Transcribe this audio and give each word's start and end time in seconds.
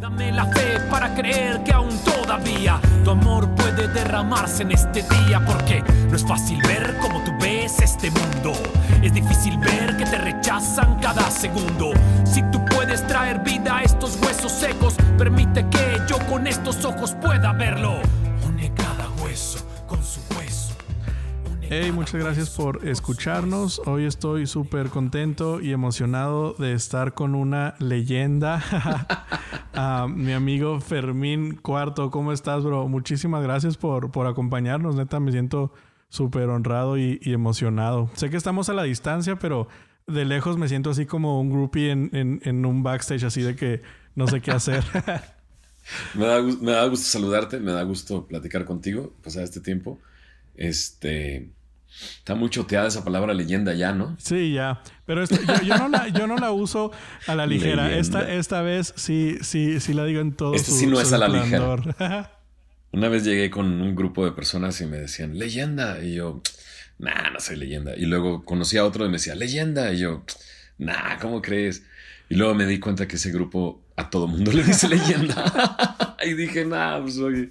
Dame 0.00 0.32
la 0.32 0.46
fe 0.46 0.80
para 0.90 1.14
creer 1.14 1.62
que 1.62 1.72
aún 1.72 1.94
todavía 1.98 2.80
tu 3.04 3.10
amor 3.10 3.50
puede 3.50 3.86
derramarse 3.88 4.62
en 4.62 4.72
este 4.72 5.02
día 5.02 5.44
porque 5.44 5.84
no 6.08 6.16
es 6.16 6.24
fácil 6.24 6.58
ver 6.62 6.96
como 7.02 7.22
tú 7.22 7.32
ves 7.38 7.78
este 7.80 8.10
mundo. 8.10 8.54
Es 9.02 9.12
difícil 9.12 9.58
ver 9.58 9.98
que 9.98 10.06
te 10.06 10.16
rechazan 10.16 10.98
cada 11.00 11.30
segundo. 11.30 11.92
Si 12.24 12.42
tú 12.50 12.64
puedes 12.64 13.06
traer 13.06 13.40
vida 13.40 13.76
a 13.76 13.82
estos 13.82 14.18
huesos 14.22 14.52
secos, 14.52 14.94
permite 15.18 15.66
que 15.68 15.98
yo 16.08 16.18
con 16.30 16.46
estos 16.46 16.82
ojos 16.86 17.14
pueda 17.20 17.52
verlo. 17.52 18.00
Hey, 21.72 21.92
muchas 21.92 22.20
gracias 22.20 22.50
por 22.50 22.84
escucharnos. 22.88 23.80
Hoy 23.86 24.04
estoy 24.04 24.48
súper 24.48 24.88
contento 24.88 25.60
y 25.60 25.70
emocionado 25.70 26.52
de 26.54 26.72
estar 26.72 27.14
con 27.14 27.36
una 27.36 27.76
leyenda. 27.78 28.60
a 29.72 30.08
mi 30.12 30.32
amigo 30.32 30.80
Fermín 30.80 31.54
Cuarto. 31.54 32.10
¿Cómo 32.10 32.32
estás, 32.32 32.64
bro? 32.64 32.88
Muchísimas 32.88 33.44
gracias 33.44 33.76
por, 33.76 34.10
por 34.10 34.26
acompañarnos. 34.26 34.96
Neta, 34.96 35.20
me 35.20 35.30
siento 35.30 35.72
súper 36.08 36.48
honrado 36.48 36.98
y, 36.98 37.20
emocionado. 37.22 38.10
Sé 38.14 38.30
que 38.30 38.36
estamos 38.36 38.68
a 38.68 38.74
la 38.74 38.82
distancia, 38.82 39.36
pero 39.36 39.68
de 40.08 40.24
lejos 40.24 40.58
me 40.58 40.66
siento 40.66 40.90
así 40.90 41.06
como 41.06 41.40
un 41.40 41.50
groupie 41.50 41.92
en, 41.92 42.40
en, 42.42 42.66
un 42.66 42.82
backstage, 42.82 43.22
así 43.22 43.42
de 43.42 43.54
que 43.54 43.80
no 44.16 44.26
sé 44.26 44.40
qué 44.40 44.50
hacer. 44.50 44.82
me, 46.14 46.26
da, 46.26 46.42
me 46.42 46.72
da 46.72 46.84
gusto 46.88 47.06
saludarte, 47.06 47.60
me 47.60 47.70
da 47.70 47.84
gusto 47.84 48.26
platicar 48.26 48.64
contigo, 48.64 49.14
pasar 49.22 49.44
este 49.44 49.60
tiempo. 49.60 50.00
Este 50.56 51.52
Está 52.18 52.34
muy 52.34 52.48
choteada 52.50 52.88
esa 52.88 53.04
palabra 53.04 53.34
leyenda 53.34 53.74
ya, 53.74 53.92
¿no? 53.92 54.16
Sí, 54.18 54.52
ya. 54.52 54.82
Pero 55.06 55.24
yo, 55.64 56.26
no 56.26 56.36
la, 56.36 56.52
uso 56.52 56.92
a 57.26 57.34
la 57.34 57.46
ligera. 57.46 57.96
Esta, 57.96 58.32
esta 58.32 58.62
vez 58.62 58.94
sí, 58.96 59.38
sí, 59.42 59.80
sí 59.80 59.92
la 59.92 60.04
digo 60.04 60.20
en 60.20 60.32
todo 60.32 60.54
este 60.54 60.70
sí 60.70 60.86
no 60.86 61.00
es 61.00 61.12
a 61.12 61.18
la 61.18 61.28
ligera. 61.28 62.30
Una 62.92 63.08
vez 63.08 63.24
llegué 63.24 63.50
con 63.50 63.66
un 63.80 63.94
grupo 63.94 64.24
de 64.24 64.32
personas 64.32 64.80
y 64.80 64.86
me 64.86 64.98
decían, 64.98 65.38
leyenda. 65.38 66.02
Y 66.02 66.14
yo, 66.14 66.42
nah, 66.98 67.30
no 67.30 67.38
soy 67.40 67.56
leyenda. 67.56 67.94
Y 67.96 68.06
luego 68.06 68.44
conocí 68.44 68.78
a 68.78 68.84
otro 68.84 69.04
y 69.04 69.08
me 69.08 69.14
decía, 69.14 69.34
leyenda. 69.34 69.92
Y 69.92 69.98
yo, 70.00 70.24
nah, 70.78 71.18
¿cómo 71.20 71.40
crees? 71.40 71.84
Y 72.28 72.36
luego 72.36 72.54
me 72.54 72.66
di 72.66 72.78
cuenta 72.80 73.06
que 73.06 73.16
ese 73.16 73.30
grupo 73.30 73.82
a 73.96 74.10
todo 74.10 74.26
mundo 74.26 74.52
le 74.52 74.62
dice 74.64 74.88
leyenda. 74.88 76.09
y 76.26 76.34
dije, 76.34 76.64
nada, 76.64 77.00
pues 77.00 77.18
oye. 77.18 77.50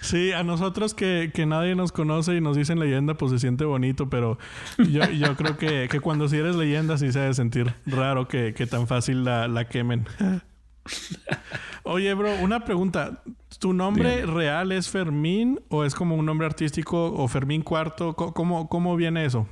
Sí, 0.00 0.32
a 0.32 0.42
nosotros 0.42 0.94
que, 0.94 1.30
nadie 1.46 1.74
nos 1.74 1.92
conoce 1.92 2.36
y 2.36 2.40
nos 2.40 2.56
dicen 2.56 2.78
leyenda, 2.80 3.14
pues 3.14 3.32
se 3.32 3.38
siente 3.38 3.64
bonito, 3.64 4.08
pero 4.08 4.38
yo, 4.78 5.08
yo 5.10 5.36
creo 5.36 5.56
que, 5.56 5.88
cuando 6.00 6.28
si 6.28 6.36
eres 6.36 6.56
leyenda 6.56 6.98
sí 6.98 7.12
se 7.12 7.20
debe 7.20 7.34
sentir 7.34 7.74
raro 7.86 8.28
que, 8.28 8.52
tan 8.70 8.86
fácil 8.86 9.24
la, 9.24 9.68
quemen. 9.68 10.06
Oye, 11.82 12.14
bro, 12.14 12.34
una 12.40 12.64
pregunta. 12.64 13.22
¿Tu 13.58 13.72
nombre 13.72 14.26
real 14.26 14.72
es 14.72 14.88
Fermín 14.88 15.60
o 15.68 15.84
es 15.84 15.94
como 15.94 16.14
un 16.16 16.26
nombre 16.26 16.46
artístico 16.46 17.12
o 17.12 17.26
Fermín 17.28 17.62
Cuarto? 17.62 18.14
¿Cómo, 18.14 18.68
cómo 18.68 18.96
viene 18.96 19.24
eso? 19.24 19.48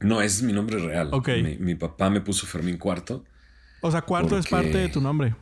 No, 0.00 0.20
es 0.20 0.42
mi 0.42 0.52
nombre 0.52 0.78
real. 0.78 1.10
Ok. 1.12 1.28
Mi, 1.58 1.74
papá 1.74 2.10
me 2.10 2.20
puso 2.20 2.46
Fermín 2.46 2.78
Cuarto. 2.78 3.24
O 3.82 3.90
sea, 3.90 4.02
Cuarto 4.02 4.36
es 4.36 4.46
parte 4.46 4.78
de 4.78 4.88
tu 4.88 5.00
nombre. 5.00 5.34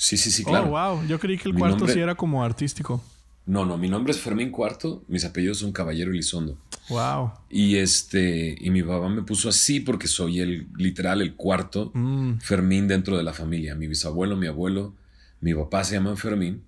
Sí, 0.00 0.16
sí, 0.16 0.30
sí, 0.30 0.44
claro. 0.44 0.68
Oh, 0.68 0.94
wow. 0.96 1.06
Yo 1.08 1.18
creí 1.18 1.36
que 1.36 1.48
el 1.48 1.56
cuarto 1.56 1.88
sí 1.88 1.98
era 1.98 2.14
como 2.14 2.44
artístico. 2.44 3.02
No, 3.46 3.66
no, 3.66 3.76
mi 3.76 3.88
nombre 3.88 4.12
es 4.12 4.20
Fermín 4.20 4.50
Cuarto, 4.50 5.02
mis 5.08 5.24
apellidos 5.24 5.58
son 5.58 5.72
Caballero 5.72 6.12
Elizondo. 6.12 6.56
Wow. 6.88 7.32
Y 7.50 7.76
este, 7.76 8.56
y 8.60 8.70
mi 8.70 8.82
papá 8.82 9.08
me 9.08 9.22
puso 9.22 9.48
así 9.48 9.80
porque 9.80 10.06
soy 10.06 10.40
el, 10.40 10.68
literal, 10.76 11.20
el 11.20 11.34
cuarto 11.34 11.90
mm. 11.94 12.38
Fermín 12.38 12.86
dentro 12.86 13.16
de 13.16 13.24
la 13.24 13.32
familia. 13.32 13.74
Mi 13.74 13.88
bisabuelo, 13.88 14.36
mi 14.36 14.46
abuelo, 14.46 14.94
mi 15.40 15.52
papá 15.52 15.82
se 15.82 15.96
llaman 15.96 16.16
Fermín 16.16 16.62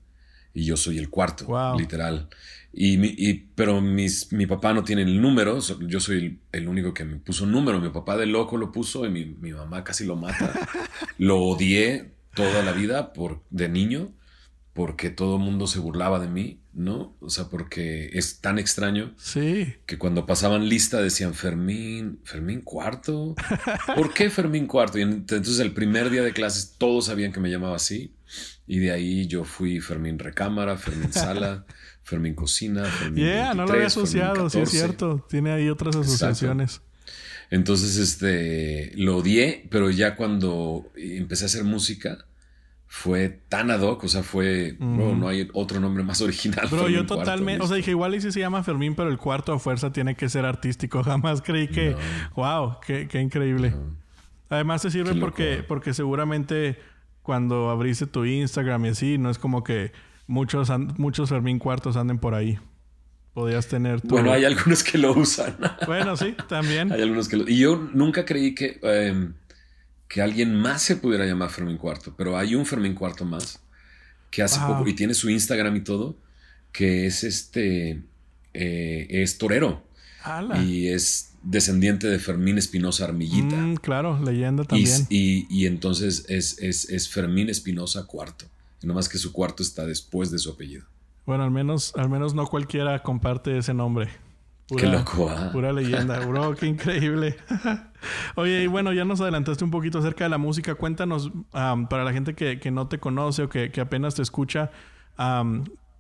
y 0.53 0.65
yo 0.65 0.77
soy 0.77 0.99
el 0.99 1.09
cuarto, 1.09 1.47
literal. 1.79 2.29
Y, 2.73 3.29
y, 3.29 3.47
pero 3.55 3.81
mis, 3.81 4.33
mi 4.33 4.47
papá 4.47 4.73
no 4.73 4.83
tiene 4.83 5.03
el 5.03 5.21
número, 5.21 5.61
yo 5.87 6.01
soy 6.01 6.17
el, 6.17 6.39
el, 6.51 6.67
único 6.67 6.93
que 6.95 7.05
me 7.05 7.17
puso 7.17 7.45
un 7.45 7.53
número. 7.53 7.81
Mi 7.81 7.91
papá 7.91 8.17
de 8.17 8.27
loco 8.27 8.57
lo 8.57 8.73
puso 8.73 9.07
y 9.07 9.11
mi, 9.11 9.27
mi 9.27 9.53
mamá 9.53 9.85
casi 9.85 10.05
lo 10.05 10.17
mata. 10.17 10.53
lo 11.19 11.41
odié 11.43 12.19
toda 12.35 12.63
la 12.63 12.73
vida 12.73 13.13
por, 13.13 13.43
de 13.51 13.69
niño 13.69 14.15
porque 14.73 15.11
todo 15.11 15.37
el 15.37 15.43
mundo 15.43 15.67
se 15.67 15.81
burlaba 15.81 16.21
de 16.21 16.29
mí, 16.29 16.63
¿no? 16.73 17.17
O 17.21 17.29
sea, 17.29 17.49
porque 17.49 18.11
es 18.13 18.41
tan 18.41 18.59
extraño 18.59 19.15
sí. 19.19 19.75
que 19.85 19.99
cuando 19.99 20.27
pasaban 20.27 20.69
lista 20.69 21.03
decían 21.03 21.35
Fermín, 21.35 22.21
Fermín 22.25 22.63
Cuarto. 22.63 23.35
¿Por 23.97 24.15
qué 24.15 24.31
Fermín 24.31 24.67
Cuarto? 24.67 24.99
Y 24.99 25.03
entonces 25.03 25.59
el 25.59 25.73
primer 25.73 26.09
día 26.11 26.23
de 26.23 26.33
clases 26.33 26.77
todos 26.79 27.07
sabían 27.07 27.33
que 27.33 27.41
me 27.41 27.51
llamaba 27.51 27.77
así. 27.77 28.15
Y 28.67 28.79
de 28.79 28.93
ahí 28.93 29.27
yo 29.27 29.45
fui 29.45 29.81
Fermín 29.81 30.19
Recámara, 30.19 30.77
Fermín 30.77 31.13
Sala, 31.13 31.67
Fermín 32.05 32.35
Cocina, 32.35 32.85
Fermín. 32.85 33.25
Yeah, 33.25 33.55
no 33.55 33.67
lo 33.67 33.73
había 33.73 33.89
asociado, 33.89 34.49
sí 34.49 34.61
es 34.61 34.71
cierto. 34.71 35.27
Tiene 35.29 35.51
ahí 35.51 35.69
otras 35.69 35.97
asociaciones. 35.97 36.81
Entonces, 37.51 37.97
este, 37.97 38.93
lo 38.95 39.19
odié, 39.19 39.67
pero 39.71 39.91
ya 39.91 40.15
cuando 40.15 40.91
empecé 40.97 41.45
a 41.45 41.47
hacer 41.47 41.65
música, 41.65 42.25
fue 42.93 43.29
tan 43.49 43.71
ad 43.71 43.83
hoc, 43.83 44.03
o 44.03 44.09
sea, 44.09 44.25
fue, 44.25 44.77
no 44.81 45.29
hay 45.29 45.49
otro 45.53 45.79
nombre 45.79 46.03
más 46.03 46.21
original. 46.21 46.67
Pero 46.69 46.89
yo 46.89 47.07
totalmente, 47.07 47.65
o 47.65 47.69
sea, 47.69 47.77
dije, 47.77 47.93
igual 47.93 48.17
y 48.17 48.21
si 48.21 48.33
se 48.33 48.41
llama 48.41 48.65
Fermín, 48.65 48.97
pero 48.97 49.11
el 49.11 49.17
cuarto 49.17 49.53
a 49.53 49.61
fuerza 49.61 49.93
tiene 49.93 50.17
que 50.17 50.29
ser 50.29 50.45
artístico. 50.45 51.03
Jamás 51.05 51.41
creí 51.41 51.69
que, 51.69 51.95
wow, 52.35 52.79
qué, 52.85 53.09
increíble. 53.21 53.75
Además 54.49 54.83
te 54.83 54.91
sirve 54.91 55.15
porque, 55.15 55.65
porque 55.67 55.95
seguramente 55.95 56.79
cuando 57.23 57.71
abriste 57.71 58.07
tu 58.07 58.25
Instagram 58.25 58.87
y 58.87 58.89
así, 58.89 59.19
no 59.19 59.31
es 59.31 59.39
como 59.39 59.63
que 59.63 59.93
muchos, 60.27 60.69
muchos 60.99 61.29
Fermín 61.29 61.61
cuartos 61.61 61.97
anden 61.97 62.19
por 62.19 62.35
ahí. 62.35 62.59
Podías 63.35 63.69
tener 63.69 64.01
tu... 64.01 64.09
Bueno, 64.09 64.33
hay 64.33 64.45
algunos 64.45 64.83
que 64.83 64.99
lo 64.99 65.13
usan. 65.13 65.57
bueno, 65.87 66.17
sí, 66.17 66.35
también. 66.49 66.91
hay 66.93 67.03
algunos 67.03 67.29
que 67.29 67.37
lo... 67.37 67.49
Y 67.49 67.59
yo 67.59 67.77
nunca 67.77 68.25
creí 68.25 68.55
que, 68.55 68.81
em, 68.83 69.35
que 70.09 70.21
alguien 70.21 70.55
más 70.55 70.83
se 70.83 70.97
pudiera 70.97 71.25
llamar 71.27 71.51
Fermín 71.51 71.77
Cuarto, 71.77 72.15
pero 72.17 72.37
hay 72.37 72.55
un 72.55 72.67
Fermín 72.67 72.95
Cuarto 72.95 73.25
más 73.25 73.61
que 74.31 74.43
hace 74.43 74.61
poco, 74.61 74.87
y 74.89 74.95
tiene 74.95 75.15
su 75.15 75.29
Instagram 75.29 75.77
y 75.77 75.81
todo, 75.81 76.17
que 76.73 77.07
es 77.07 77.25
este, 77.25 78.03
eh, 78.55 79.07
es 79.11 79.39
torero. 79.39 79.85
Y 80.65 80.89
es 80.89 81.33
descendiente 81.43 82.07
de 82.07 82.19
Fermín 82.19 82.59
Espinosa 82.59 83.05
Armillita. 83.05 83.57
Mm, 83.57 83.77
claro, 83.77 84.21
leyenda 84.23 84.65
también. 84.65 85.07
Y, 85.09 85.47
y, 85.49 85.67
entonces 85.67 86.27
es, 86.29 86.59
es, 86.59 86.91
es 86.91 87.09
Fermín 87.09 87.49
Espinosa 87.49 88.07
Cuarto. 88.07 88.47
Nomás 88.83 89.09
que 89.09 89.19
su 89.19 89.33
cuarto 89.33 89.63
está 89.63 89.87
después 89.87 90.31
de 90.31 90.39
su 90.39 90.51
apellido. 90.51 90.87
Bueno, 91.27 91.45
al 91.45 91.51
menos, 91.51 91.95
al 91.97 92.09
menos 92.09 92.35
no 92.35 92.47
cualquiera 92.47 92.99
comparte 93.03 93.57
ese 93.59 93.75
nombre. 93.75 94.09
qué 94.77 94.87
loco, 94.87 95.29
¿ah? 95.31 95.51
Pura 95.53 95.73
leyenda, 95.73 96.19
bro, 96.27 96.55
qué 96.55 96.67
increíble. 96.67 97.37
Oye, 98.37 98.63
y 98.63 98.67
bueno, 98.67 98.93
ya 98.93 99.05
nos 99.05 99.21
adelantaste 99.21 99.65
un 99.65 99.71
poquito 99.71 99.99
acerca 99.99 100.25
de 100.25 100.31
la 100.31 100.39
música. 100.39 100.75
Cuéntanos, 100.75 101.31
para 101.53 102.05
la 102.05 102.13
gente 102.13 102.35
que, 102.35 102.71
no 102.71 102.89
te 102.89 102.99
conoce 102.99 103.43
o 103.43 103.49
que, 103.49 103.73
apenas 103.81 104.15
te 104.15 104.23
escucha, 104.23 104.71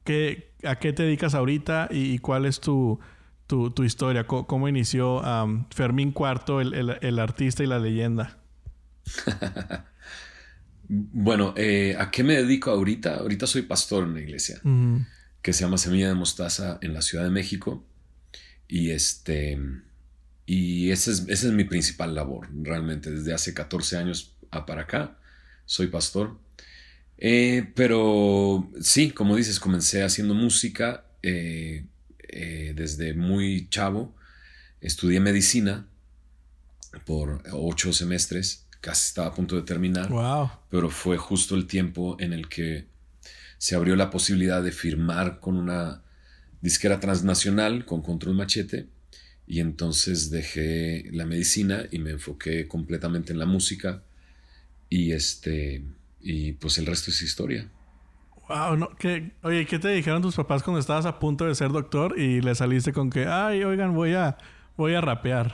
¿qué, 0.04 0.52
¿a 0.64 0.76
qué 0.76 0.92
te 0.92 1.02
dedicas 1.02 1.34
ahorita 1.34 1.88
y, 1.90 2.18
cuál 2.18 2.46
es 2.46 2.60
tu, 2.60 2.98
tu, 3.46 3.84
historia? 3.84 4.26
¿Cómo, 4.26 4.68
inició 4.68 5.22
Fermín 5.70 6.12
Cuarto, 6.12 6.60
el, 6.60 7.18
artista 7.18 7.62
y 7.62 7.66
la 7.66 7.78
leyenda? 7.78 8.38
bueno, 10.92 11.54
eh, 11.56 11.94
¿a 11.98 12.10
qué 12.10 12.24
me 12.24 12.36
dedico 12.36 12.70
ahorita? 12.70 13.16
Ahorita 13.16 13.46
soy 13.46 13.62
pastor 13.62 14.04
en 14.04 14.14
la 14.14 14.20
iglesia 14.20 14.60
que 15.42 15.52
se 15.52 15.64
llama 15.64 15.78
Semilla 15.78 16.08
de 16.08 16.14
Mostaza 16.14 16.78
en 16.82 16.92
la 16.92 17.02
Ciudad 17.02 17.24
de 17.24 17.30
México. 17.30 17.84
Y 18.68 18.90
este. 18.90 19.58
Y 20.46 20.90
esa 20.90 21.12
es, 21.12 21.26
es 21.28 21.44
mi 21.44 21.64
principal 21.64 22.14
labor, 22.14 22.48
realmente. 22.62 23.10
Desde 23.10 23.32
hace 23.32 23.54
14 23.54 23.96
años 23.96 24.34
a 24.50 24.66
para 24.66 24.82
acá 24.82 25.16
soy 25.70 25.86
pastor. 25.86 26.36
Eh, 27.16 27.70
pero 27.76 28.68
sí, 28.80 29.12
como 29.12 29.36
dices, 29.36 29.60
comencé 29.60 30.02
haciendo 30.02 30.34
música 30.34 31.04
eh, 31.22 31.84
eh, 32.28 32.72
desde 32.74 33.14
muy 33.14 33.68
chavo. 33.70 34.16
Estudié 34.80 35.20
medicina 35.20 35.86
por 37.04 37.42
ocho 37.52 37.92
semestres, 37.92 38.66
casi 38.80 39.08
estaba 39.08 39.28
a 39.28 39.34
punto 39.34 39.56
de 39.56 39.62
terminar. 39.62 40.08
Wow. 40.08 40.50
Pero 40.68 40.90
fue 40.90 41.16
justo 41.16 41.54
el 41.54 41.66
tiempo 41.66 42.16
en 42.18 42.32
el 42.32 42.48
que 42.48 42.86
se 43.58 43.76
abrió 43.76 43.94
la 43.96 44.10
posibilidad 44.10 44.62
de 44.62 44.72
firmar 44.72 45.38
con 45.38 45.56
una 45.56 46.02
disquera 46.60 47.00
transnacional, 47.00 47.84
con 47.84 48.02
Control 48.02 48.34
Machete, 48.34 48.88
y 49.46 49.60
entonces 49.60 50.30
dejé 50.30 51.04
la 51.12 51.26
medicina 51.26 51.84
y 51.90 51.98
me 51.98 52.10
enfoqué 52.10 52.68
completamente 52.68 53.32
en 53.32 53.38
la 53.38 53.46
música, 53.46 54.02
y 54.88 55.12
este, 55.12 55.84
y 56.20 56.52
pues 56.52 56.78
el 56.78 56.86
resto 56.86 57.10
es 57.10 57.22
historia. 57.22 57.68
Wow, 58.48 58.76
no, 58.76 58.90
oye, 59.42 59.66
¿qué 59.66 59.78
te 59.78 59.88
dijeron 59.88 60.22
tus 60.22 60.36
papás 60.36 60.62
cuando 60.62 60.80
estabas 60.80 61.06
a 61.06 61.18
punto 61.18 61.44
de 61.44 61.54
ser 61.54 61.70
doctor 61.70 62.18
y 62.18 62.40
le 62.40 62.54
saliste 62.54 62.92
con 62.92 63.10
que, 63.10 63.26
ay, 63.26 63.62
oigan, 63.62 63.94
voy 63.94 64.14
a, 64.14 64.38
voy 64.76 64.94
a 64.94 65.00
rapear? 65.00 65.52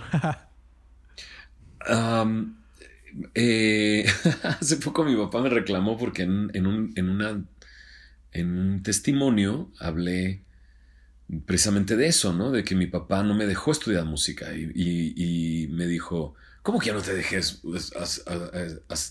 Eh, 3.35 4.07
hace 4.43 4.77
poco 4.77 5.05
mi 5.05 5.17
papá 5.17 5.41
me 5.43 5.49
reclamó 5.49 5.97
porque 5.97 6.23
en, 6.23 6.67
un, 6.67 6.93
en, 6.97 7.09
una, 7.09 7.45
en 8.33 8.59
un 8.59 8.83
testimonio 8.83 9.71
hablé 9.79 10.43
precisamente 11.45 11.97
de 11.97 12.07
eso, 12.07 12.33
¿no? 12.33 12.51
De 12.51 12.65
que 12.65 12.75
mi 12.75 12.87
papá 12.87 13.23
no 13.23 13.35
me 13.35 13.47
dejó 13.47 13.73
estudiar 13.73 14.05
música 14.05 14.55
y, 14.55 15.69
me 15.73 15.87
dijo, 15.87 16.35
¿cómo 16.63 16.79
que 16.79 16.87
ya 16.87 16.93
no 16.93 17.03
te 17.03 17.15
dejes 17.15 17.63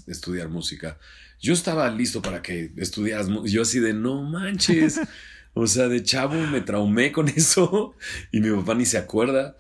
estudiar 0.08 0.50
música? 0.50 0.98
Yo 1.40 1.54
estaba 1.54 1.90
listo 1.92 2.22
para 2.22 2.42
que 2.42 2.72
estudiaras 2.78 3.28
Yo 3.46 3.62
así 3.62 3.80
de, 3.80 3.94
no 3.94 4.24
manches. 4.24 5.00
o 5.54 5.68
sea, 5.68 5.88
de 5.88 6.04
chavo 6.04 6.36
me 6.48 6.62
traumé 6.62 7.12
con 7.12 7.28
eso 7.30 7.96
y 8.32 8.40
mi 8.40 8.50
papá 8.56 8.76
ni 8.76 8.86
se 8.86 8.98
acuerda. 8.98 9.58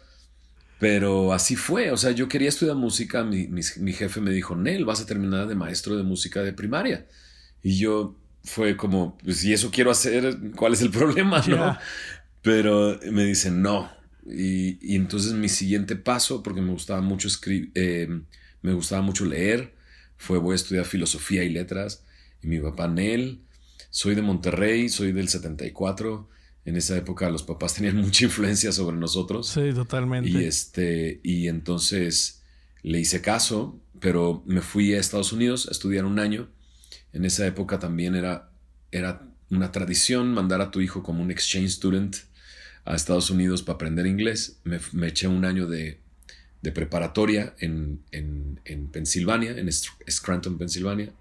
Pero 0.79 1.31
así 1.33 1.55
fue, 1.55 1.91
o 1.91 1.97
sea, 1.97 2.11
yo 2.11 2.27
quería 2.27 2.49
estudiar 2.49 2.75
música, 2.75 3.23
mi, 3.23 3.93
jefe 3.93 4.19
me 4.19 4.31
dijo, 4.31 4.55
Nel, 4.55 4.83
vas 4.83 5.01
a 5.01 5.05
terminar 5.05 5.47
de 5.47 5.55
maestro 5.55 5.95
de 5.95 6.03
música 6.03 6.43
de 6.43 6.51
primaria. 6.51 7.07
Y 7.63 7.77
yo 7.77 8.17
fue 8.43 8.75
como, 8.75 9.17
pues 9.23 9.37
si 9.37 9.53
eso 9.53 9.71
quiero 9.71 9.89
hacer, 9.89 10.37
¿cuál 10.55 10.73
es 10.73 10.81
el 10.81 10.89
problema? 10.91 11.41
¿no? 11.47 11.77
Pero 12.41 12.99
me 13.09 13.23
dicen, 13.23 13.61
no. 13.61 13.89
Y, 14.25 14.95
entonces 14.95 15.33
mi 15.33 15.49
siguiente 15.49 15.95
paso, 15.95 16.43
porque 16.43 16.61
me 16.61 16.71
gustaba 16.71 17.01
mucho 17.01 17.27
escribir, 17.27 17.71
eh, 17.75 18.09
me 18.61 18.73
gustaba 18.73 19.01
mucho 19.01 19.25
leer, 19.25 19.75
fue 20.17 20.39
voy 20.39 20.53
a 20.53 20.55
estudiar 20.55 20.85
filosofía 20.85 21.43
y 21.43 21.49
letras. 21.49 22.03
Y 22.41 22.47
mi 22.47 22.59
papá, 22.59 22.87
Nel, 22.89 23.41
soy 23.91 24.13
de 24.15 24.21
Monterrey, 24.21 24.89
soy 24.89 25.13
del 25.13 25.29
74 25.29 26.29
en 26.65 26.75
esa 26.75 26.97
época 26.97 27.29
los 27.29 27.43
papás 27.43 27.75
tenían 27.75 27.95
mucha 28.01 28.25
influencia 28.25 28.71
sobre 28.71 28.97
nosotros. 28.97 29.47
Sí, 29.47 29.71
totalmente. 29.73 30.29
Y, 30.29 30.43
este, 30.43 31.19
y 31.23 31.47
entonces 31.47 32.41
le 32.81 32.99
hice 32.99 33.21
caso, 33.21 33.79
pero 33.99 34.43
me 34.45 34.61
fui 34.61 34.93
a 34.93 34.99
Estados 34.99 35.31
Unidos 35.31 35.67
a 35.67 35.71
estudiar 35.71 36.05
un 36.05 36.19
año. 36.19 36.49
En 37.13 37.25
esa 37.25 37.45
época 37.45 37.79
también 37.79 38.15
era, 38.15 38.51
era 38.91 39.27
una 39.49 39.71
tradición 39.71 40.33
mandar 40.33 40.61
a 40.61 40.71
tu 40.71 40.81
hijo 40.81 41.03
como 41.03 41.23
un 41.23 41.31
exchange 41.31 41.69
student 41.69 42.17
a 42.83 42.95
Estados 42.95 43.29
Unidos 43.29 43.63
para 43.63 43.75
aprender 43.75 44.05
inglés. 44.05 44.59
Me, 44.63 45.07
eché 45.07 45.27
un 45.27 45.45
año 45.45 45.67
de, 45.67 45.99
preparatoria 46.73 47.55
en, 47.59 48.01
en, 48.11 48.59
en, 48.65 48.87
Pensilvania, 48.87 49.51
en 49.51 49.71
Scranton, 49.71 50.57
Pensilvania. 50.57 51.13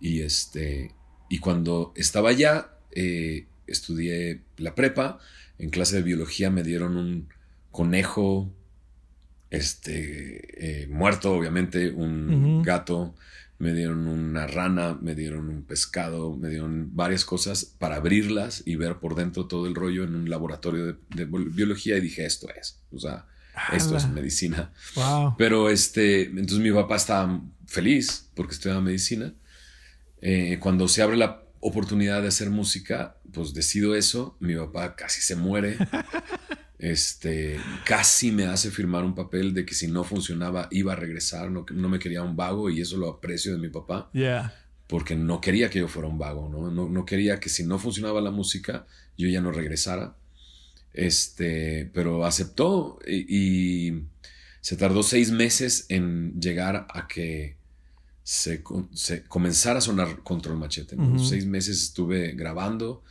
Y, 0.00 0.20
este, 0.20 0.94
y 1.28 1.38
cuando 1.38 1.92
estaba 1.96 2.30
allá, 2.30 2.70
eh, 2.92 3.46
estudié 3.68 4.42
la 4.56 4.74
prepa. 4.74 5.18
En 5.58 5.70
clase 5.70 5.96
de 5.96 6.02
biología 6.02 6.50
me 6.50 6.62
dieron 6.62 6.96
un 6.96 7.28
conejo 7.70 8.52
este, 9.50 10.82
eh, 10.82 10.86
muerto, 10.88 11.32
obviamente, 11.32 11.90
un 11.90 12.62
gato, 12.62 13.14
me 13.58 13.74
dieron 13.74 14.06
una 14.06 14.46
rana, 14.46 14.96
me 15.00 15.14
dieron 15.14 15.48
un 15.48 15.62
pescado, 15.64 16.36
me 16.36 16.48
dieron 16.48 16.94
varias 16.94 17.24
cosas 17.24 17.64
para 17.64 17.96
abrirlas 17.96 18.62
y 18.66 18.76
ver 18.76 18.98
por 18.98 19.16
dentro 19.16 19.46
todo 19.46 19.66
el 19.66 19.74
rollo 19.74 20.04
en 20.04 20.14
un 20.14 20.30
laboratorio 20.30 20.98
de, 21.08 21.24
biología 21.24 21.96
y 21.96 22.00
dije, 22.00 22.24
esto 22.24 22.48
es, 22.60 22.80
o 22.92 23.00
sea, 23.00 23.26
esto 23.72 23.96
es 23.96 24.08
medicina. 24.08 24.72
Pero 25.36 25.70
este, 25.70 26.22
entonces 26.26 26.60
mi 26.60 26.70
papá 26.70 26.96
estaba 26.96 27.42
feliz 27.66 28.30
porque 28.34 28.54
estudiaba 28.54 28.80
medicina. 28.80 29.34
Eh, 30.20 30.58
cuando 30.60 30.86
se 30.86 31.02
abre 31.02 31.16
la 31.16 31.42
oportunidad 31.60 32.22
de 32.22 32.28
hacer 32.28 32.50
música, 32.50 33.16
pues 33.32 33.54
decido 33.54 33.94
eso. 33.94 34.36
Mi 34.40 34.54
papá 34.54 34.96
casi 34.96 35.20
se 35.20 35.36
muere. 35.36 35.76
Este, 36.78 37.58
casi 37.84 38.30
me 38.30 38.46
hace 38.46 38.70
firmar 38.70 39.04
un 39.04 39.16
papel 39.16 39.52
de 39.52 39.66
que 39.66 39.74
si 39.74 39.88
no 39.88 40.04
funcionaba 40.04 40.68
iba 40.70 40.92
a 40.92 40.96
regresar, 40.96 41.50
no, 41.50 41.66
no 41.72 41.88
me 41.88 41.98
quería 41.98 42.22
un 42.22 42.36
vago 42.36 42.70
y 42.70 42.80
eso 42.80 42.96
lo 42.96 43.08
aprecio 43.08 43.52
de 43.52 43.58
mi 43.58 43.68
papá. 43.68 44.10
Porque 44.86 45.16
no 45.16 45.40
quería 45.40 45.70
que 45.70 45.80
yo 45.80 45.88
fuera 45.88 46.08
un 46.08 46.18
vago, 46.18 46.48
¿no? 46.48 46.70
¿no? 46.88 47.04
quería 47.04 47.40
que 47.40 47.48
si 47.48 47.64
no 47.64 47.78
funcionaba 47.78 48.20
la 48.20 48.30
música 48.30 48.86
yo 49.16 49.28
ya 49.28 49.40
no 49.40 49.50
regresara. 49.50 50.14
Este, 50.94 51.90
pero 51.92 52.24
aceptó 52.24 53.00
y 53.06 54.04
se 54.60 54.76
tardó 54.76 55.02
seis 55.02 55.30
meses 55.32 55.86
en 55.88 56.40
llegar 56.40 56.86
a 56.90 57.08
que 57.08 57.57
se, 58.28 58.62
comenzara 59.26 59.78
a 59.78 59.80
sonar 59.80 60.22
Control 60.22 60.58
Machete. 60.58 60.96
Seis 61.16 61.46
meses 61.46 61.82
estuve 61.82 62.32
grabando 62.32 63.02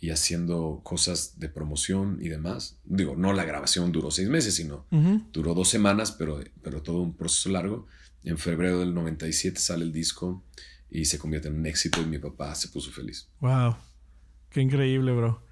y 0.00 0.10
haciendo 0.10 0.80
cosas 0.84 1.40
de 1.40 1.48
promoción 1.48 2.18
y 2.20 2.28
demás. 2.28 2.78
Digo, 2.84 3.16
no 3.16 3.32
la 3.32 3.44
grabación 3.44 3.90
duró 3.90 4.12
seis 4.12 4.28
meses, 4.28 4.54
sino 4.54 4.86
duró 5.32 5.54
dos 5.54 5.68
semanas, 5.68 6.12
pero, 6.12 6.38
pero 6.62 6.82
todo 6.82 7.00
un 7.00 7.16
proceso 7.16 7.48
largo. 7.48 7.88
En 8.22 8.38
febrero 8.38 8.78
del 8.78 8.94
97 8.94 9.58
sale 9.58 9.82
el 9.82 9.92
disco 9.92 10.44
y 10.88 11.06
se 11.06 11.18
convierte 11.18 11.48
en 11.48 11.54
un 11.54 11.66
éxito 11.66 12.00
y 12.00 12.06
mi 12.06 12.18
papá 12.18 12.54
se 12.54 12.68
puso 12.68 12.92
feliz. 12.92 13.26
Wow, 13.40 13.74
qué 14.50 14.60
increíble, 14.60 15.10
bro. 15.10 15.42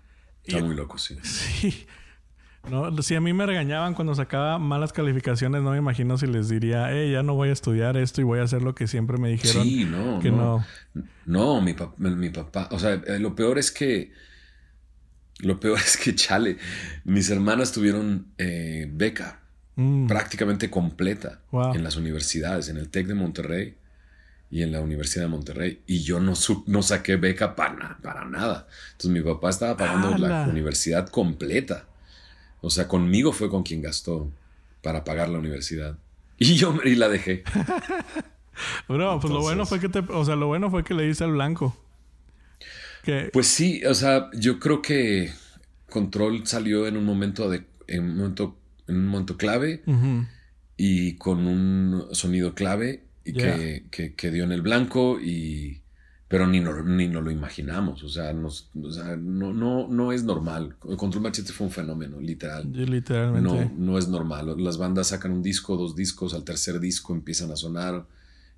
Está 0.44 0.62
muy 0.62 0.76
loco, 0.76 0.96
sí. 0.96 1.16
Sí. 1.24 1.86
No, 2.70 3.02
si 3.02 3.14
a 3.14 3.20
mí 3.20 3.32
me 3.32 3.46
regañaban 3.46 3.94
cuando 3.94 4.14
sacaba 4.14 4.58
malas 4.58 4.92
calificaciones, 4.92 5.62
no 5.62 5.72
me 5.72 5.78
imagino 5.78 6.18
si 6.18 6.26
les 6.26 6.48
diría, 6.48 6.92
eh, 6.92 7.10
ya 7.10 7.22
no 7.22 7.34
voy 7.34 7.48
a 7.48 7.52
estudiar 7.52 7.96
esto 7.96 8.20
y 8.20 8.24
voy 8.24 8.40
a 8.40 8.42
hacer 8.42 8.62
lo 8.62 8.74
que 8.74 8.86
siempre 8.86 9.18
me 9.18 9.28
dijeron. 9.30 9.62
Sí, 9.62 9.84
no, 9.84 10.20
que 10.20 10.30
no. 10.30 10.64
No, 11.26 11.60
mi, 11.60 11.74
papá, 11.74 12.68
o 12.70 12.78
sea, 12.78 12.94
eh, 12.94 13.18
lo 13.18 13.34
peor 13.34 13.58
es 13.58 13.70
que, 13.70 14.12
lo 15.38 15.60
peor 15.60 15.78
es 15.84 15.96
que, 15.96 16.14
chale, 16.14 16.58
mis 17.04 17.30
hermanas 17.30 17.72
tuvieron 17.72 18.28
eh, 18.38 18.88
beca 18.92 19.40
mm. 19.76 20.06
prácticamente 20.06 20.70
completa 20.70 21.40
en 21.74 21.82
las 21.82 21.96
universidades, 21.96 22.68
en 22.68 22.76
el 22.76 22.88
TEC 22.88 23.06
de 23.08 23.14
Monterrey 23.14 23.76
y 24.50 24.62
en 24.62 24.72
la 24.72 24.80
Universidad 24.80 25.24
de 25.24 25.28
Monterrey. 25.28 25.82
Y 25.86 26.02
yo 26.02 26.20
no, 26.20 26.34
no 26.66 26.82
saqué 26.82 27.16
beca 27.16 27.54
para, 27.54 27.98
para 28.02 28.24
nada. 28.24 28.66
Entonces 28.92 29.10
mi 29.10 29.20
papá 29.20 29.50
estaba 29.50 29.76
pagando 29.76 30.16
la 30.16 30.44
universidad 30.44 31.08
completa. 31.08 31.87
O 32.60 32.70
sea, 32.70 32.88
conmigo 32.88 33.32
fue 33.32 33.48
con 33.48 33.62
quien 33.62 33.82
gastó 33.82 34.30
para 34.82 35.04
pagar 35.04 35.28
la 35.28 35.38
universidad. 35.38 35.98
Y 36.40 36.54
yo 36.54 36.72
y 36.84 36.94
la 36.94 37.08
dejé. 37.08 37.42
Bro, 38.88 39.18
pues 39.18 39.32
lo 39.32 39.40
bueno 39.40 39.66
fue 39.66 39.80
que 39.80 39.88
te, 39.88 39.98
o 39.98 40.24
sea, 40.24 40.36
lo 40.36 40.46
bueno 40.46 40.70
fue 40.70 40.84
que 40.84 40.94
le 40.94 41.04
diste 41.04 41.24
al 41.24 41.32
blanco. 41.32 41.76
Pues 43.32 43.46
sí, 43.46 43.84
o 43.84 43.94
sea, 43.94 44.30
yo 44.34 44.58
creo 44.58 44.82
que 44.82 45.32
Control 45.88 46.46
salió 46.46 46.86
en 46.86 46.96
un 46.96 47.04
momento 47.04 47.48
de, 47.48 47.64
en 47.86 48.04
un 48.04 48.16
momento, 48.16 48.56
en 48.86 48.96
un 48.96 49.06
momento 49.06 49.36
clave 49.36 49.82
y 50.76 51.14
con 51.14 51.46
un 51.46 52.06
sonido 52.12 52.54
clave 52.54 53.02
y 53.24 53.32
que, 53.32 53.84
que, 53.90 54.14
que, 54.14 54.30
dio 54.30 54.44
en 54.44 54.52
el 54.52 54.62
blanco 54.62 55.18
y 55.20 55.77
pero 56.28 56.46
ni, 56.46 56.60
no, 56.60 56.82
ni 56.82 57.08
nos 57.08 57.24
lo 57.24 57.30
imaginamos, 57.30 58.02
o 58.04 58.08
sea, 58.08 58.34
nos, 58.34 58.70
no, 58.74 59.54
no, 59.54 59.88
no 59.88 60.12
es 60.12 60.24
normal. 60.24 60.76
Control 60.78 61.22
Machete 61.22 61.52
fue 61.52 61.66
un 61.66 61.72
fenómeno, 61.72 62.20
literal. 62.20 62.70
literalmente. 62.70 63.48
No, 63.48 63.72
no 63.92 63.98
es 63.98 64.08
normal. 64.08 64.54
Las 64.62 64.76
bandas 64.76 65.08
sacan 65.08 65.32
un 65.32 65.42
disco, 65.42 65.76
dos 65.76 65.96
discos, 65.96 66.34
al 66.34 66.44
tercer 66.44 66.80
disco 66.80 67.14
empiezan 67.14 67.50
a 67.50 67.56
sonar, 67.56 68.06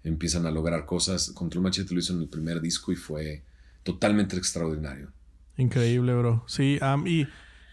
empiezan 0.03 0.47
a 0.47 0.51
lograr 0.51 0.85
cosas. 0.85 1.31
Control 1.31 1.63
Machete 1.63 1.95
lo 1.95 2.01
hizo 2.01 2.13
en 2.13 2.23
el 2.23 2.29
primer 2.29 2.61
disco 2.61 2.91
y 2.91 2.97
fue 2.97 3.45
totalmente 3.85 4.37
extraordinario. 4.37 5.13
Increíble, 5.57 6.15
bro. 6.15 6.43
Sí, 6.49 6.81
y 7.07 7.27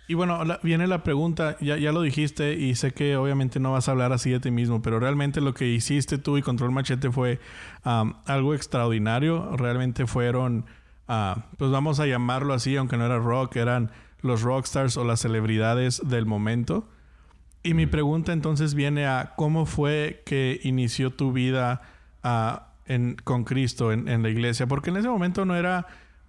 y 0.08 0.14
bueno, 0.14 0.40
viene 0.64 0.88
la 0.88 1.04
pregunta, 1.04 1.58
ya, 1.60 1.76
ya 1.76 1.92
lo 1.92 2.02
dijiste 2.02 2.54
y 2.54 2.76
sé 2.76 2.94
que 2.94 3.18
obviamente 3.18 3.60
no 3.60 3.74
vas 3.74 3.90
a 3.90 3.92
hablar 3.92 4.14
así 4.14 4.30
de 4.30 4.40
ti 4.40 4.52
mismo, 4.52 4.82
pero 4.82 5.02
realmente 5.02 5.42
lo 5.42 5.54
que 5.54 5.68
hiciste 5.68 6.18
tú 6.18 6.38
y 6.38 6.42
Control 6.42 6.72
Machete 6.72 7.12
fue 7.12 7.42
algo 7.84 8.54
extraordinario. 8.54 9.58
Realmente 9.58 10.08
fueron, 10.08 10.66
ah, 11.10 11.48
pues 11.58 11.72
vamos 11.72 12.00
a 12.00 12.06
llamarlo 12.06 12.54
así, 12.54 12.78
aunque 12.78 12.96
no 12.96 13.06
era 13.06 13.20
rock, 13.20 13.58
eran 13.58 13.92
los 14.22 14.44
rockstars 14.44 14.96
o 14.96 15.04
las 15.04 15.20
celebridades 15.20 16.02
del 16.08 16.26
momento. 16.26 16.88
Y 17.62 17.74
mi 17.74 17.86
pregunta 17.86 18.32
entonces 18.32 18.76
viene 18.76 19.08
a 19.08 19.34
cómo 19.36 19.66
fue 19.66 20.24
que 20.26 20.62
inició 20.64 21.12
tu 21.12 21.34
vida 21.34 21.82
ah, 22.24 22.76
en, 22.86 23.18
con 23.26 23.44
Cristo 23.44 23.92
en, 23.92 24.08
en 24.08 24.24
la 24.24 24.30
iglesia, 24.30 24.68
porque 24.68 24.90
en 24.90 24.98
ese 24.98 25.10
momento 25.10 25.44
no 25.44 25.54
era 25.54 25.86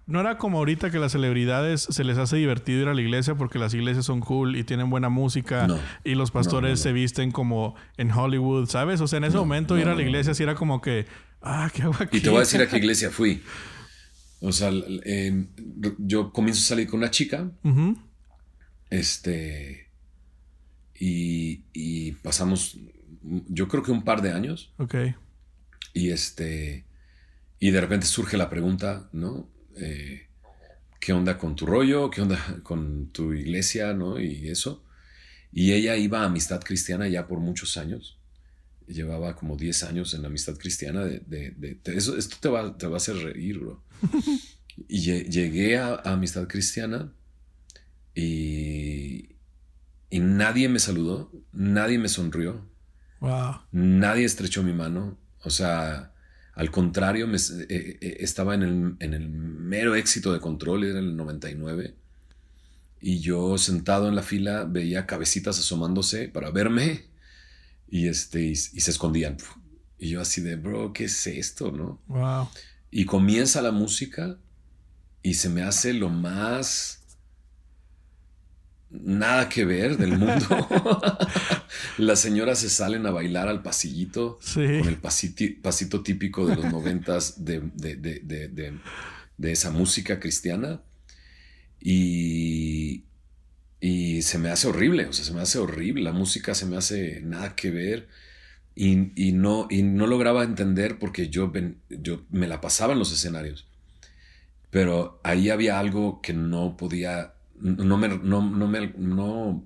no 0.09 0.19
era 0.19 0.39
como 0.39 0.57
ahorita 0.57 0.89
que 0.89 0.97
las 0.97 1.11
celebridades 1.11 1.81
se 1.81 2.03
les 2.03 2.17
hace 2.17 2.35
divertido 2.35 2.81
ir 2.81 2.87
a 2.87 2.95
la 2.95 3.01
iglesia 3.01 3.35
porque 3.35 3.59
las 3.59 3.75
iglesias 3.75 4.05
son 4.05 4.21
cool 4.21 4.55
y 4.55 4.63
tienen 4.63 4.89
buena 4.89 5.09
música 5.09 5.67
y 6.03 6.15
los 6.15 6.31
pastores 6.31 6.79
se 6.79 6.91
visten 6.93 7.31
como 7.31 7.75
en 7.95 8.11
Hollywood, 8.11 8.67
¿sabes? 8.67 9.01
O 9.01 9.07
sea, 9.07 9.17
en 9.17 9.25
ese 9.25 9.37
momento 9.37 9.77
ir 9.77 9.87
a 9.87 9.93
la 9.93 10.01
iglesia 10.01 10.33
sí 10.33 10.41
era 10.41 10.55
como 10.55 10.81
que, 10.81 11.05
ah, 11.41 11.69
¿qué 11.71 11.83
hago 11.83 11.93
aquí? 11.99 12.17
Y 12.17 12.21
te 12.21 12.29
voy 12.29 12.37
a 12.37 12.39
decir 12.41 12.59
a 12.59 12.67
qué 12.67 12.77
iglesia 12.77 13.11
fui. 13.11 13.43
O 14.41 14.51
sea, 14.51 14.71
yo 15.99 16.33
comienzo 16.33 16.61
a 16.61 16.67
salir 16.69 16.87
con 16.87 16.99
una 16.99 17.11
chica. 17.11 17.51
Este. 18.89 19.91
Y, 20.95 21.65
y 21.71 22.13
pasamos, 22.13 22.79
yo 23.21 23.67
creo 23.67 23.83
que 23.83 23.91
un 23.91 24.03
par 24.03 24.23
de 24.23 24.31
años. 24.31 24.73
Ok. 24.77 24.95
Y 25.93 26.09
este. 26.09 26.87
Y 27.59 27.69
de 27.69 27.81
repente 27.81 28.07
surge 28.07 28.37
la 28.37 28.49
pregunta, 28.49 29.07
¿no? 29.11 29.47
Eh, 29.79 30.27
qué 30.99 31.13
onda 31.13 31.37
con 31.37 31.55
tu 31.55 31.65
rollo, 31.65 32.09
qué 32.09 32.21
onda 32.21 32.59
con 32.63 33.07
tu 33.11 33.33
iglesia, 33.33 33.93
¿no? 33.93 34.19
Y 34.19 34.49
eso. 34.49 34.83
Y 35.51 35.73
ella 35.73 35.95
iba 35.95 36.21
a 36.21 36.25
Amistad 36.25 36.61
Cristiana 36.61 37.07
ya 37.07 37.27
por 37.27 37.39
muchos 37.39 37.77
años. 37.77 38.17
llevaba 38.87 39.35
como 39.35 39.55
10 39.55 39.83
años 39.83 40.13
en 40.13 40.23
la 40.23 40.29
amistad 40.29 40.55
cristiana. 40.57 41.05
De, 41.05 41.79
eso, 41.85 42.17
esto 42.17 42.37
te 42.39 42.49
va, 42.49 42.77
te 42.77 42.87
va 42.87 42.95
a 42.95 42.97
hacer 42.97 43.15
reír, 43.17 43.59
bro. 43.59 43.83
y 44.87 44.99
llegué 44.99 45.77
a, 45.77 45.95
amistad 46.05 46.47
cristiana 46.47 47.13
y, 48.15 49.35
y 50.09 50.19
nadie 50.19 50.69
me 50.69 50.79
saludó, 50.79 51.31
nadie 51.51 51.97
me 51.99 52.09
sonrió. 52.09 52.67
Nadie 53.71 54.25
estrechó 54.25 54.63
mi 54.63 54.73
mano. 54.73 55.17
O 55.43 55.49
sea, 55.49 56.13
al 56.59 56.71
contrario, 56.71 57.25
me, 57.25 57.37
eh, 57.37 57.39
eh, 57.69 58.17
estaba 58.19 58.53
en 58.53 58.63
el, 58.63 58.95
en 58.99 59.13
el, 59.13 59.29
mero 59.29 59.95
éxito 59.95 60.33
de 60.33 60.41
control, 60.41 60.83
era 60.83 60.99
el 60.99 61.15
99. 61.15 61.95
Y 62.99 63.19
yo 63.21 63.57
sentado 63.57 64.09
en 64.09 64.15
la 64.15 64.23
fila 64.23 64.65
veía 64.65 65.05
cabecitas 65.05 65.57
asomándose 65.57 66.27
para 66.27 66.51
verme 66.51 67.05
y, 67.87 68.09
este, 68.09 68.41
y, 68.41 68.55
se 68.55 68.91
escondían. 68.91 69.37
Y 69.97 70.09
yo 70.09 70.19
así 70.19 70.41
de, 70.41 70.57
bro, 70.57 70.91
¿qué 70.91 71.05
es 71.05 71.27
esto? 71.27 71.71
¿No? 71.71 72.01
Wow. 72.07 72.49
Y 72.91 73.05
comienza 73.05 73.61
la 73.61 73.71
música 73.71 74.37
y 75.23 75.35
se 75.35 75.47
me 75.47 75.61
hace 75.61 75.93
lo 75.93 76.09
más 76.09 76.98
nada 78.91 79.49
que 79.49 79.65
ver 79.65 79.97
del 79.97 80.17
mundo. 80.17 80.67
Las 81.97 82.19
señoras 82.19 82.59
se 82.59 82.69
salen 82.69 83.05
a 83.05 83.11
bailar 83.11 83.47
al 83.47 83.61
pasillito 83.61 84.39
con 84.53 84.63
el 84.63 84.97
pasito, 84.97 86.01
típico 86.01 86.47
de 86.47 86.55
los 86.55 86.65
noventas 86.71 87.45
de, 87.45 87.61
de, 87.75 89.51
esa 89.51 89.71
música 89.71 90.19
cristiana. 90.19 90.81
Y, 91.79 93.05
y 93.79 94.21
se 94.23 94.37
me 94.37 94.49
hace 94.49 94.67
horrible, 94.67 95.05
o 95.05 95.13
sea, 95.13 95.23
se 95.23 95.33
me 95.33 95.41
hace 95.41 95.59
horrible. 95.59 96.03
La 96.03 96.13
música 96.13 96.55
se 96.55 96.65
me 96.65 96.77
hace 96.77 97.21
nada 97.21 97.55
que 97.55 97.71
ver. 97.71 98.07
Y, 98.75 99.33
no, 99.33 99.67
y 99.69 99.83
no 99.83 100.07
lograba 100.07 100.43
entender 100.45 100.99
porque 100.99 101.27
yo, 101.27 101.51
yo 101.89 102.25
me 102.29 102.47
la 102.47 102.61
pasaba 102.61 102.93
en 102.93 102.99
los 102.99 103.11
escenarios. 103.11 103.67
Pero 104.69 105.19
ahí 105.23 105.49
había 105.49 105.79
algo 105.79 106.21
que 106.21 106.33
no 106.33 106.77
podía 106.77 107.33
no 107.59 107.97
me, 107.97 108.07
no, 108.07 108.41
me 108.41 108.93
no 108.97 109.65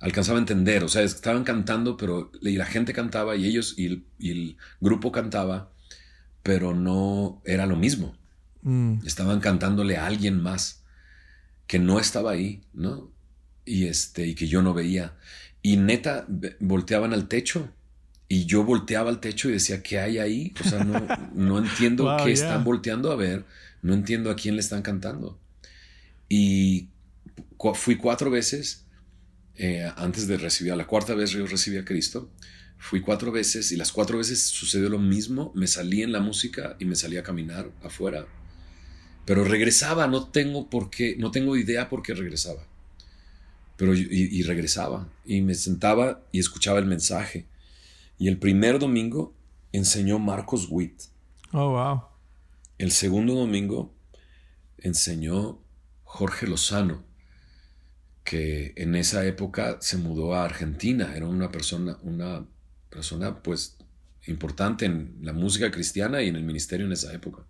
alcanzaba 0.00 0.38
a 0.38 0.40
entender. 0.40 0.84
O 0.84 0.88
sea, 0.88 1.02
estaban 1.02 1.44
cantando, 1.44 1.96
pero 1.96 2.30
y 2.40 2.56
la 2.56 2.66
gente 2.66 2.92
cantaba 2.92 3.36
y 3.36 3.46
ellos 3.46 3.74
y 3.76 4.04
el, 4.30 4.56
grupo 4.80 5.12
cantaba, 5.12 5.70
pero 6.42 6.74
no 6.74 7.42
era 7.44 7.66
lo 7.66 7.76
mismo. 7.76 8.16
Mm. 8.62 9.06
Estaban 9.06 9.40
cantándole 9.40 9.96
a 9.96 10.06
alguien 10.06 10.40
más 10.40 10.82
que 11.66 11.78
no 11.78 12.00
estaba 12.00 12.32
ahí, 12.32 12.62
¿no? 12.72 13.10
Y 13.64 13.86
este, 13.86 14.26
y 14.26 14.34
que 14.34 14.48
yo 14.48 14.62
no 14.62 14.74
veía. 14.74 15.14
Y 15.62 15.76
neta, 15.76 16.26
volteaban 16.60 17.12
al 17.12 17.28
techo. 17.28 17.70
Y 18.30 18.44
yo 18.44 18.62
volteaba 18.62 19.08
al 19.08 19.20
techo 19.20 19.48
y 19.48 19.52
decía, 19.52 19.82
¿qué 19.82 20.00
hay 20.00 20.18
ahí? 20.18 20.52
O 20.60 20.68
sea, 20.68 20.84
no, 20.84 21.06
no 21.34 21.58
entiendo 21.58 22.14
qué 22.22 22.32
están 22.32 22.64
volteando 22.64 23.10
a 23.10 23.16
ver. 23.16 23.44
No 23.80 23.94
entiendo 23.94 24.30
a 24.30 24.36
quién 24.36 24.54
le 24.54 24.60
están 24.60 24.82
cantando. 24.82 25.38
Y 26.28 26.88
fui 27.74 27.96
cuatro 27.96 28.30
veces 28.30 28.88
eh, 29.58 29.90
antes 29.96 30.28
de 30.28 30.36
recibir, 30.36 30.72
a 30.72 30.76
la 30.76 30.86
cuarta 30.86 31.14
vez 31.14 31.30
yo 31.30 31.44
recibí 31.46 31.76
a 31.76 31.84
Cristo. 31.84 32.30
Fui 32.78 33.00
cuatro 33.00 33.32
veces 33.32 33.72
y 33.72 33.76
las 33.76 33.90
cuatro 33.90 34.18
veces 34.18 34.40
sucedió 34.40 34.88
lo 34.88 35.00
mismo. 35.00 35.50
Me 35.54 35.66
salí 35.66 36.02
en 36.02 36.12
la 36.12 36.20
música 36.20 36.76
y 36.78 36.84
me 36.84 36.94
salí 36.94 37.16
a 37.16 37.24
caminar 37.24 37.70
afuera. 37.82 38.26
Pero 39.24 39.44
regresaba, 39.44 40.06
no 40.06 40.28
tengo 40.28 40.70
por 40.70 40.90
qué, 40.90 41.16
no 41.18 41.32
tengo 41.32 41.56
idea 41.56 41.88
por 41.88 42.02
qué 42.02 42.14
regresaba. 42.14 42.62
Pero 43.76 43.94
y, 43.94 44.42
regresaba 44.42 45.08
y 45.24 45.40
me 45.40 45.54
sentaba 45.54 46.22
y 46.30 46.38
escuchaba 46.38 46.78
el 46.78 46.86
mensaje. 46.86 47.46
Y 48.16 48.28
el 48.28 48.38
primer 48.38 48.78
domingo 48.78 49.34
enseñó 49.72 50.18
Marcos 50.18 50.68
Witt. 50.70 51.02
Oh, 51.52 51.70
wow. 51.70 52.02
El 52.78 52.92
segundo 52.92 53.34
domingo 53.34 53.92
enseñó 54.78 55.60
Jorge 56.04 56.46
Lozano 56.46 57.07
que 58.28 58.74
en 58.76 58.94
esa 58.94 59.24
época 59.24 59.78
se 59.80 59.96
mudó 59.96 60.34
a 60.34 60.44
Argentina, 60.44 61.14
era 61.16 61.26
una 61.26 61.50
persona, 61.50 61.96
una 62.02 62.44
persona 62.90 63.38
pues 63.42 63.78
importante 64.26 64.84
en 64.84 65.16
la 65.22 65.32
música 65.32 65.70
cristiana 65.70 66.20
y 66.22 66.28
en 66.28 66.36
el 66.36 66.42
ministerio 66.44 66.84
en 66.84 66.92
esa 66.92 67.10
época. 67.14 67.44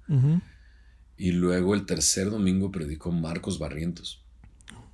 Y 1.17 1.33
luego 1.33 1.75
el 1.75 1.85
tercer 1.85 2.31
domingo 2.31 2.71
predicó 2.71 3.11
Marcos 3.11 3.59
Barrientos. 3.59 4.23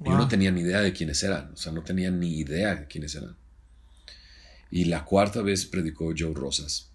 Yo 0.01 0.17
no 0.17 0.27
tenía 0.27 0.51
ni 0.51 0.63
idea 0.63 0.81
de 0.81 0.95
quiénes 0.95 1.23
eran, 1.23 1.51
o 1.53 1.57
sea, 1.57 1.71
no 1.71 1.83
tenía 1.83 2.11
ni 2.11 2.39
idea 2.39 2.75
de 2.77 2.87
quiénes 2.87 3.15
eran. 3.15 3.37
Y 4.71 4.87
la 4.87 5.05
cuarta 5.05 5.43
vez 5.43 5.67
predicó 5.67 6.15
Joe 6.17 6.33
Rosas. 6.33 6.93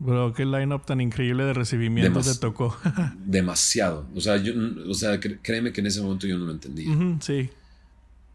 Bro, 0.00 0.32
qué 0.32 0.44
line-up 0.44 0.84
tan 0.84 1.00
increíble 1.00 1.44
de 1.44 1.52
recibimiento 1.52 2.20
te 2.20 2.34
tocó. 2.34 2.76
demasiado. 3.24 4.08
O 4.16 4.20
sea, 4.20 4.38
yo, 4.38 4.54
o 4.88 4.94
sea, 4.94 5.20
créeme 5.20 5.72
que 5.72 5.82
en 5.82 5.86
ese 5.86 6.00
momento 6.00 6.26
yo 6.26 6.36
no 6.36 6.46
lo 6.46 6.52
entendía. 6.52 6.88
sí 7.20 7.48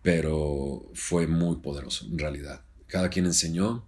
pero 0.04 0.92
fue 0.94 1.26
muy 1.26 1.56
poderoso 1.56 2.06
en 2.06 2.20
realidad. 2.20 2.62
Cada 2.86 3.10
quien 3.10 3.26
enseñó 3.26 3.84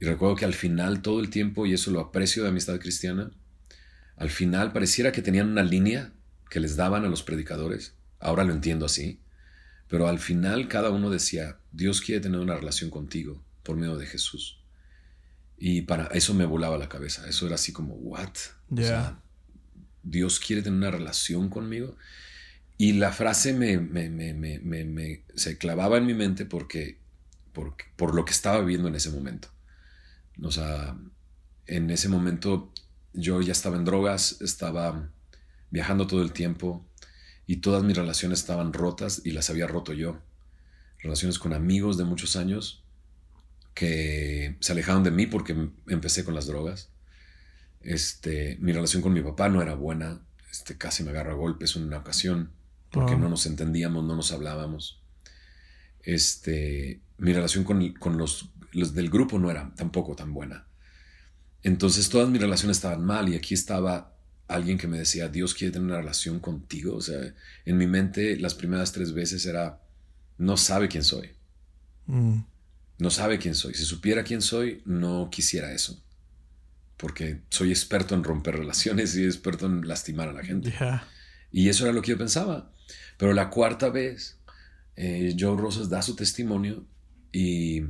y 0.00 0.04
recuerdo 0.04 0.36
que 0.36 0.44
al 0.44 0.54
final 0.54 1.00
todo 1.02 1.20
el 1.20 1.30
tiempo, 1.30 1.64
y 1.66 1.72
eso 1.72 1.90
lo 1.90 2.00
aprecio 2.00 2.42
de 2.42 2.48
amistad 2.48 2.78
cristiana, 2.80 3.30
al 4.16 4.30
final 4.30 4.72
pareciera 4.72 5.12
que 5.12 5.22
tenían 5.22 5.48
una 5.48 5.62
línea 5.62 6.12
que 6.50 6.60
les 6.60 6.76
daban 6.76 7.04
a 7.04 7.08
los 7.08 7.22
predicadores, 7.22 7.94
ahora 8.18 8.44
lo 8.44 8.52
entiendo 8.52 8.86
así, 8.86 9.20
pero 9.88 10.08
al 10.08 10.18
final 10.18 10.68
cada 10.68 10.90
uno 10.90 11.10
decía, 11.10 11.58
Dios 11.72 12.00
quiere 12.00 12.20
tener 12.20 12.40
una 12.40 12.56
relación 12.56 12.90
contigo 12.90 13.42
por 13.62 13.76
medio 13.76 13.96
de 13.96 14.06
Jesús. 14.06 14.60
Y 15.58 15.82
para 15.82 16.06
eso 16.08 16.34
me 16.34 16.44
volaba 16.44 16.76
la 16.76 16.88
cabeza, 16.88 17.26
eso 17.28 17.46
era 17.46 17.54
así 17.54 17.72
como, 17.72 17.94
¿what? 17.94 18.32
Dios 20.02 20.40
quiere 20.40 20.62
tener 20.62 20.76
una 20.76 20.90
relación 20.90 21.48
conmigo. 21.48 21.96
Y 22.78 22.92
la 22.92 23.12
frase 23.12 23.54
me, 23.54 25.22
se 25.34 25.58
clavaba 25.58 25.96
en 25.96 26.06
mi 26.06 26.14
mente 26.14 26.44
porque, 26.44 26.98
por 27.52 28.14
lo 28.14 28.24
que 28.24 28.32
estaba 28.32 28.60
viviendo 28.60 28.88
en 28.88 28.94
ese 28.94 29.10
momento. 29.10 29.48
O 30.42 30.50
sea, 30.50 30.96
en 31.66 31.90
ese 31.90 32.08
momento 32.08 32.72
yo 33.12 33.40
ya 33.40 33.52
estaba 33.52 33.76
en 33.76 33.84
drogas, 33.84 34.40
estaba 34.42 35.10
viajando 35.70 36.06
todo 36.06 36.22
el 36.22 36.32
tiempo 36.32 36.86
y 37.46 37.56
todas 37.56 37.82
mis 37.82 37.96
relaciones 37.96 38.40
estaban 38.40 38.72
rotas 38.72 39.22
y 39.24 39.30
las 39.30 39.50
había 39.50 39.66
roto 39.66 39.92
yo. 39.92 40.20
Relaciones 40.98 41.38
con 41.38 41.52
amigos 41.52 41.96
de 41.96 42.04
muchos 42.04 42.36
años 42.36 42.84
que 43.74 44.56
se 44.60 44.72
alejaron 44.72 45.04
de 45.04 45.10
mí 45.10 45.26
porque 45.26 45.70
empecé 45.86 46.24
con 46.24 46.34
las 46.34 46.46
drogas. 46.46 46.90
Este, 47.80 48.56
mi 48.60 48.72
relación 48.72 49.02
con 49.02 49.12
mi 49.12 49.22
papá 49.22 49.48
no 49.48 49.62
era 49.62 49.74
buena. 49.74 50.20
Este, 50.50 50.76
casi 50.76 51.04
me 51.04 51.10
agarra 51.10 51.32
a 51.32 51.36
golpes 51.36 51.76
en 51.76 51.84
una 51.84 51.98
ocasión 51.98 52.52
porque 52.90 53.16
no 53.16 53.28
nos 53.28 53.46
entendíamos, 53.46 54.04
no 54.04 54.16
nos 54.16 54.32
hablábamos. 54.32 55.00
Este, 56.02 57.00
mi 57.18 57.32
relación 57.32 57.64
con, 57.64 57.92
con 57.94 58.16
los, 58.16 58.50
los, 58.72 58.94
del 58.94 59.10
grupo 59.10 59.38
no 59.38 59.50
era 59.50 59.72
tampoco 59.76 60.14
tan 60.14 60.32
buena. 60.32 60.66
Entonces 61.62 62.08
todas 62.08 62.28
mis 62.28 62.40
relaciones 62.40 62.76
estaban 62.76 63.04
mal 63.04 63.28
y 63.28 63.34
aquí 63.34 63.54
estaba 63.54 64.14
alguien 64.48 64.78
que 64.78 64.86
me 64.86 64.98
decía, 64.98 65.28
Dios 65.28 65.54
quiere 65.54 65.72
tener 65.72 65.88
una 65.88 65.98
relación 65.98 66.38
contigo. 66.38 66.94
O 66.96 67.00
sea, 67.00 67.34
en 67.64 67.76
mi 67.76 67.86
mente 67.86 68.36
las 68.38 68.54
primeras 68.54 68.92
tres 68.92 69.12
veces 69.12 69.44
era, 69.46 69.82
no 70.38 70.56
sabe 70.56 70.88
quién 70.88 71.04
soy. 71.04 71.30
Mm. 72.06 72.38
No 72.98 73.10
sabe 73.10 73.38
quién 73.38 73.54
soy. 73.54 73.74
Si 73.74 73.84
supiera 73.84 74.24
quién 74.24 74.40
soy, 74.40 74.82
no 74.84 75.28
quisiera 75.30 75.72
eso. 75.72 76.02
Porque 76.96 77.40
soy 77.50 77.70
experto 77.70 78.14
en 78.14 78.24
romper 78.24 78.56
relaciones 78.56 79.14
y 79.16 79.24
experto 79.24 79.66
en 79.66 79.86
lastimar 79.86 80.28
a 80.28 80.32
la 80.32 80.42
gente. 80.42 80.72
Y 81.52 81.68
eso 81.68 81.84
era 81.84 81.92
lo 81.92 82.02
que 82.02 82.12
yo 82.12 82.18
pensaba. 82.18 82.70
Pero 83.16 83.32
la 83.32 83.50
cuarta 83.50 83.88
vez, 83.88 84.38
eh, 84.96 85.34
Joe 85.38 85.56
Rosas 85.56 85.88
da 85.88 86.02
su 86.02 86.16
testimonio 86.16 86.84
y, 87.32 87.82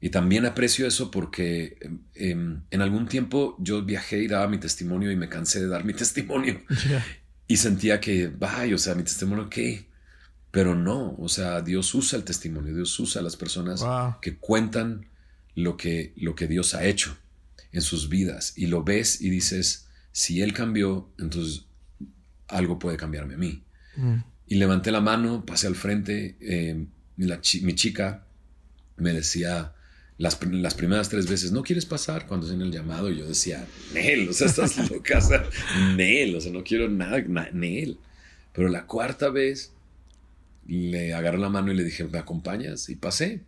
y 0.00 0.10
también 0.10 0.46
aprecio 0.46 0.86
eso 0.86 1.10
porque 1.10 1.78
em, 2.14 2.62
en 2.70 2.82
algún 2.82 3.06
tiempo 3.08 3.56
yo 3.58 3.82
viajé 3.82 4.22
y 4.22 4.28
daba 4.28 4.48
mi 4.48 4.58
testimonio 4.58 5.10
y 5.10 5.16
me 5.16 5.28
cansé 5.28 5.60
de 5.60 5.68
dar 5.68 5.84
mi 5.84 5.94
testimonio. 5.94 6.62
Y 7.46 7.56
sentía 7.56 8.00
que, 8.00 8.28
vaya, 8.28 8.74
o 8.74 8.78
sea, 8.78 8.94
mi 8.94 9.02
testimonio, 9.02 9.50
¿qué? 9.50 9.88
Pero 10.50 10.74
no, 10.74 11.16
o 11.18 11.28
sea, 11.28 11.62
Dios 11.62 11.92
usa 11.94 12.16
el 12.16 12.24
testimonio, 12.24 12.74
Dios 12.74 12.98
usa 13.00 13.20
a 13.20 13.24
las 13.24 13.36
personas 13.36 13.84
que 14.22 14.36
cuentan 14.36 15.06
lo 15.56 15.76
que, 15.76 16.12
lo 16.16 16.34
que 16.36 16.46
Dios 16.46 16.74
ha 16.74 16.84
hecho 16.84 17.16
en 17.72 17.82
sus 17.82 18.08
vidas 18.08 18.52
y 18.56 18.66
lo 18.66 18.84
ves 18.84 19.20
y 19.20 19.30
dices, 19.30 19.88
si 20.12 20.42
Él 20.42 20.52
cambió, 20.52 21.10
entonces 21.18 21.66
algo 22.48 22.78
puede 22.78 22.96
cambiarme 22.96 23.34
a 23.34 23.38
mí. 23.38 23.62
Mm. 23.96 24.16
Y 24.46 24.54
levanté 24.56 24.90
la 24.90 25.00
mano, 25.00 25.44
pasé 25.44 25.66
al 25.66 25.74
frente, 25.74 26.36
eh, 26.40 26.86
mi 27.16 27.74
chica 27.74 28.24
me 28.96 29.12
decía 29.12 29.72
las, 30.16 30.38
las, 30.44 30.74
primeras 30.74 31.08
tres 31.08 31.28
veces, 31.28 31.50
¿no 31.52 31.62
quieres 31.62 31.86
pasar? 31.86 32.26
Cuando 32.26 32.50
en 32.52 32.60
el 32.60 32.70
llamado 32.70 33.10
yo 33.10 33.26
decía, 33.26 33.66
Nel, 33.92 34.28
o 34.28 34.32
sea, 34.32 34.46
estás 34.46 34.90
loca, 34.90 35.18
o 35.18 35.96
Nel, 35.96 36.36
o 36.36 36.40
sea, 36.40 36.52
no 36.52 36.62
quiero 36.62 36.88
nada, 36.88 37.20
Nel. 37.52 37.98
Pero 38.52 38.68
la 38.68 38.86
cuarta 38.86 39.30
vez 39.30 39.72
le 40.66 41.12
agarré 41.14 41.38
la 41.38 41.48
mano 41.48 41.72
y 41.72 41.76
le 41.76 41.84
dije, 41.84 42.04
¿me 42.04 42.18
acompañas? 42.18 42.88
Y 42.88 42.96
pasé. 42.96 43.40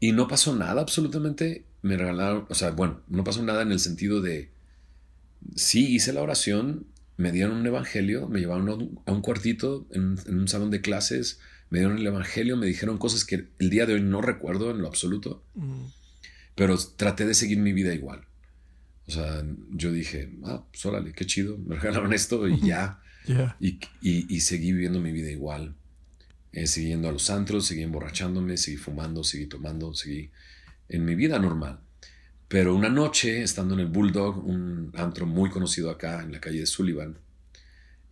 Y 0.00 0.12
no 0.12 0.26
pasó 0.26 0.54
nada, 0.56 0.80
absolutamente. 0.80 1.64
me 1.82 1.96
regalaron, 1.96 2.46
o 2.48 2.54
sea, 2.54 2.70
bueno, 2.72 3.00
no 3.08 3.22
pasó 3.22 3.42
nada 3.42 3.62
en 3.62 3.70
el 3.70 3.78
sentido 3.78 4.20
de, 4.20 4.50
sí 5.54 5.94
hice 5.94 6.12
la 6.12 6.22
oración, 6.22 6.86
me 7.16 7.32
dieron 7.32 7.56
un 7.56 7.66
evangelio, 7.66 8.28
me 8.28 8.40
llevaron 8.40 9.00
a 9.06 9.12
un 9.12 9.22
cuartito 9.22 9.86
en, 9.92 10.18
un 10.26 10.48
salón 10.48 10.70
de 10.70 10.80
clases, 10.80 11.40
me 11.70 11.78
dieron 11.78 11.98
el 11.98 12.06
evangelio, 12.06 12.56
me 12.56 12.66
dijeron 12.66 12.98
cosas 12.98 13.24
que 13.24 13.46
el 13.58 13.70
día 13.70 13.86
de 13.86 13.94
hoy 13.94 14.02
no 14.02 14.20
recuerdo 14.20 14.70
en 14.70 14.78
lo 14.78 14.88
absoluto, 14.88 15.42
mm. 15.54 15.84
pero 16.54 16.76
traté 16.96 17.26
de 17.26 17.34
seguir 17.34 17.58
mi 17.58 17.72
vida 17.72 17.94
igual. 17.94 18.26
O 19.08 19.12
sea, 19.12 19.44
yo 19.70 19.92
dije, 19.92 20.30
ah, 20.44 20.64
pues 20.70 20.84
órale, 20.84 21.12
qué 21.12 21.24
chido, 21.26 21.56
me 21.58 21.76
regalaron 21.80 22.12
esto 22.12 22.46
y 22.48 22.60
ya. 22.60 23.00
Y, 23.58 23.80
y, 24.00 24.40
seguí 24.40 24.70
viviendo 24.70 25.00
mi 25.00 25.10
vida 25.10 25.28
igual. 25.28 25.74
Eh, 26.52 26.68
seguí 26.68 26.90
yendo 26.90 27.08
a 27.08 27.12
los 27.12 27.28
antros, 27.28 27.66
seguí 27.66 27.82
emborrachándome, 27.82 28.56
seguí 28.56 28.76
fumando, 28.76 29.24
seguí 29.24 29.46
tomando, 29.46 29.94
seguí 29.94 30.30
en 30.88 31.04
mi 31.04 31.16
vida 31.16 31.40
normal. 31.40 31.80
Pero 32.48 32.74
una 32.74 32.88
noche, 32.88 33.42
estando 33.42 33.74
en 33.74 33.80
el 33.80 33.86
Bulldog, 33.86 34.46
un 34.46 34.92
antro 34.94 35.26
muy 35.26 35.50
conocido 35.50 35.90
acá 35.90 36.22
en 36.22 36.32
la 36.32 36.40
calle 36.40 36.60
de 36.60 36.66
Sullivan, 36.66 37.18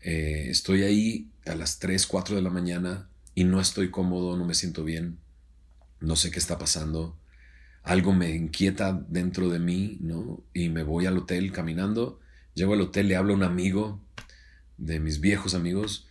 eh, 0.00 0.47
estoy 0.50 0.83
ahí 0.83 1.31
a 1.47 1.55
las 1.55 1.79
3, 1.79 2.07
4 2.07 2.37
de 2.37 2.43
la 2.43 2.50
mañana 2.50 3.09
y 3.35 3.45
no 3.45 3.61
estoy 3.61 3.91
cómodo, 3.91 4.37
no 4.37 4.45
me 4.45 4.55
siento 4.55 4.85
bien, 4.85 5.19
no 6.00 6.17
sé 6.17 6.31
qué 6.31 6.38
está 6.38 6.59
pasando, 6.59 7.17
algo 7.83 8.12
me 8.12 8.35
inquieta 8.35 9.05
dentro 9.09 9.49
de 9.50 9.59
mí, 9.59 9.99
¿no? 10.00 10.43
Y 10.53 10.69
me 10.69 10.83
voy 10.83 11.07
al 11.07 11.19
hotel 11.19 11.53
caminando, 11.53 12.21
llego 12.55 12.75
al 12.75 12.81
hotel, 12.81 13.09
le 13.09 13.17
hablo 13.17 13.35
a 13.35 13.37
un 13.37 13.43
amigo 13.43 14.00
de 14.79 15.00
mis 15.00 15.21
viejos 15.21 15.55
amigos 15.55 16.09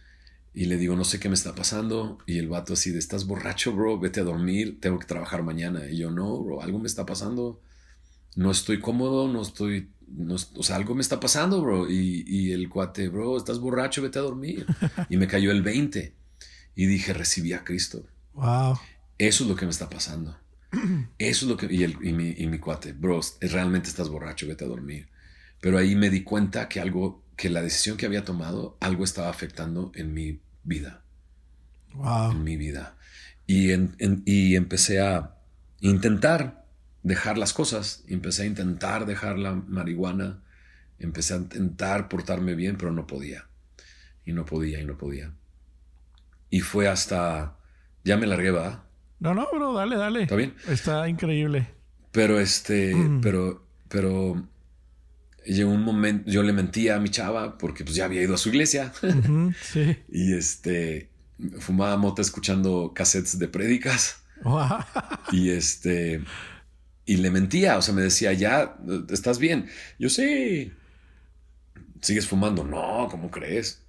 y 0.54 0.66
le 0.66 0.78
digo, 0.78 0.96
no 0.96 1.04
sé 1.04 1.20
qué 1.20 1.30
me 1.30 1.36
está 1.36 1.56
pasando. 1.56 2.20
Y 2.28 2.38
el 2.38 2.48
vato 2.48 2.74
así 2.74 2.92
de, 2.92 3.00
estás 3.00 3.26
borracho, 3.26 3.74
bro, 3.74 4.00
vete 4.00 4.20
a 4.20 4.24
dormir, 4.24 4.80
tengo 4.80 5.00
que 5.00 5.08
trabajar 5.08 5.44
mañana. 5.44 5.90
Y 5.90 5.98
yo, 5.98 6.12
no, 6.12 6.38
bro, 6.44 6.62
algo 6.62 6.80
me 6.80 6.88
está 6.88 7.06
pasando. 7.06 7.60
No 8.36 8.52
estoy 8.52 8.80
cómodo, 8.80 9.28
no 9.28 9.42
estoy, 9.42 9.90
no, 10.08 10.36
o 10.36 10.64
sea, 10.64 10.76
algo 10.76 10.96
me 10.96 11.02
está 11.02 11.20
pasando, 11.20 11.62
bro. 11.62 11.90
Y, 11.90 12.24
y, 12.28 12.52
el 12.52 12.70
cuate, 12.70 13.10
bro, 13.10 13.38
estás 13.38 13.60
borracho, 13.60 14.02
vete 14.02 14.20
a 14.20 14.24
dormir. 14.24 14.66
Y 15.10 15.18
me 15.18 15.28
cayó 15.28 15.52
el 15.52 15.62
20. 15.62 16.14
Y 16.76 16.86
dije, 16.86 17.14
recibí 17.14 17.54
a 17.54 17.64
Cristo. 17.64 18.06
Wow. 18.34 18.80
Eso 19.18 19.44
es 19.44 19.50
lo 19.50 19.56
que 19.56 19.66
me 19.66 19.72
está 19.72 19.90
pasando. 19.90 20.38
Eso 21.20 21.46
es 21.46 21.50
lo 21.50 21.58
que... 21.58 21.68
Y, 21.74 21.84
el, 21.84 21.98
y, 22.02 22.14
mi, 22.14 22.34
y 22.38 22.48
mi 22.48 22.60
cuate, 22.60 22.94
bro, 22.94 23.20
realmente 23.42 23.90
estás 23.90 24.10
borracho, 24.10 24.48
vete 24.48 24.66
a 24.66 24.68
dormir. 24.68 25.10
Pero 25.62 25.78
ahí 25.78 25.96
me 25.96 26.10
di 26.10 26.24
cuenta 26.24 26.68
que 26.68 26.80
algo 26.80 27.24
que 27.36 27.50
la 27.50 27.62
decisión 27.62 27.98
que 27.98 28.06
había 28.06 28.24
tomado, 28.24 28.78
algo 28.80 29.04
estaba 29.04 29.30
afectando 29.30 29.92
en 29.96 30.14
mi 30.14 30.42
vida. 30.64 31.04
Wow. 31.94 32.32
En 32.32 32.44
mi 32.44 32.58
vida. 32.58 32.98
Y, 33.46 33.70
y 34.26 34.56
empecé 34.56 35.00
a 35.00 35.38
intentar 35.82 36.63
dejar 37.04 37.38
las 37.38 37.54
cosas. 37.54 38.04
Empecé 38.08 38.44
a 38.44 38.46
intentar 38.46 39.06
dejar 39.06 39.38
la 39.38 39.54
marihuana. 39.54 40.42
Empecé 41.00 41.36
a 41.36 41.38
intentar 41.38 42.10
portarme 42.10 42.56
bien, 42.56 42.78
pero 42.78 42.92
no 42.92 43.06
podía. 43.06 43.48
Y 44.26 44.34
no 44.34 44.46
podía, 44.46 44.82
y 44.82 44.86
no 44.86 44.98
podía. 44.98 45.34
Y 46.50 46.62
fue 46.62 46.88
hasta... 46.88 47.58
Ya 48.06 48.18
me 48.18 48.28
largué, 48.28 48.52
¿va? 48.52 48.86
No, 49.20 49.34
no, 49.34 49.48
bro, 49.54 49.74
dale, 49.74 49.96
dale. 49.96 50.24
¿Está 50.24 50.36
bien? 50.36 50.54
Está 50.68 51.08
increíble. 51.08 51.68
Pero 52.12 52.40
este, 52.40 52.94
mm. 52.94 53.22
pero, 53.22 53.66
pero 53.88 54.48
llegó 55.46 55.72
un 55.72 55.82
momento, 55.82 56.30
yo 56.30 56.44
le 56.44 56.54
mentía 56.54 56.96
a 56.96 57.00
mi 57.00 57.10
chava 57.10 57.58
porque 57.58 57.84
pues 57.84 57.96
ya 57.96 58.06
había 58.06 58.22
ido 58.22 58.36
a 58.36 58.38
su 58.38 58.50
iglesia. 58.50 58.92
sí. 59.62 59.98
y 60.10 60.34
este, 60.34 61.10
fumaba 61.60 61.98
mota 61.98 62.22
escuchando 62.22 62.92
cassettes 62.94 63.40
de 63.40 63.48
prédicas. 63.48 64.24
y 65.32 65.52
este, 65.52 66.22
y 67.06 67.18
le 67.18 67.32
mentía, 67.32 67.78
o 67.78 67.82
sea, 67.82 67.94
me 67.94 68.02
decía, 68.02 68.34
ya, 68.34 68.78
¿estás 69.10 69.40
bien? 69.40 69.68
Yo 70.00 70.10
sí. 70.10 70.72
¿Sigues 72.02 72.28
fumando? 72.28 72.64
No, 72.64 73.08
¿cómo 73.10 73.30
crees? 73.30 73.82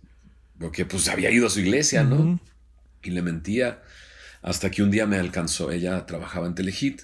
Porque 0.59 0.85
pues 0.85 1.09
había 1.09 1.31
ido 1.31 1.47
a 1.47 1.51
su 1.51 1.61
iglesia, 1.61 2.05
¿no? 2.05 2.41
Y 3.03 3.11
le 3.11 3.23
mentía 3.23 3.83
hasta 4.43 4.71
que 4.71 4.83
un 4.83 4.91
día 4.91 5.07
me 5.07 5.17
alcanzó. 5.17 5.71
Ella 5.71 6.07
trabajaba 6.07 6.47
en 6.47 6.55
Telehit, 6.55 7.03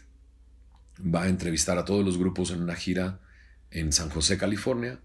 va 1.03 1.25
a 1.25 1.29
entrevistar 1.29 1.79
a 1.79 1.85
todos 1.85 2.05
los 2.05 2.19
grupos 2.19 2.51
en 2.51 2.63
una 2.63 2.77
gira 2.77 3.21
en 3.71 3.93
San 3.93 4.11
José, 4.11 4.37
California. 4.37 5.01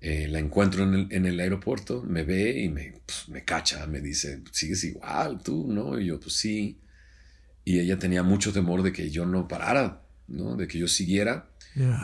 Eh, 0.00 0.28
la 0.28 0.38
encuentro 0.38 0.84
en 0.84 1.26
el, 1.26 1.40
aeropuerto, 1.40 2.02
me 2.02 2.22
ve 2.22 2.60
y 2.60 2.68
me, 2.68 3.00
pues, 3.04 3.28
me 3.28 3.44
cacha, 3.44 3.86
me 3.86 4.00
dice, 4.00 4.42
sigues 4.52 4.84
igual 4.84 5.42
tú, 5.42 5.66
¿no? 5.68 5.98
Y 5.98 6.06
yo, 6.06 6.20
pues 6.20 6.34
sí. 6.34 6.78
Y 7.64 7.80
ella 7.80 7.98
tenía 7.98 8.22
mucho 8.22 8.52
temor 8.52 8.82
de 8.82 8.92
que 8.92 9.10
yo 9.10 9.26
no 9.26 9.48
parara, 9.48 10.05
¿no? 10.28 10.56
De 10.56 10.68
que 10.68 10.78
yo 10.78 10.88
siguiera 10.88 11.48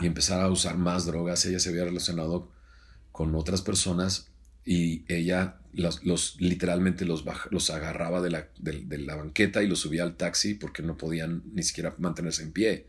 y 0.01 0.05
empezara 0.05 0.43
a 0.43 0.49
usar 0.49 0.77
más 0.77 1.05
drogas. 1.05 1.45
Ella 1.45 1.59
se 1.59 1.69
había 1.69 1.83
relacionado 1.83 2.51
con 3.11 3.33
otras 3.35 3.61
personas 3.61 4.27
y 4.65 5.03
ella 5.07 5.57
los, 5.73 6.39
literalmente 6.39 7.05
los, 7.05 7.25
los 7.49 7.69
agarraba 7.69 8.21
de 8.21 8.29
la, 8.29 8.47
de 8.59 8.97
la 8.99 9.15
banqueta 9.15 9.63
y 9.63 9.67
los 9.67 9.79
subía 9.79 10.03
al 10.03 10.15
taxi 10.15 10.53
porque 10.53 10.83
no 10.83 10.97
podían 10.97 11.43
ni 11.53 11.63
siquiera 11.63 11.95
mantenerse 11.97 12.43
en 12.43 12.51
pie. 12.51 12.87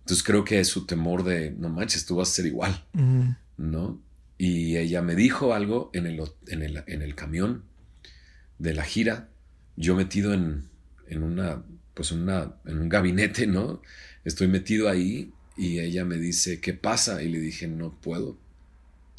Entonces 0.00 0.24
creo 0.24 0.44
que 0.44 0.64
su 0.64 0.86
temor 0.86 1.24
de, 1.24 1.50
no 1.50 1.68
manches, 1.68 2.06
tú 2.06 2.16
vas 2.16 2.30
a 2.30 2.34
ser 2.34 2.46
igual, 2.46 2.84
¿no? 3.56 4.00
Y 4.38 4.76
ella 4.76 5.02
me 5.02 5.14
dijo 5.14 5.52
algo 5.52 5.90
en 5.94 6.06
el, 6.06 6.22
en 6.46 6.62
el, 6.62 6.84
en 6.86 7.02
el 7.02 7.14
camión 7.14 7.64
de 8.58 8.72
la 8.72 8.84
gira, 8.84 9.28
yo 9.76 9.96
metido 9.96 10.32
en, 10.32 10.68
en 11.08 11.22
una, 11.22 11.62
pues 11.94 12.12
una, 12.12 12.54
en 12.66 12.78
un 12.78 12.88
gabinete, 12.88 13.46
¿no? 13.46 13.82
Estoy 14.26 14.48
metido 14.48 14.88
ahí 14.88 15.32
y 15.56 15.78
ella 15.78 16.04
me 16.04 16.16
dice, 16.16 16.60
¿qué 16.60 16.74
pasa? 16.74 17.22
Y 17.22 17.28
le 17.28 17.38
dije, 17.38 17.68
no 17.68 17.92
puedo. 17.92 18.36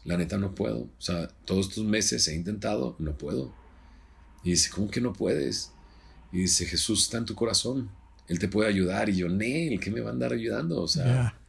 La 0.03 0.17
neta 0.17 0.37
no 0.37 0.53
puedo. 0.53 0.79
O 0.79 1.01
sea, 1.01 1.29
todos 1.45 1.69
estos 1.69 1.85
meses 1.85 2.27
he 2.27 2.35
intentado, 2.35 2.97
no 2.99 3.17
puedo. 3.17 3.55
Y 4.43 4.49
dice, 4.49 4.69
¿cómo 4.69 4.91
que 4.91 4.99
no 4.99 5.13
puedes? 5.13 5.71
Y 6.33 6.39
dice, 6.39 6.65
Jesús 6.65 7.03
está 7.03 7.19
en 7.19 7.25
tu 7.25 7.35
corazón. 7.35 7.89
Él 8.27 8.37
te 8.37 8.49
puede 8.49 8.67
ayudar. 8.67 9.07
Y 9.07 9.15
yo, 9.15 9.29
Nel, 9.29 9.79
¿qué 9.79 9.91
me 9.91 10.01
va 10.01 10.09
a 10.09 10.11
andar 10.11 10.33
ayudando? 10.33 10.81
O 10.81 10.89
sea, 10.89 11.39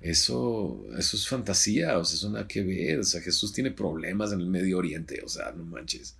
eso, 0.00 0.86
eso 0.96 1.16
es 1.16 1.26
fantasía, 1.26 1.98
o 1.98 2.04
sea, 2.04 2.14
eso 2.14 2.30
nada 2.30 2.46
que 2.46 2.62
ver. 2.62 3.00
O 3.00 3.04
sea, 3.04 3.20
Jesús 3.20 3.52
tiene 3.52 3.72
problemas 3.72 4.30
en 4.30 4.42
el 4.42 4.46
Medio 4.46 4.78
Oriente, 4.78 5.20
o 5.24 5.28
sea, 5.28 5.50
no 5.50 5.64
manches. 5.64 6.14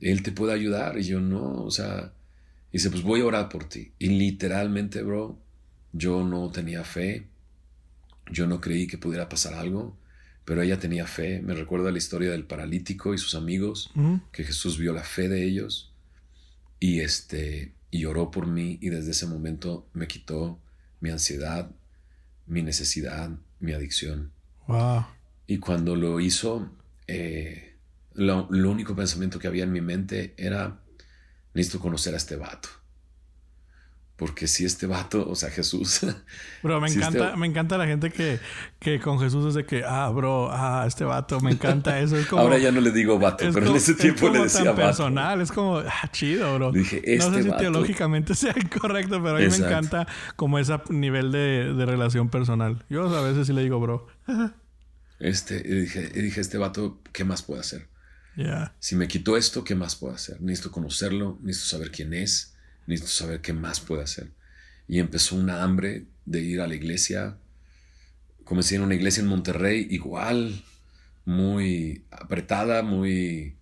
Él 0.00 0.22
te 0.22 0.30
puede 0.30 0.52
ayudar. 0.52 1.00
Y 1.00 1.02
yo, 1.02 1.18
no, 1.18 1.64
o 1.64 1.70
sea, 1.72 2.12
dice, 2.72 2.90
pues 2.90 3.02
voy 3.02 3.22
a 3.22 3.26
orar 3.26 3.48
por 3.48 3.68
ti. 3.68 3.90
Y 3.98 4.10
literalmente, 4.10 5.02
bro, 5.02 5.43
yo 5.94 6.24
no 6.24 6.50
tenía 6.50 6.84
fe. 6.84 7.28
Yo 8.30 8.46
no 8.46 8.60
creí 8.60 8.86
que 8.86 8.98
pudiera 8.98 9.28
pasar 9.28 9.54
algo, 9.54 9.96
pero 10.44 10.60
ella 10.60 10.78
tenía 10.78 11.06
fe. 11.06 11.40
Me 11.40 11.54
recuerda 11.54 11.90
la 11.90 11.98
historia 11.98 12.30
del 12.30 12.44
paralítico 12.44 13.14
y 13.14 13.18
sus 13.18 13.34
amigos, 13.34 13.90
que 14.32 14.44
Jesús 14.44 14.76
vio 14.76 14.92
la 14.92 15.04
fe 15.04 15.28
de 15.28 15.44
ellos. 15.44 15.92
Y 16.80 17.00
este, 17.00 17.72
y 17.90 18.04
oró 18.06 18.30
por 18.30 18.46
mí 18.46 18.78
y 18.82 18.90
desde 18.90 19.12
ese 19.12 19.26
momento 19.26 19.88
me 19.92 20.08
quitó 20.08 20.58
mi 21.00 21.10
ansiedad, 21.10 21.70
mi 22.46 22.62
necesidad, 22.62 23.30
mi 23.60 23.72
adicción. 23.72 24.32
Y 25.46 25.58
cuando 25.58 25.94
lo 25.94 26.18
hizo, 26.20 26.70
eh, 27.06 27.76
lo, 28.14 28.48
único 28.48 28.96
pensamiento 28.96 29.38
que 29.38 29.46
había 29.46 29.64
en 29.64 29.72
mi 29.72 29.80
mente 29.80 30.34
era, 30.36 30.80
necesito 31.52 31.80
conocer 31.80 32.14
a 32.14 32.16
este 32.16 32.36
vato. 32.36 32.68
Porque 34.24 34.46
si 34.46 34.64
este 34.64 34.86
vato, 34.86 35.28
o 35.28 35.34
sea, 35.34 35.50
Jesús. 35.50 36.00
Bro, 36.62 36.80
me 36.80 36.86
este 36.86 36.98
encanta, 36.98 37.36
me 37.36 37.46
encanta 37.46 37.76
la 37.76 37.86
gente 37.86 38.10
que, 38.10 38.40
que 38.78 38.98
con 38.98 39.20
Jesús 39.20 39.44
es 39.48 39.52
de 39.52 39.66
que, 39.66 39.84
ah, 39.84 40.08
bro, 40.08 40.48
ah, 40.50 40.86
este 40.88 41.04
vato, 41.04 41.42
me 41.42 41.50
encanta 41.50 42.00
eso. 42.00 42.16
Es 42.16 42.26
como, 42.26 42.40
Ahora 42.40 42.56
ya 42.56 42.72
no 42.72 42.80
le 42.80 42.90
digo 42.90 43.18
vato, 43.18 43.44
pero 43.52 43.66
en 43.66 43.76
ese 43.76 43.92
tiempo 43.92 44.30
le 44.30 44.44
decía 44.44 44.64
tan 44.64 44.76
personal, 44.76 45.42
es 45.42 45.52
como, 45.52 45.76
ah, 45.76 46.10
chido, 46.10 46.54
bro. 46.54 46.72
Dije, 46.72 47.02
este 47.04 47.18
no 47.18 47.36
sé 47.36 47.42
si 47.42 47.50
teológicamente 47.50 48.34
sea 48.34 48.54
correcto, 48.80 49.22
pero 49.22 49.36
a 49.36 49.40
mí 49.40 49.46
me 49.46 49.56
encanta 49.58 50.08
como 50.36 50.58
ese 50.58 50.74
nivel 50.88 51.30
de, 51.30 51.74
de, 51.74 51.84
relación 51.84 52.30
personal. 52.30 52.82
Yo 52.88 53.06
a 53.14 53.20
veces 53.20 53.46
sí 53.46 53.52
le 53.52 53.60
digo, 53.60 53.78
bro. 53.78 54.06
este, 55.18 55.56
y 55.56 55.80
dije, 55.82 56.12
y 56.14 56.22
dije, 56.22 56.40
este 56.40 56.56
vato, 56.56 57.02
¿qué 57.12 57.24
más 57.24 57.42
puede 57.42 57.60
hacer? 57.60 57.88
Ya. 58.38 58.74
Si 58.78 58.96
me 58.96 59.06
quitó 59.06 59.36
esto, 59.36 59.64
¿qué 59.64 59.74
más 59.74 59.96
puedo 59.96 60.14
hacer? 60.14 60.40
Necesito 60.40 60.72
conocerlo, 60.72 61.38
necesito 61.42 61.76
saber 61.76 61.90
quién 61.90 62.14
es 62.14 62.53
necesito 62.86 63.12
saber 63.12 63.40
qué 63.40 63.52
más 63.52 63.80
puede 63.80 64.02
hacer. 64.02 64.32
Y 64.86 64.98
empezó 64.98 65.36
una 65.36 65.62
hambre 65.62 66.06
de 66.26 66.40
ir 66.40 66.60
a 66.60 66.66
la 66.66 66.74
iglesia. 66.74 67.38
Comencé 68.44 68.76
en 68.76 68.82
una 68.82 68.94
iglesia 68.94 69.22
en 69.22 69.28
Monterrey, 69.28 69.86
igual, 69.90 70.62
muy 71.24 72.04
apretada, 72.10 72.82
muy... 72.82 73.56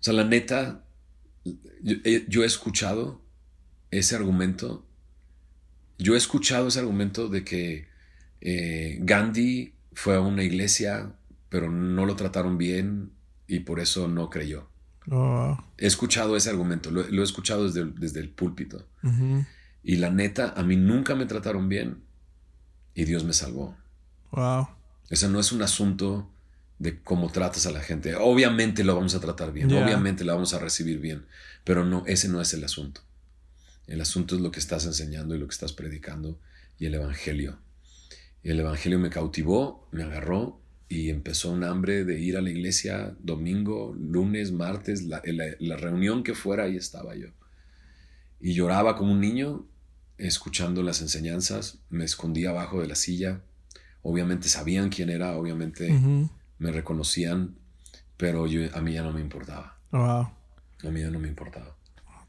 O 0.00 0.02
sea, 0.04 0.14
la 0.14 0.24
neta, 0.24 0.84
yo, 1.82 2.42
he 2.42 2.46
escuchado 2.46 3.22
ese 3.90 4.16
argumento, 4.16 4.86
yo 5.98 6.14
he 6.14 6.18
escuchado 6.18 6.68
ese 6.68 6.80
argumento 6.80 7.28
de 7.28 7.44
que 7.44 7.88
eh, 8.40 8.98
Gandhi 9.00 9.74
fue 9.92 10.16
a 10.16 10.20
una 10.20 10.42
iglesia, 10.42 11.14
pero 11.48 11.70
no 11.70 12.04
lo 12.04 12.16
trataron 12.16 12.58
bien 12.58 13.12
y 13.46 13.60
por 13.60 13.80
eso 13.80 14.08
no 14.08 14.28
creyó. 14.30 14.68
Oh. 15.10 15.56
He 15.78 15.86
escuchado 15.86 16.36
ese 16.36 16.50
argumento, 16.50 16.90
lo, 16.90 17.02
he 17.02 17.22
escuchado 17.22 17.64
desde, 17.64 17.84
desde 17.84 18.20
el 18.20 18.30
púlpito. 18.30 18.86
Y 19.82 19.96
la 19.96 20.10
neta, 20.10 20.54
a 20.56 20.62
mí 20.62 20.76
nunca 20.76 21.14
me 21.14 21.26
trataron 21.26 21.68
bien 21.68 22.02
y 22.94 23.04
Dios 23.04 23.24
me 23.24 23.32
salvó. 23.32 23.76
Wow. 24.30 24.68
Ese 25.10 25.28
no 25.28 25.38
es 25.38 25.52
un 25.52 25.62
asunto 25.62 26.30
de 26.78 27.00
cómo 27.02 27.30
tratas 27.30 27.66
a 27.66 27.70
la 27.70 27.80
gente. 27.80 28.14
Obviamente 28.14 28.84
lo 28.84 28.94
vamos 28.94 29.14
a 29.14 29.20
tratar 29.20 29.52
bien, 29.52 29.72
obviamente 29.72 30.24
la 30.24 30.34
vamos 30.34 30.54
a 30.54 30.58
recibir 30.58 30.98
bien, 31.00 31.26
pero 31.64 31.84
no, 31.84 32.04
ese 32.06 32.28
no 32.28 32.40
es 32.40 32.52
el 32.54 32.64
asunto. 32.64 33.02
El 33.86 34.00
asunto 34.00 34.34
es 34.34 34.40
lo 34.40 34.50
que 34.50 34.60
estás 34.60 34.86
enseñando 34.86 35.34
y 35.34 35.38
lo 35.38 35.46
que 35.46 35.52
estás 35.52 35.72
predicando 35.72 36.38
y 36.78 36.86
el 36.86 36.94
Evangelio. 36.94 37.58
Y 38.42 38.50
el 38.50 38.60
Evangelio 38.60 38.98
me 38.98 39.10
cautivó, 39.10 39.88
me 39.92 40.02
agarró 40.02 40.60
y 40.94 41.10
empezó 41.10 41.50
un 41.50 41.64
hambre 41.64 42.04
de 42.04 42.20
ir 42.20 42.36
a 42.36 42.40
la 42.40 42.50
iglesia 42.50 43.16
domingo, 43.18 43.96
lunes, 43.98 44.52
martes, 44.52 45.02
la, 45.02 45.20
la 45.58 45.76
reunión 45.76 46.22
que 46.22 46.34
fuera, 46.34 46.64
ahí 46.64 46.76
estaba 46.76 47.16
yo. 47.16 47.28
Y 48.40 48.54
lloraba 48.54 48.96
como 48.96 49.10
un 49.12 49.20
niño 49.20 49.66
escuchando 50.18 50.84
las 50.84 51.00
enseñanzas, 51.00 51.80
me 51.90 52.04
escondía 52.04 52.50
abajo 52.50 52.80
de 52.80 52.86
la 52.86 52.94
silla. 52.94 53.40
Obviamente 54.02 54.48
sabían 54.48 54.88
quién 54.88 55.10
era, 55.10 55.36
obviamente 55.36 55.90
me 56.58 56.70
reconocían, 56.70 57.56
pero 58.16 58.46
yo, 58.46 58.60
a 58.76 58.80
mí 58.80 58.92
ya 58.92 59.02
no 59.02 59.12
me 59.12 59.20
importaba. 59.20 59.78
A 60.84 60.90
mí 60.90 61.00
ya 61.00 61.10
no 61.10 61.18
me 61.18 61.26
importaba. 61.26 61.74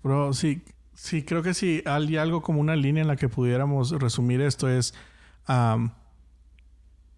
Bro, 0.02 0.34
sí, 0.34 0.64
sí, 0.96 1.22
creo 1.24 1.44
que 1.44 1.54
sí 1.54 1.84
hay 1.86 2.18
algo 2.18 2.42
como 2.42 2.62
una 2.62 2.76
línea 2.76 3.02
en 3.02 3.08
la 3.08 3.16
que 3.16 3.30
pudiéramos 3.30 3.92
resumir 3.92 4.42
esto 4.42 4.70
es 4.70 4.96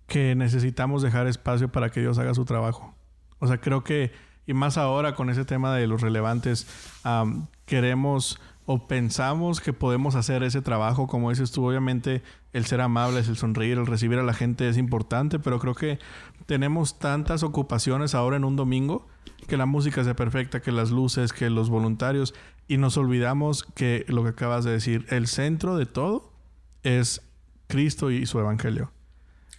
que 0.07 0.35
necesitamos 0.35 1.01
dejar 1.01 1.27
espacio 1.27 1.71
para 1.71 1.89
que 1.89 1.99
Dios 1.99 2.17
haga 2.17 2.33
su 2.33 2.45
trabajo. 2.45 2.95
O 3.39 3.47
sea, 3.47 3.59
creo 3.59 3.83
que, 3.83 4.11
y 4.45 4.53
más 4.53 4.77
ahora 4.77 5.13
con 5.13 5.29
ese 5.29 5.45
tema 5.45 5.75
de 5.75 5.85
los 5.87 6.01
relevantes, 6.01 6.67
queremos 7.65 8.39
o 8.69 8.85
pensamos 8.85 9.61
que 9.61 9.71
podemos 9.71 10.15
hacer 10.15 10.43
ese 10.43 10.61
trabajo, 10.61 11.07
como 11.07 11.29
dices 11.29 11.51
tú, 11.51 11.65
obviamente 11.65 12.21
el 12.51 12.65
ser 12.65 12.81
amables, 12.81 13.29
el 13.29 13.37
sonreír, 13.37 13.77
el 13.77 13.87
recibir 13.87 14.19
a 14.19 14.23
la 14.23 14.33
gente 14.33 14.67
es 14.67 14.77
importante, 14.77 15.39
pero 15.39 15.57
creo 15.59 15.73
que 15.73 15.99
tenemos 16.47 16.99
tantas 16.99 17.43
ocupaciones 17.43 18.13
ahora 18.13 18.35
en 18.35 18.43
un 18.43 18.57
domingo, 18.57 19.07
que 19.47 19.55
la 19.55 19.65
música 19.65 20.03
sea 20.03 20.17
perfecta, 20.17 20.61
que 20.61 20.73
las 20.73 20.91
luces, 20.91 21.31
que 21.31 21.49
los 21.49 21.69
voluntarios, 21.69 22.33
y 22.67 22.75
nos 22.75 22.97
olvidamos 22.97 23.63
que 23.63 24.03
lo 24.09 24.23
que 24.23 24.29
acabas 24.29 24.65
de 24.65 24.71
decir, 24.71 25.05
el 25.09 25.27
centro 25.27 25.77
de 25.77 25.85
todo 25.85 26.33
es 26.83 27.21
Cristo 27.67 28.11
y 28.11 28.25
su 28.25 28.37
evangelio. 28.39 28.91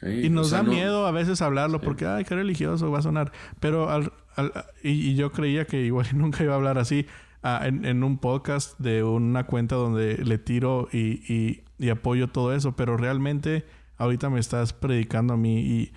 Y 0.02 0.30
nos 0.30 0.50
da 0.50 0.62
miedo 0.62 1.06
a 1.06 1.10
veces 1.10 1.42
hablarlo 1.42 1.80
porque, 1.80 2.06
ay, 2.06 2.24
qué 2.24 2.34
religioso 2.34 2.90
va 2.90 3.00
a 3.00 3.02
sonar. 3.02 3.32
Pero 3.58 3.90
al, 3.90 4.12
y, 4.82 5.14
yo 5.14 5.32
creía 5.32 5.66
que 5.66 5.84
igual 5.84 6.06
nunca 6.14 6.44
iba 6.44 6.52
a 6.52 6.56
hablar 6.56 6.78
así. 6.78 7.06
Ah, 7.42 7.62
en, 7.64 8.02
un 8.02 8.18
podcast 8.18 8.76
de 8.80 9.04
una 9.04 9.46
cuenta 9.46 9.76
donde 9.76 10.18
le 10.18 10.38
tiro 10.38 10.88
y, 10.92 11.62
apoyo 11.90 12.28
todo 12.28 12.52
eso, 12.52 12.74
pero 12.74 12.96
realmente 12.96 13.64
ahorita 13.96 14.28
me 14.28 14.40
estás 14.40 14.72
predicando 14.72 15.34
a 15.34 15.36
mí 15.36 15.90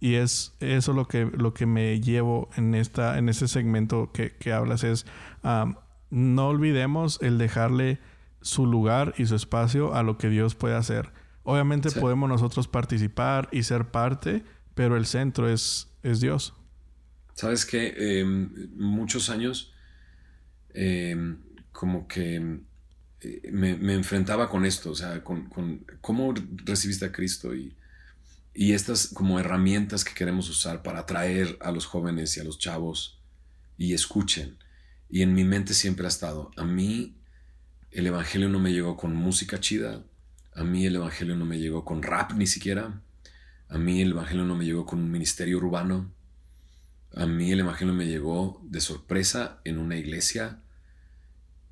y, 0.00 0.14
es 0.14 0.56
eso 0.60 0.92
lo 0.92 1.06
que, 1.06 1.26
lo 1.26 1.52
que 1.52 1.66
me 1.66 2.00
llevo 2.00 2.48
en, 2.56 2.74
esta, 2.74 3.18
en 3.18 3.28
este 3.28 3.48
segmento 3.48 4.12
que, 4.12 4.52
hablas 4.52 4.82
es 4.82 5.04
no 6.10 6.48
olvidemos 6.48 7.20
el 7.20 7.36
dejarle 7.36 7.98
su 8.40 8.66
lugar 8.66 9.12
y 9.18 9.26
su 9.26 9.34
espacio 9.34 9.94
a 9.94 10.02
lo 10.02 10.16
que 10.16 10.30
Dios 10.30 10.54
puede 10.54 10.74
hacer. 10.74 11.12
Obviamente 11.48 11.90
podemos 11.90 12.28
nosotros 12.28 12.68
participar 12.68 13.48
y 13.52 13.62
ser 13.62 13.90
parte, 13.90 14.44
pero 14.74 14.96
el 14.96 15.06
centro 15.06 15.48
es, 15.48 15.88
es 16.02 16.20
Dios. 16.20 16.54
Sabes 17.34 17.64
que 17.64 18.20
em, 18.20 18.70
muchos 18.76 19.30
años 19.30 19.72
Em, 20.80 21.38
como 21.72 22.06
que 22.06 22.60
eh, 23.20 23.50
me, 23.50 23.94
enfrentaba 23.94 24.48
con 24.48 24.64
esto, 24.64 24.92
o 24.92 24.94
sea, 24.94 25.24
con, 25.24 25.48
cómo 26.00 26.32
recibiste 26.64 27.04
a 27.04 27.10
Cristo 27.10 27.54
y, 27.54 27.74
y 28.54 28.74
estas 28.74 29.08
como 29.08 29.40
herramientas 29.40 30.04
que 30.04 30.14
queremos 30.14 30.48
usar 30.48 30.84
para 30.84 31.00
atraer 31.00 31.58
a 31.60 31.72
los 31.72 31.86
jóvenes 31.86 32.36
y 32.36 32.40
a 32.40 32.44
los 32.44 32.58
chavos 32.58 33.20
y 33.76 33.92
escuchen. 33.94 34.58
Y 35.10 35.22
en 35.22 35.34
mi 35.34 35.42
mente 35.42 35.74
siempre 35.74 36.04
ha 36.06 36.08
estado, 36.08 36.52
a 36.56 36.64
mí 36.64 37.16
el 37.90 38.06
Evangelio 38.06 38.48
no 38.48 38.60
me 38.60 38.72
llegó 38.72 38.96
con 38.96 39.16
música 39.16 39.58
chida, 39.58 40.04
a 40.58 40.64
mí 40.64 40.86
el 40.86 40.96
Evangelio 40.96 41.36
no 41.36 41.44
me 41.44 41.58
llegó 41.58 41.84
con 41.84 42.02
rap 42.02 42.32
ni 42.32 42.46
siquiera, 42.46 43.00
a 43.68 43.78
mí 43.78 44.02
el 44.02 44.10
Evangelio 44.10 44.44
no 44.44 44.56
me 44.56 44.64
llegó 44.64 44.86
con 44.86 44.98
un 44.98 45.10
ministerio 45.10 45.58
urbano, 45.58 46.12
a 47.14 47.26
mí 47.26 47.52
el 47.52 47.60
Evangelio 47.60 47.94
me 47.94 48.06
llegó 48.06 48.60
de 48.64 48.80
sorpresa 48.80 49.60
en 49.64 49.78
una 49.78 49.96
iglesia 49.96 50.60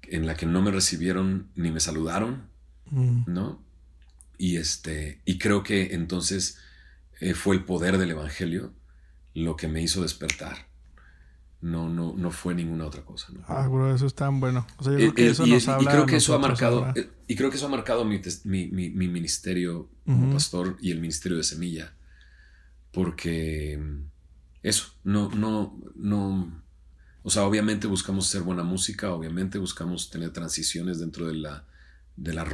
en 0.02 0.26
la 0.26 0.36
que 0.36 0.46
no 0.46 0.62
me 0.62 0.70
recibieron 0.70 1.50
ni 1.56 1.72
me 1.72 1.80
saludaron, 1.80 2.48
mm. 2.90 3.24
¿no? 3.26 3.60
Y, 4.38 4.56
este, 4.56 5.20
y 5.24 5.38
creo 5.38 5.64
que 5.64 5.94
entonces 5.94 6.58
eh, 7.20 7.34
fue 7.34 7.56
el 7.56 7.64
poder 7.64 7.98
del 7.98 8.12
Evangelio 8.12 8.72
lo 9.34 9.56
que 9.56 9.66
me 9.66 9.82
hizo 9.82 10.02
despertar. 10.02 10.65
No, 11.60 11.88
no, 11.88 12.14
no 12.16 12.30
fue 12.30 12.54
ninguna 12.54 12.86
otra 12.86 13.02
cosa. 13.02 13.28
Ah, 13.48 13.66
bro, 13.66 13.94
eso 13.94 14.06
es 14.06 14.14
tan 14.14 14.40
bueno. 14.40 14.66
O 14.76 14.84
sea, 14.84 14.92
yo 14.92 14.98
creo 14.98 15.14
que 15.14 15.28
eso 15.28 15.46
nos 15.46 15.68
habla 15.68 15.90
y 15.90 15.94
creo 15.94 16.06
que 16.06 16.16
eso 16.16 16.34
ha 16.34 16.38
marcado, 16.38 16.92
eh, 16.94 17.10
y 17.26 17.34
creo 17.34 17.50
que 17.50 17.56
eso 17.56 17.66
ha 17.66 17.70
marcado 17.70 18.04
mi, 18.04 18.20
mi, 18.44 18.68
mi, 18.68 19.08
ministerio 19.08 19.88
como 20.04 20.32
pastor 20.32 20.76
y 20.80 20.90
el 20.90 21.00
ministerio 21.00 21.38
de 21.38 21.44
Semilla. 21.44 21.94
Porque 22.92 23.80
eso, 24.62 24.92
no, 25.04 25.30
no, 25.30 25.80
no, 25.96 26.62
o 27.22 27.30
sea, 27.30 27.44
obviamente 27.44 27.86
buscamos 27.86 28.28
hacer 28.28 28.42
buena 28.42 28.62
música, 28.62 29.12
obviamente 29.12 29.58
buscamos 29.58 30.10
tener 30.10 30.30
transiciones 30.30 31.00
dentro 31.00 31.26
de 31.26 31.34
la, 31.34 31.66
de 32.16 32.32
la, 32.32 32.44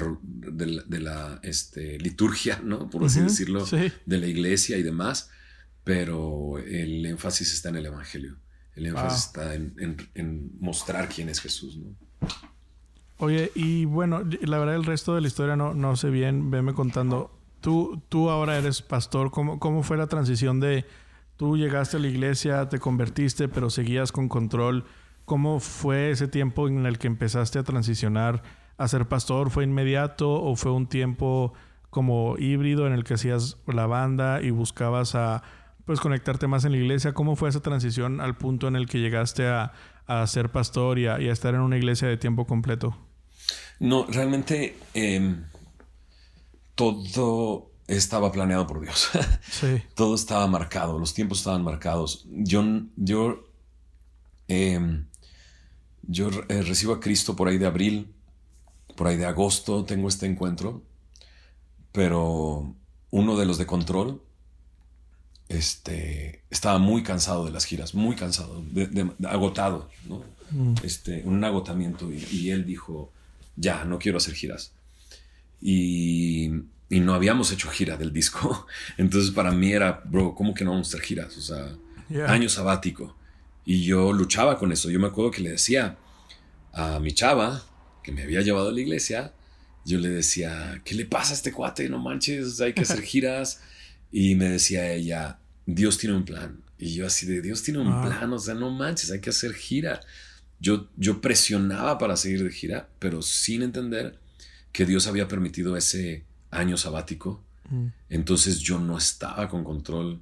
de 0.86 1.00
la, 1.00 1.40
este, 1.42 1.98
liturgia, 1.98 2.60
¿no? 2.64 2.88
Por 2.88 3.04
así 3.04 3.20
decirlo, 3.20 3.66
de 3.66 4.18
la 4.18 4.26
iglesia 4.26 4.78
y 4.78 4.82
demás, 4.82 5.30
pero 5.84 6.58
el 6.58 7.04
énfasis 7.04 7.52
está 7.52 7.68
en 7.68 7.76
el 7.76 7.86
Evangelio. 7.86 8.38
El 8.74 8.86
énfasis 8.86 9.26
está 9.26 9.54
en, 9.54 10.52
mostrar 10.60 11.08
quién 11.08 11.28
es 11.28 11.40
Jesús, 11.40 11.76
¿no? 11.76 11.94
Oye, 13.18 13.52
y 13.54 13.84
bueno, 13.84 14.22
la 14.40 14.58
verdad 14.58 14.74
el 14.74 14.84
resto 14.84 15.14
de 15.14 15.20
la 15.20 15.28
historia 15.28 15.54
no, 15.54 15.74
no 15.74 15.94
sé 15.96 16.10
bien, 16.10 16.50
veme 16.50 16.74
contando. 16.74 17.38
Tú, 17.60 18.02
tú 18.08 18.30
ahora 18.30 18.58
eres 18.58 18.82
pastor, 18.82 19.30
¿cómo, 19.30 19.60
cómo 19.60 19.82
fue 19.84 19.96
la 19.96 20.08
transición 20.08 20.58
de 20.58 20.84
Tú 21.42 21.56
llegaste 21.56 21.96
a 21.96 22.00
la 22.00 22.06
iglesia, 22.06 22.68
te 22.68 22.78
convertiste, 22.78 23.48
pero 23.48 23.68
seguías 23.68 24.12
con 24.12 24.28
control. 24.28 24.84
¿Cómo 25.24 25.58
fue 25.58 26.12
ese 26.12 26.28
tiempo 26.28 26.68
en 26.68 26.86
el 26.86 26.98
que 26.98 27.08
empezaste 27.08 27.58
a 27.58 27.64
transicionar 27.64 28.44
a 28.76 28.86
ser 28.86 29.08
pastor? 29.08 29.50
¿Fue 29.50 29.64
inmediato 29.64 30.30
o 30.30 30.54
fue 30.54 30.70
un 30.70 30.86
tiempo 30.86 31.52
como 31.90 32.36
híbrido 32.38 32.86
en 32.86 32.92
el 32.92 33.02
que 33.02 33.14
hacías 33.14 33.58
la 33.66 33.86
banda 33.86 34.40
y 34.40 34.50
buscabas 34.50 35.16
a 35.16 35.42
pues 35.84 36.00
conectarte 36.00 36.46
más 36.46 36.64
en 36.64 36.72
la 36.72 36.78
iglesia? 36.78 37.12
¿Cómo 37.12 37.36
fue 37.36 37.48
esa 37.48 37.60
transición 37.60 38.20
al 38.20 38.36
punto 38.36 38.68
en 38.68 38.76
el 38.76 38.86
que 38.86 38.98
llegaste 38.98 39.46
a, 39.46 39.72
ser 40.26 40.50
pastor 40.50 40.98
y 40.98 41.06
a, 41.06 41.16
estar 41.16 41.54
en 41.54 41.60
una 41.60 41.76
iglesia 41.76 42.08
de 42.08 42.16
tiempo 42.16 42.46
completo? 42.46 42.96
No, 43.80 44.06
realmente 44.06 44.76
em, 44.94 45.44
todo 46.74 47.70
estaba 47.86 48.30
planeado 48.30 48.66
por 48.66 48.80
Dios. 48.80 49.10
Todo 49.94 50.14
estaba 50.14 50.46
marcado, 50.46 50.98
los 50.98 51.14
tiempos 51.14 51.38
estaban 51.38 51.62
marcados. 51.62 52.26
Yo, 52.30 52.62
yo, 52.96 53.44
em, 54.48 55.06
yo 56.02 56.30
eh, 56.48 56.62
recibo 56.62 56.94
a 56.94 57.00
Cristo 57.00 57.36
por 57.36 57.48
ahí 57.48 57.58
de 57.58 57.66
abril, 57.66 58.14
por 58.96 59.06
ahí 59.06 59.16
de 59.16 59.26
agosto 59.26 59.84
tengo 59.84 60.08
este 60.08 60.26
encuentro, 60.26 60.82
pero 61.92 62.74
uno 63.10 63.36
de 63.36 63.46
los 63.46 63.58
de 63.58 63.66
control 63.66 64.22
este, 65.52 66.42
estaba 66.50 66.78
muy 66.78 67.02
cansado 67.02 67.44
de 67.44 67.50
las 67.50 67.64
giras, 67.64 67.94
muy 67.94 68.16
cansado, 68.16 68.64
agotado, 69.26 69.90
¿no? 70.08 70.24
Mm. 70.50 70.74
Este, 70.82 71.22
un 71.24 71.42
agotamiento 71.44 72.12
y, 72.12 72.26
y 72.30 72.50
él 72.50 72.64
dijo, 72.66 73.12
ya, 73.56 73.84
no 73.84 73.98
quiero 73.98 74.18
hacer 74.18 74.34
giras. 74.34 74.72
Y 75.60 76.50
y 76.92 77.00
no 77.00 77.14
habíamos 77.14 77.50
hecho 77.50 77.70
gira 77.70 77.96
del 77.96 78.12
disco. 78.12 78.66
Entonces 78.98 79.30
para 79.30 79.50
mí 79.50 79.72
era, 79.72 80.02
bro, 80.04 80.34
¿cómo 80.34 80.52
que 80.52 80.62
no 80.62 80.72
vamos 80.72 80.88
a 80.88 80.90
hacer 80.90 81.00
giras? 81.00 81.34
O 81.38 81.40
sea, 81.40 81.74
año 82.28 82.50
sabático. 82.50 83.16
Y 83.64 83.82
yo 83.82 84.12
luchaba 84.12 84.58
con 84.58 84.72
eso. 84.72 84.90
Yo 84.90 85.00
me 85.00 85.06
acuerdo 85.06 85.30
que 85.30 85.40
le 85.40 85.52
decía 85.52 85.96
a 86.70 86.98
mi 86.98 87.12
chava, 87.12 87.64
que 88.02 88.12
me 88.12 88.22
había 88.22 88.42
llevado 88.42 88.68
a 88.68 88.72
la 88.72 88.80
iglesia, 88.80 89.32
yo 89.86 89.98
le 89.98 90.10
decía, 90.10 90.82
¿qué 90.84 90.94
le 90.94 91.06
pasa 91.06 91.32
a 91.32 91.36
este 91.36 91.50
cuate? 91.50 91.88
No 91.88 91.98
manches, 91.98 92.60
hay 92.60 92.74
que 92.74 92.82
hacer 92.82 93.00
giras. 93.02 93.62
y 94.12 94.34
me 94.34 94.50
decía 94.50 94.92
ella, 94.92 95.38
Dios 95.66 95.98
tiene 95.98 96.16
un 96.16 96.24
plan. 96.24 96.60
Y 96.78 96.94
yo 96.94 97.06
así 97.06 97.26
de, 97.26 97.40
Dios 97.42 97.62
tiene 97.62 97.80
un 97.80 98.02
plan, 98.02 98.32
o 98.32 98.38
sea, 98.38 98.54
no 98.54 98.70
manches, 98.70 99.10
hay 99.10 99.20
que 99.20 99.30
hacer 99.30 99.54
gira. 99.54 100.00
Yo, 100.58 100.88
yo 100.96 101.20
presionaba 101.20 101.98
para 101.98 102.16
seguir 102.16 102.42
de 102.44 102.50
gira, 102.50 102.88
pero 102.98 103.22
sin 103.22 103.62
entender 103.62 104.18
que 104.72 104.86
Dios 104.86 105.06
había 105.06 105.28
permitido 105.28 105.76
ese 105.76 106.24
año 106.50 106.76
sabático. 106.76 107.44
Mm. 107.70 107.86
Entonces 108.08 108.60
yo 108.60 108.78
no 108.78 108.98
estaba 108.98 109.48
con 109.48 109.64
control 109.64 110.20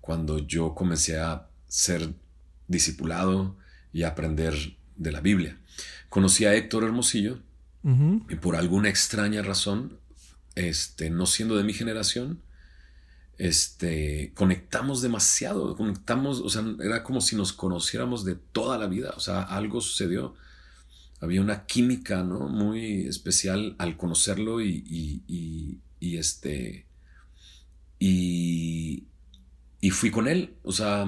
cuando 0.00 0.38
yo 0.38 0.74
comencé 0.74 1.18
a 1.18 1.46
ser 1.68 2.14
discipulado 2.68 3.56
y 3.92 4.02
a 4.02 4.08
aprender 4.08 4.54
de 4.96 5.12
la 5.12 5.20
Biblia. 5.20 5.58
Conocí 6.08 6.44
a 6.44 6.54
Héctor 6.54 6.84
Hermosillo 6.84 7.38
Y 8.28 8.36
por 8.36 8.54
alguna 8.54 8.88
extraña 8.88 9.42
razón, 9.42 9.98
este, 10.54 11.10
no 11.10 11.26
siendo 11.26 11.56
de 11.56 11.64
mi 11.64 11.72
generación, 11.72 12.40
este, 13.42 14.30
conectamos 14.36 15.02
demasiado, 15.02 15.76
conectamos, 15.76 16.38
o 16.38 16.48
sea, 16.48 16.64
era 16.80 17.02
como 17.02 17.20
si 17.20 17.34
nos 17.34 17.52
conociéramos 17.52 18.24
de 18.24 18.36
toda 18.36 18.78
la 18.78 18.86
vida, 18.86 19.14
o 19.16 19.20
sea, 19.20 19.42
algo 19.42 19.80
sucedió. 19.80 20.36
Había 21.20 21.40
una 21.40 21.66
química, 21.66 22.22
¿no? 22.22 22.48
Muy 22.48 23.04
especial 23.08 23.74
al 23.78 23.96
conocerlo 23.96 24.60
y, 24.60 24.84
y, 25.26 25.80
y, 25.98 26.16
este, 26.18 26.86
y, 27.98 29.08
y 29.80 29.90
fui 29.90 30.12
con 30.12 30.28
él, 30.28 30.54
o 30.62 30.70
sea, 30.70 31.04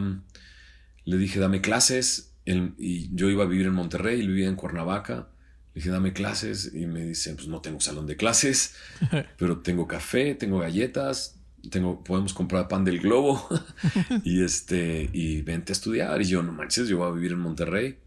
le 1.05 1.17
dije, 1.17 1.39
dame 1.39 1.61
clases, 1.61 2.35
y 2.45 3.15
yo 3.15 3.31
iba 3.31 3.45
a 3.45 3.47
vivir 3.47 3.67
en 3.67 3.75
Monterrey, 3.75 4.19
él 4.19 4.27
vivía 4.27 4.49
en 4.49 4.57
Cuernavaca, 4.57 5.29
le 5.73 5.81
dije, 5.81 5.91
dame 5.91 6.13
clases, 6.13 6.73
y 6.75 6.87
me 6.87 7.07
dice, 7.07 7.33
pues 7.37 7.47
no 7.47 7.61
tengo 7.61 7.79
salón 7.79 8.09
de 8.09 8.17
clases, 8.17 8.75
pero 9.39 9.61
tengo 9.61 9.87
café, 9.87 10.35
tengo 10.35 10.59
galletas, 10.59 11.34
tengo, 11.69 12.03
podemos 12.05 12.35
comprar 12.35 12.69
pan 12.69 12.85
del 12.85 13.01
globo 13.01 13.49
y 14.25 14.43
este, 14.43 15.09
y 15.13 15.43
vente 15.43 15.73
a 15.73 15.75
estudiar. 15.75 16.21
Y 16.21 16.25
yo, 16.25 16.43
no 16.43 16.53
manches, 16.53 16.89
yo 16.89 16.99
voy 16.99 17.09
a 17.09 17.13
vivir 17.13 17.33
en 17.33 17.41
Monterrey. 17.41 17.99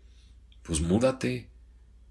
Pues 0.64 0.82
múdate. 0.82 1.50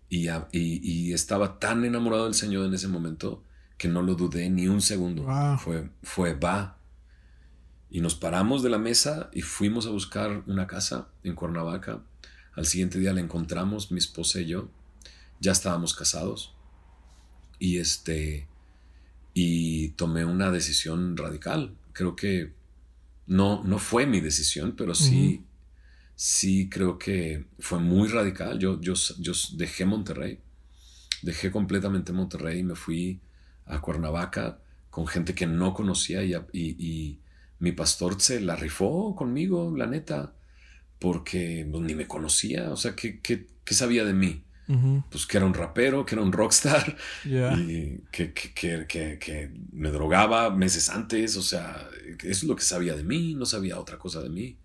Y, 0.08 0.28
y, 0.52 1.12
estaba 1.12 1.58
tan 1.58 1.84
enamorado 1.84 2.24
del 2.24 2.34
Señor 2.34 2.64
en 2.66 2.74
ese 2.74 2.86
momento 2.86 3.42
que 3.76 3.88
no 3.88 4.02
lo 4.02 4.14
dudé 4.14 4.48
ni 4.50 4.68
un 4.68 4.80
segundo. 4.80 5.26
Fue, 5.58 5.90
fue, 6.02 6.34
va. 6.34 6.78
Y 7.90 8.00
nos 8.00 8.14
paramos 8.14 8.62
de 8.62 8.70
la 8.70 8.78
mesa 8.78 9.30
y 9.32 9.42
fuimos 9.42 9.86
a 9.86 9.90
buscar 9.90 10.44
una 10.46 10.66
casa 10.66 11.08
en 11.24 11.34
Cuernavaca. 11.34 12.02
Al 12.54 12.66
siguiente 12.66 12.98
día 12.98 13.12
la 13.12 13.20
encontramos, 13.20 13.90
mi 13.90 13.98
esposa 13.98 14.40
y 14.40 14.46
yo. 14.46 14.68
Ya 15.40 15.52
estábamos 15.52 15.94
casados. 15.94 16.54
Y 17.58 17.78
este, 17.78 18.46
y 19.38 19.90
tomé 19.90 20.24
una 20.24 20.50
decisión 20.50 21.14
radical. 21.14 21.76
Creo 21.92 22.16
que 22.16 22.54
no, 23.26 23.62
no 23.64 23.78
fue 23.78 24.06
mi 24.06 24.22
decisión, 24.22 24.74
pero 24.74 24.94
sí, 24.94 25.44
sí 26.14 26.70
creo 26.70 26.98
que 26.98 27.44
fue 27.58 27.78
muy 27.78 28.08
radical. 28.08 28.58
Yo, 28.58 28.80
yo, 28.80 28.94
yo 29.18 29.32
dejé 29.52 29.84
Monterrey, 29.84 30.40
dejé 31.20 31.50
completamente 31.50 32.14
Monterrey 32.14 32.60
y 32.60 32.62
me 32.62 32.76
fui 32.76 33.20
a 33.66 33.78
Cuernavaca 33.82 34.58
con 34.88 35.06
gente 35.06 35.34
que 35.34 35.46
no 35.46 35.74
conocía 35.74 36.24
y, 36.24 36.34
y, 36.54 37.20
mi 37.58 37.72
pastor 37.72 38.18
se 38.18 38.40
la 38.40 38.56
rifó 38.56 39.14
conmigo, 39.14 39.74
la 39.76 39.86
neta, 39.86 40.34
porque 40.98 41.66
pues, 41.70 41.82
ni 41.82 41.94
me 41.94 42.06
conocía, 42.06 42.70
o 42.70 42.76
sea, 42.76 42.96
¿qué, 42.96 43.20
qué, 43.20 43.48
qué 43.64 43.74
sabía 43.74 44.04
de 44.06 44.14
mí? 44.14 44.44
Pues 45.10 45.26
que 45.26 45.36
era 45.36 45.46
un 45.46 45.54
rapero, 45.54 46.04
que 46.04 46.16
era 46.16 46.22
un 46.22 46.32
rockstar, 46.32 46.96
y 47.24 47.98
que, 48.10 48.32
que, 48.32 48.86
que, 48.88 49.18
que, 49.18 49.50
me 49.72 49.90
drogaba 49.90 50.50
meses 50.50 50.88
antes, 50.88 51.36
o 51.36 51.42
sea, 51.42 51.88
eso 52.18 52.28
es 52.28 52.42
lo 52.44 52.56
que 52.56 52.64
sabía 52.64 52.96
de 52.96 53.04
mí, 53.04 53.34
no 53.34 53.46
sabía 53.46 53.78
otra 53.78 53.98
cosa 53.98 54.20
de 54.22 54.28
mí. 54.28 54.58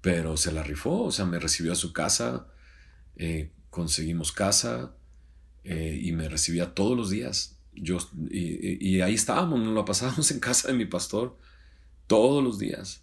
Pero 0.00 0.36
se 0.36 0.52
la 0.52 0.62
rifó, 0.62 1.04
o 1.04 1.12
sea, 1.12 1.24
me 1.24 1.38
recibió 1.38 1.72
a 1.72 1.76
su 1.76 1.92
casa, 1.92 2.48
eh, 3.16 3.52
conseguimos 3.70 4.32
casa 4.32 4.94
eh, 5.62 5.98
y 6.02 6.12
me 6.12 6.28
recibía 6.28 6.74
todos 6.74 6.96
los 6.96 7.10
días. 7.10 7.58
Yo, 7.72 7.98
y, 8.30 9.00
ahí 9.00 9.14
estábamos, 9.14 9.60
nos 9.60 9.74
lo 9.74 9.84
pasábamos 9.84 10.30
en 10.32 10.40
casa 10.40 10.68
de 10.68 10.74
mi 10.74 10.86
pastor 10.86 11.38
todos 12.06 12.42
los 12.42 12.58
días. 12.58 13.02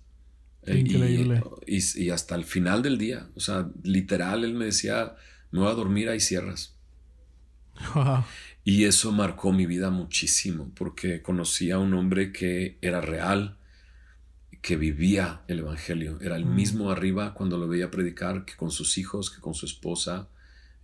Eh, 0.64 0.78
increíble. 0.78 1.42
y, 1.66 2.10
hasta 2.10 2.36
el 2.36 2.44
final 2.44 2.84
del 2.84 2.98
día, 2.98 3.30
o 3.36 3.40
sea, 3.40 3.70
literal, 3.82 4.44
él 4.44 4.54
me 4.54 4.66
decía, 4.66 5.16
me 5.52 5.60
voy 5.60 5.70
a 5.70 5.76
dormir, 5.76 6.10
hay 6.10 6.20
sierras. 6.20 6.74
Y 8.64 8.86
eso 8.86 9.12
marcó 9.12 9.52
mi 9.52 9.66
vida 9.66 9.90
muchísimo, 9.90 10.72
porque 10.76 11.22
conocí 11.22 11.72
a 11.72 11.80
un 11.80 11.94
hombre 11.96 12.32
que 12.32 12.78
era 12.82 13.02
real, 13.02 13.58
que 14.62 14.76
vivía 14.76 15.42
el 15.48 15.60
Evangelio. 15.60 16.20
Era 16.22 16.36
el 16.36 16.46
mm. 16.46 16.56
mismo 16.56 16.92
arriba 16.92 17.34
cuando 17.34 17.58
lo 17.58 17.68
veía 17.68 17.90
predicar 17.90 18.46
que 18.46 18.56
con 18.56 18.70
sus 18.70 19.00
hijos, 19.00 19.32
que 19.32 19.42
con 19.42 19.56
su 19.56 19.66
esposa. 19.66 20.28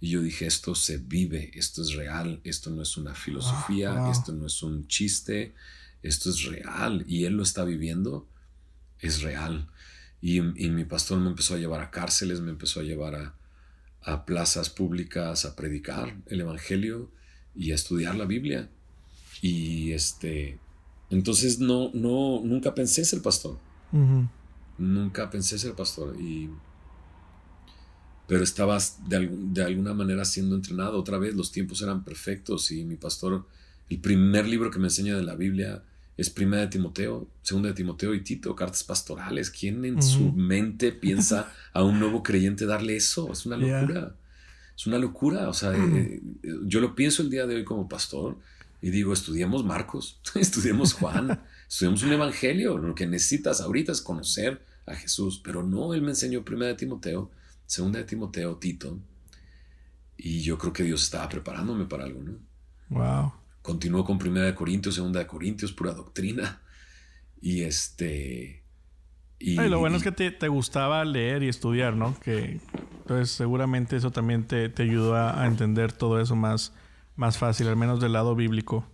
Y 0.02 0.10
yo 0.10 0.22
dije, 0.22 0.48
esto 0.48 0.74
se 0.74 0.98
vive, 0.98 1.52
esto 1.54 1.84
es 1.84 1.94
real, 1.94 2.42
esto 2.44 2.72
no 2.72 2.82
es 2.82 2.98
una 2.98 3.14
filosofía, 3.14 4.10
esto 4.12 4.32
no 4.32 4.48
es 4.48 4.64
un 4.64 4.88
chiste, 4.88 5.54
esto 6.02 6.32
es 6.32 6.44
real. 6.46 7.06
Y 7.08 7.26
él 7.26 7.34
lo 7.34 7.44
está 7.44 7.64
viviendo, 7.64 8.28
es 9.00 9.22
real. 9.22 9.70
y 10.20 10.42
mi 10.42 10.86
pastor 10.86 11.20
me 11.20 11.30
empezó 11.30 11.54
a 11.54 11.58
llevar 11.58 11.82
a 11.82 11.92
cárceles, 11.92 12.42
me 12.42 12.50
empezó 12.50 12.80
a 12.80 12.84
llevar 12.84 13.16
a, 13.16 13.36
a 14.04 14.26
plazas 14.26 14.70
públicas 14.70 15.46
a 15.46 15.56
predicar 15.56 16.16
el 16.28 16.42
Evangelio 16.42 17.10
y 17.56 17.72
a 17.72 17.76
estudiar 17.76 18.16
la 18.16 18.26
Biblia. 18.26 18.70
Y 19.42 19.92
este, 19.92 20.60
entonces 21.10 21.60
no, 21.60 21.92
no, 21.94 22.42
nunca 22.44 22.74
pensé 22.74 23.06
ser 23.06 23.22
pastor. 23.22 23.58
Nunca 24.78 25.30
pensé 25.30 25.58
ser 25.58 25.74
pastor. 25.74 26.16
Y, 26.20 26.50
pero 28.28 28.44
estabas 28.44 29.08
de, 29.08 29.30
de, 29.32 29.64
alguna 29.64 29.94
manera 29.94 30.26
siendo 30.26 30.56
entrenado. 30.56 31.00
Otra 31.00 31.18
vez, 31.18 31.36
los 31.36 31.52
tiempos 31.52 31.82
eran 31.82 32.04
perfectos 32.04 32.72
y 32.72 32.86
mi 32.86 32.96
pastor, 32.96 33.46
el 33.90 34.00
primer 34.00 34.48
libro 34.48 34.70
que 34.72 34.80
me 34.80 34.88
enseña 34.88 35.16
de 35.16 35.24
la 35.24 35.36
Biblia 35.36 35.84
es 36.18 36.32
Primera 36.32 36.64
de 36.64 36.70
Timoteo, 36.70 37.28
Segunda 37.44 37.70
de 37.70 37.76
Timoteo 37.76 38.14
y 38.16 38.24
Tito, 38.24 38.56
cartas 38.56 38.84
pastorales. 38.84 39.52
¿Quién 39.52 39.86
en 39.86 40.02
su 40.02 40.32
mente 40.34 40.92
piensa 40.92 41.54
a 41.74 41.84
un 41.84 42.00
nuevo 42.00 42.24
creyente 42.24 42.66
darle 42.66 42.96
eso? 42.96 43.32
Es 43.32 43.46
una 43.46 43.56
locura. 43.56 44.16
Es 44.76 44.88
una 44.88 44.98
locura. 44.98 45.48
O 45.48 45.54
sea, 45.54 45.76
eh, 45.76 46.22
eh, 46.42 46.54
yo 46.66 46.82
lo 46.82 46.96
pienso 46.96 47.22
el 47.22 47.30
día 47.30 47.46
de 47.46 47.56
hoy 47.56 47.64
como 47.64 47.88
pastor 47.88 48.36
y 48.82 48.90
digo, 48.90 49.14
estudiemos 49.14 49.64
Marcos, 49.64 50.20
estudiemos 50.36 50.94
Juan, 50.94 51.40
estudiemos 51.70 52.02
un 52.02 52.14
evangelio. 52.14 52.80
Lo 52.80 52.96
que 52.96 53.06
necesitas 53.06 53.62
ahorita 53.62 53.92
es 53.92 54.02
conocer 54.02 54.60
a 54.88 54.96
Jesús. 54.96 55.40
Pero 55.44 55.62
no, 55.62 55.94
él 55.94 56.02
me 56.02 56.10
enseñó 56.10 56.44
Primera 56.44 56.70
de 56.70 56.78
Timoteo, 56.78 57.30
Segunda 57.68 58.00
de 58.00 58.06
Timoteo, 58.06 58.56
Tito. 58.56 58.98
Y 60.18 60.42
yo 60.42 60.58
creo 60.58 60.74
que 60.74 60.82
Dios 60.82 61.04
estaba 61.04 61.30
preparándome 61.30 61.86
para 61.86 62.06
algo, 62.06 62.24
¿no? 62.24 62.40
Wow. 62.90 63.34
Continuó 63.68 64.06
con 64.06 64.18
Primera 64.18 64.46
de 64.46 64.56
Corintios, 64.56 64.96
Segunda 64.96 65.20
de 65.20 65.28
Corintios, 65.28 65.74
pura 65.74 65.92
doctrina. 65.92 66.62
Y 67.42 67.64
este... 67.64 68.64
Y, 69.40 69.56
lo 69.56 69.80
bueno 69.80 69.98
es 69.98 70.04
que 70.04 70.14
te, 70.14 70.48
gustaba 70.48 71.04
leer 71.04 71.44
y 71.44 71.50
estudiar, 71.50 71.94
¿no? 71.94 72.18
Que 72.22 72.62
entonces 73.02 73.30
seguramente 73.30 73.98
eso 73.98 74.10
también 74.10 74.48
te, 74.48 74.72
ayudó 74.78 75.18
a, 75.18 75.46
entender 75.46 75.92
todo 75.92 76.22
eso 76.22 76.34
más, 76.34 76.72
más 77.18 77.38
fácil, 77.38 77.68
al 77.68 77.76
menos 77.76 78.00
del 78.00 78.14
lado 78.14 78.38
bíblico. 78.38 78.88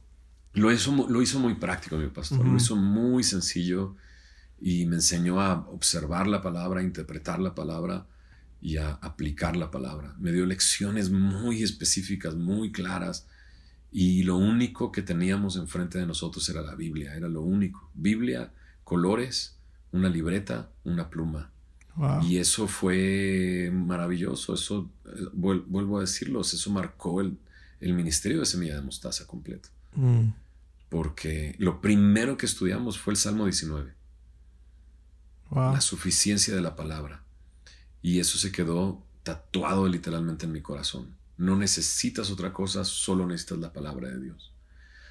Lo 0.54 0.72
hizo, 0.72 1.08
lo 1.08 1.22
hizo 1.22 1.40
muy 1.40 1.54
práctico, 1.54 1.96
mi 1.98 2.08
pastor. 2.08 2.44
Lo 2.44 2.58
hizo 2.58 2.76
muy 2.76 3.24
sencillo 3.24 3.96
y 4.60 4.88
me 4.88 4.96
enseñó 4.96 5.40
a 5.40 5.68
observar 5.70 6.26
la 6.26 6.42
palabra, 6.42 6.80
a 6.80 6.84
interpretar 6.84 7.38
la 7.38 7.54
palabra 7.54 8.08
y 8.60 8.78
a 8.78 8.90
aplicar 8.90 9.56
la 9.56 9.70
palabra. 9.70 10.16
Me 10.18 10.32
dio 10.32 10.48
lecciones 10.48 11.12
muy 11.12 11.62
específicas, 11.62 12.34
muy 12.34 12.72
claras 12.72 13.28
y 13.96 14.24
lo 14.24 14.38
único 14.38 14.92
que 14.92 15.04
teníamos 15.04 15.56
enfrente 15.56 16.00
de 16.00 16.08
nosotros 16.08 16.50
era 16.50 16.64
la 16.64 16.74
Biblia, 16.74 17.16
era 17.16 17.28
lo 17.30 17.44
único. 17.44 17.92
Biblia, 17.94 18.52
colores, 18.84 19.60
una 19.92 20.10
libreta, 20.10 20.72
una 20.84 21.12
pluma. 21.12 21.52
Y 22.24 22.38
eso 22.38 22.68
fue 22.68 23.70
maravilloso, 23.72 24.56
eso, 24.56 24.90
eh, 25.06 25.28
vuelvo 25.32 26.00
a 26.00 26.02
decirlo, 26.02 26.42
eso 26.42 26.72
marcó 26.72 27.22
el, 27.22 27.38
ministerio 27.80 28.40
de 28.40 28.48
Semilla 28.48 28.76
de 28.76 28.82
Mostaza 28.82 29.28
completo. 29.28 29.70
Mm. 29.94 30.30
Porque 30.90 31.56
lo 31.60 31.80
primero 31.80 32.36
que 32.36 32.48
estudiamos 32.48 32.98
fue 32.98 33.14
el 33.14 33.18
Salmo 33.18 33.46
19. 33.46 33.94
La 35.52 35.82
suficiencia 35.82 36.56
de 36.56 36.62
la 36.62 36.76
palabra. 36.76 37.22
Y 38.02 38.20
eso 38.20 38.40
se 38.40 38.52
quedó 38.52 39.06
tatuado 39.22 39.88
literalmente 39.88 40.48
en 40.48 40.52
mi 40.52 40.62
corazón. 40.62 41.16
No 41.38 41.56
necesitas 41.56 42.30
otra 42.32 42.54
cosa, 42.54 42.84
solo 42.84 43.26
necesitas 43.26 43.60
la 43.60 43.74
palabra 43.74 44.10
de 44.10 44.20
Dios. 44.20 44.54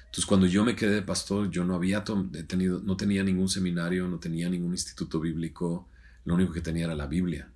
Entonces, 0.05 0.25
cuando 0.25 0.45
yo 0.45 0.63
me 0.63 0.75
quedé 0.75 0.95
de 0.95 1.01
pastor, 1.01 1.49
yo 1.49 1.65
no 1.65 1.75
había 1.75 2.03
tenido, 2.03 2.79
no 2.79 2.95
tenía 2.95 3.23
ningún 3.23 3.49
seminario, 3.49 4.07
no 4.07 4.19
tenía 4.19 4.47
ningún 4.49 4.71
instituto 4.71 5.19
bíblico, 5.19 5.87
lo 6.25 6.35
único 6.35 6.53
que 6.53 6.61
tenía 6.61 6.85
era 6.85 6.95
la 6.95 7.07
Biblia. 7.07 7.49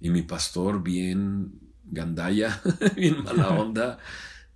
Y 0.00 0.10
mi 0.10 0.22
pastor, 0.22 0.82
bien 0.82 1.52
gandaya, 1.84 2.60
bien 2.96 3.22
mala 3.22 3.50
onda, 3.50 3.98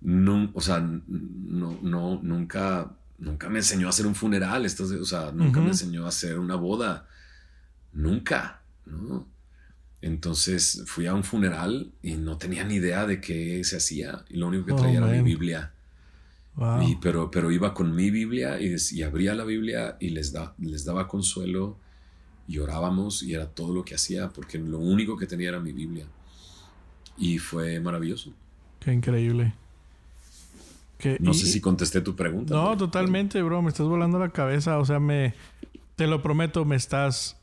no, 0.01 0.51
o 0.53 0.61
sea, 0.61 0.79
no, 0.81 1.79
no, 1.81 2.19
nunca, 2.21 2.91
nunca 3.17 3.49
me 3.49 3.59
enseñó 3.59 3.87
a 3.87 3.91
hacer 3.91 4.05
un 4.05 4.15
funeral, 4.15 4.65
o 4.65 5.05
sea, 5.05 5.31
nunca 5.31 5.61
me 5.61 5.69
enseñó 5.69 6.05
a 6.05 6.09
hacer 6.09 6.37
una 6.37 6.55
boda, 6.55 7.07
nunca, 7.93 8.61
¿no? 8.85 9.32
Entonces 10.03 10.83
fui 10.85 11.07
a 11.07 11.13
un 11.13 11.23
funeral 11.23 11.89
y 12.01 12.15
no 12.15 12.37
tenía 12.37 12.65
ni 12.65 12.75
idea 12.75 13.05
de 13.05 13.21
qué 13.21 13.63
se 13.63 13.77
hacía. 13.77 14.25
Y 14.29 14.35
lo 14.35 14.47
único 14.47 14.65
que 14.65 14.73
traía 14.73 14.97
era 14.97 15.07
mi 15.07 15.21
Biblia. 15.21 15.71
Y, 16.81 16.97
pero, 16.97 17.31
pero 17.31 17.49
iba 17.51 17.73
con 17.73 17.95
mi 17.95 18.11
Biblia 18.11 18.59
y, 18.59 18.75
y 18.91 19.01
abría 19.01 19.33
la 19.33 19.45
Biblia 19.45 19.95
y 20.01 20.09
les, 20.09 20.33
da, 20.33 20.55
les 20.59 20.83
daba 20.83 21.07
consuelo 21.07 21.77
y 22.49 22.57
orábamos 22.59 23.23
y 23.23 23.33
era 23.33 23.47
todo 23.47 23.73
lo 23.73 23.85
que 23.85 23.95
hacía 23.95 24.27
porque 24.27 24.59
lo 24.59 24.77
único 24.77 25.15
que 25.15 25.25
tenía 25.25 25.47
era 25.47 25.61
mi 25.61 25.71
Biblia. 25.71 26.05
Y 27.17 27.37
fue 27.37 27.79
maravilloso. 27.79 28.33
Qué 28.81 28.91
increíble. 28.91 29.53
no 31.19 31.33
sé 31.33 31.45
si 31.45 31.61
contesté 31.61 32.01
tu 32.01 32.13
pregunta. 32.13 32.53
No, 32.53 32.75
totalmente, 32.75 33.41
bro. 33.41 33.61
Me 33.61 33.69
estás 33.69 33.87
volando 33.87 34.19
la 34.19 34.31
cabeza. 34.31 34.79
O 34.79 34.85
sea, 34.85 34.99
me... 34.99 35.33
Te 35.95 36.07
lo 36.07 36.21
prometo, 36.21 36.65
me 36.65 36.75
estás 36.75 37.37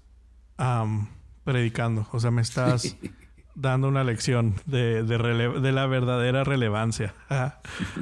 predicando. 1.44 2.06
O 2.12 2.20
sea, 2.20 2.30
me 2.30 2.42
estás 2.42 2.96
dando 3.54 3.88
una 3.88 4.04
lección 4.04 4.54
de, 4.66 5.02
de, 5.02 5.72
la 5.72 5.86
verdadera 5.86 6.44
relevancia. 6.44 7.14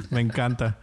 me 0.09 0.21
encanta. 0.21 0.79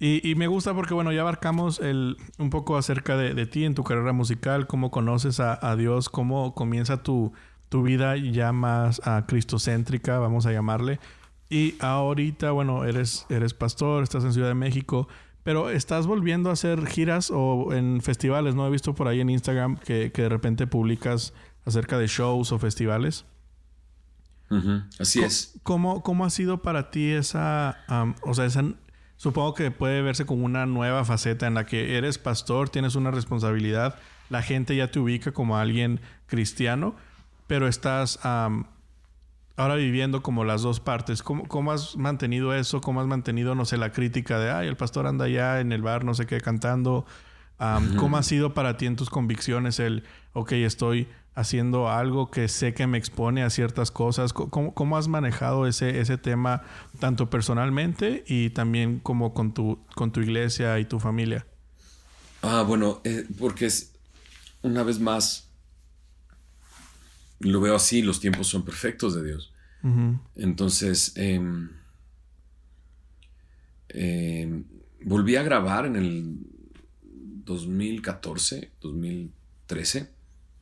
Y, 0.00 0.34
me 0.36 0.46
gusta 0.46 0.74
porque, 0.74 0.94
bueno, 0.94 1.10
ya 1.10 1.22
abarcamos 1.22 1.80
el, 1.80 2.18
un 2.38 2.50
poco 2.50 2.76
acerca 2.76 3.16
de, 3.16 3.46
ti 3.46 3.64
en 3.64 3.74
tu 3.74 3.82
carrera 3.82 4.12
musical, 4.12 4.68
cómo 4.68 4.92
conoces 4.92 5.40
a, 5.40 5.76
Dios, 5.76 6.08
cómo 6.08 6.54
comienza 6.54 7.02
tu, 7.02 7.32
tu 7.68 7.82
vida 7.82 8.16
ya 8.16 8.52
más 8.52 9.00
uh, 9.00 9.26
cristocéntrica, 9.26 10.20
vamos 10.20 10.46
a 10.46 10.52
llamarle. 10.52 11.00
Y 11.50 11.74
ahorita, 11.80 12.50
bueno, 12.52 12.84
eres, 12.84 13.26
eres 13.28 13.54
pastor, 13.54 14.02
estás 14.02 14.22
en 14.24 14.32
Ciudad 14.32 14.48
de 14.48 14.54
México, 14.54 15.08
pero 15.42 15.70
estás 15.70 16.06
volviendo 16.06 16.50
a 16.50 16.52
hacer 16.52 16.86
giras 16.86 17.30
o 17.34 17.72
en 17.72 18.02
festivales, 18.02 18.54
¿no? 18.54 18.66
He 18.66 18.70
visto 18.70 18.94
por 18.94 19.08
ahí 19.08 19.20
en 19.20 19.30
Instagram 19.30 19.78
que, 19.78 20.10
de 20.10 20.28
repente 20.28 20.66
publicas 20.66 21.32
acerca 21.68 21.98
de 21.98 22.06
shows 22.06 22.52
o 22.52 22.58
festivales. 22.58 23.24
Así 24.98 25.20
es. 25.20 25.58
¿cómo, 25.62 26.02
¿Cómo 26.02 26.24
ha 26.24 26.30
sido 26.30 26.62
para 26.62 26.90
ti 26.90 27.10
esa, 27.10 27.84
o 28.22 28.34
sea, 28.34 28.46
esa, 28.46 28.64
supongo 29.16 29.54
que 29.54 29.70
puede 29.70 30.00
verse 30.02 30.24
como 30.24 30.44
una 30.44 30.64
nueva 30.64 31.04
faceta 31.04 31.46
en 31.46 31.54
la 31.54 31.66
que 31.66 31.98
eres 31.98 32.18
pastor, 32.18 32.70
tienes 32.70 32.94
una 32.94 33.10
responsabilidad, 33.10 33.96
la 34.30 34.42
gente 34.42 34.74
ya 34.74 34.90
te 34.90 35.00
ubica 35.00 35.32
como 35.32 35.58
alguien 35.58 36.00
cristiano, 36.26 36.94
pero 37.46 37.68
estás 37.68 38.18
ahora 38.22 39.74
viviendo 39.74 40.22
como 40.22 40.44
las 40.44 40.62
dos 40.62 40.80
partes. 40.80 41.22
¿Cómo, 41.22 41.46
¿Cómo, 41.46 41.72
has 41.72 41.96
mantenido 41.96 42.54
eso? 42.54 42.80
¿Cómo 42.80 43.00
has 43.00 43.06
mantenido, 43.06 43.54
no 43.54 43.64
sé, 43.64 43.76
la 43.76 43.92
crítica 43.92 44.38
de, 44.38 44.50
ay, 44.50 44.68
el 44.68 44.76
pastor 44.76 45.06
anda 45.06 45.26
allá 45.26 45.60
en 45.60 45.72
el 45.72 45.82
bar, 45.82 46.04
no 46.04 46.14
sé 46.14 46.26
qué, 46.26 46.40
cantando? 46.40 47.04
¿Cómo 47.96 48.16
ha 48.16 48.22
sido 48.22 48.54
para 48.54 48.76
ti 48.76 48.86
en 48.86 48.94
tus 48.94 49.10
convicciones 49.10 49.80
el, 49.80 50.04
ok, 50.32 50.52
estoy 50.52 51.08
haciendo 51.38 51.88
algo 51.88 52.32
que 52.32 52.48
sé 52.48 52.74
que 52.74 52.88
me 52.88 52.98
expone 52.98 53.44
a 53.44 53.50
ciertas 53.50 53.92
cosas? 53.92 54.32
¿Cómo, 54.32 54.74
cómo 54.74 54.96
has 54.96 55.06
manejado 55.06 55.66
ese, 55.68 56.00
ese 56.00 56.18
tema 56.18 56.62
tanto 56.98 57.30
personalmente 57.30 58.24
y 58.26 58.50
también 58.50 58.98
como 58.98 59.32
con 59.32 59.54
tu, 59.54 59.78
con 59.94 60.10
tu 60.10 60.20
iglesia 60.20 60.78
y 60.80 60.84
tu 60.84 60.98
familia? 60.98 61.46
Ah, 62.42 62.62
bueno, 62.66 63.00
eh, 63.04 63.24
porque 63.38 63.66
es, 63.66 63.92
una 64.62 64.82
vez 64.82 64.98
más, 64.98 65.48
lo 67.38 67.60
veo 67.60 67.76
así, 67.76 68.02
los 68.02 68.18
tiempos 68.18 68.48
son 68.48 68.64
perfectos 68.64 69.14
de 69.14 69.24
Dios. 69.24 69.52
Entonces, 70.34 71.12
em, 71.14 71.70
em, 73.90 74.64
volví 75.04 75.36
a 75.36 75.44
grabar 75.44 75.86
en 75.86 75.94
el 75.94 76.36
2014, 77.44 78.72
2013, 78.80 80.17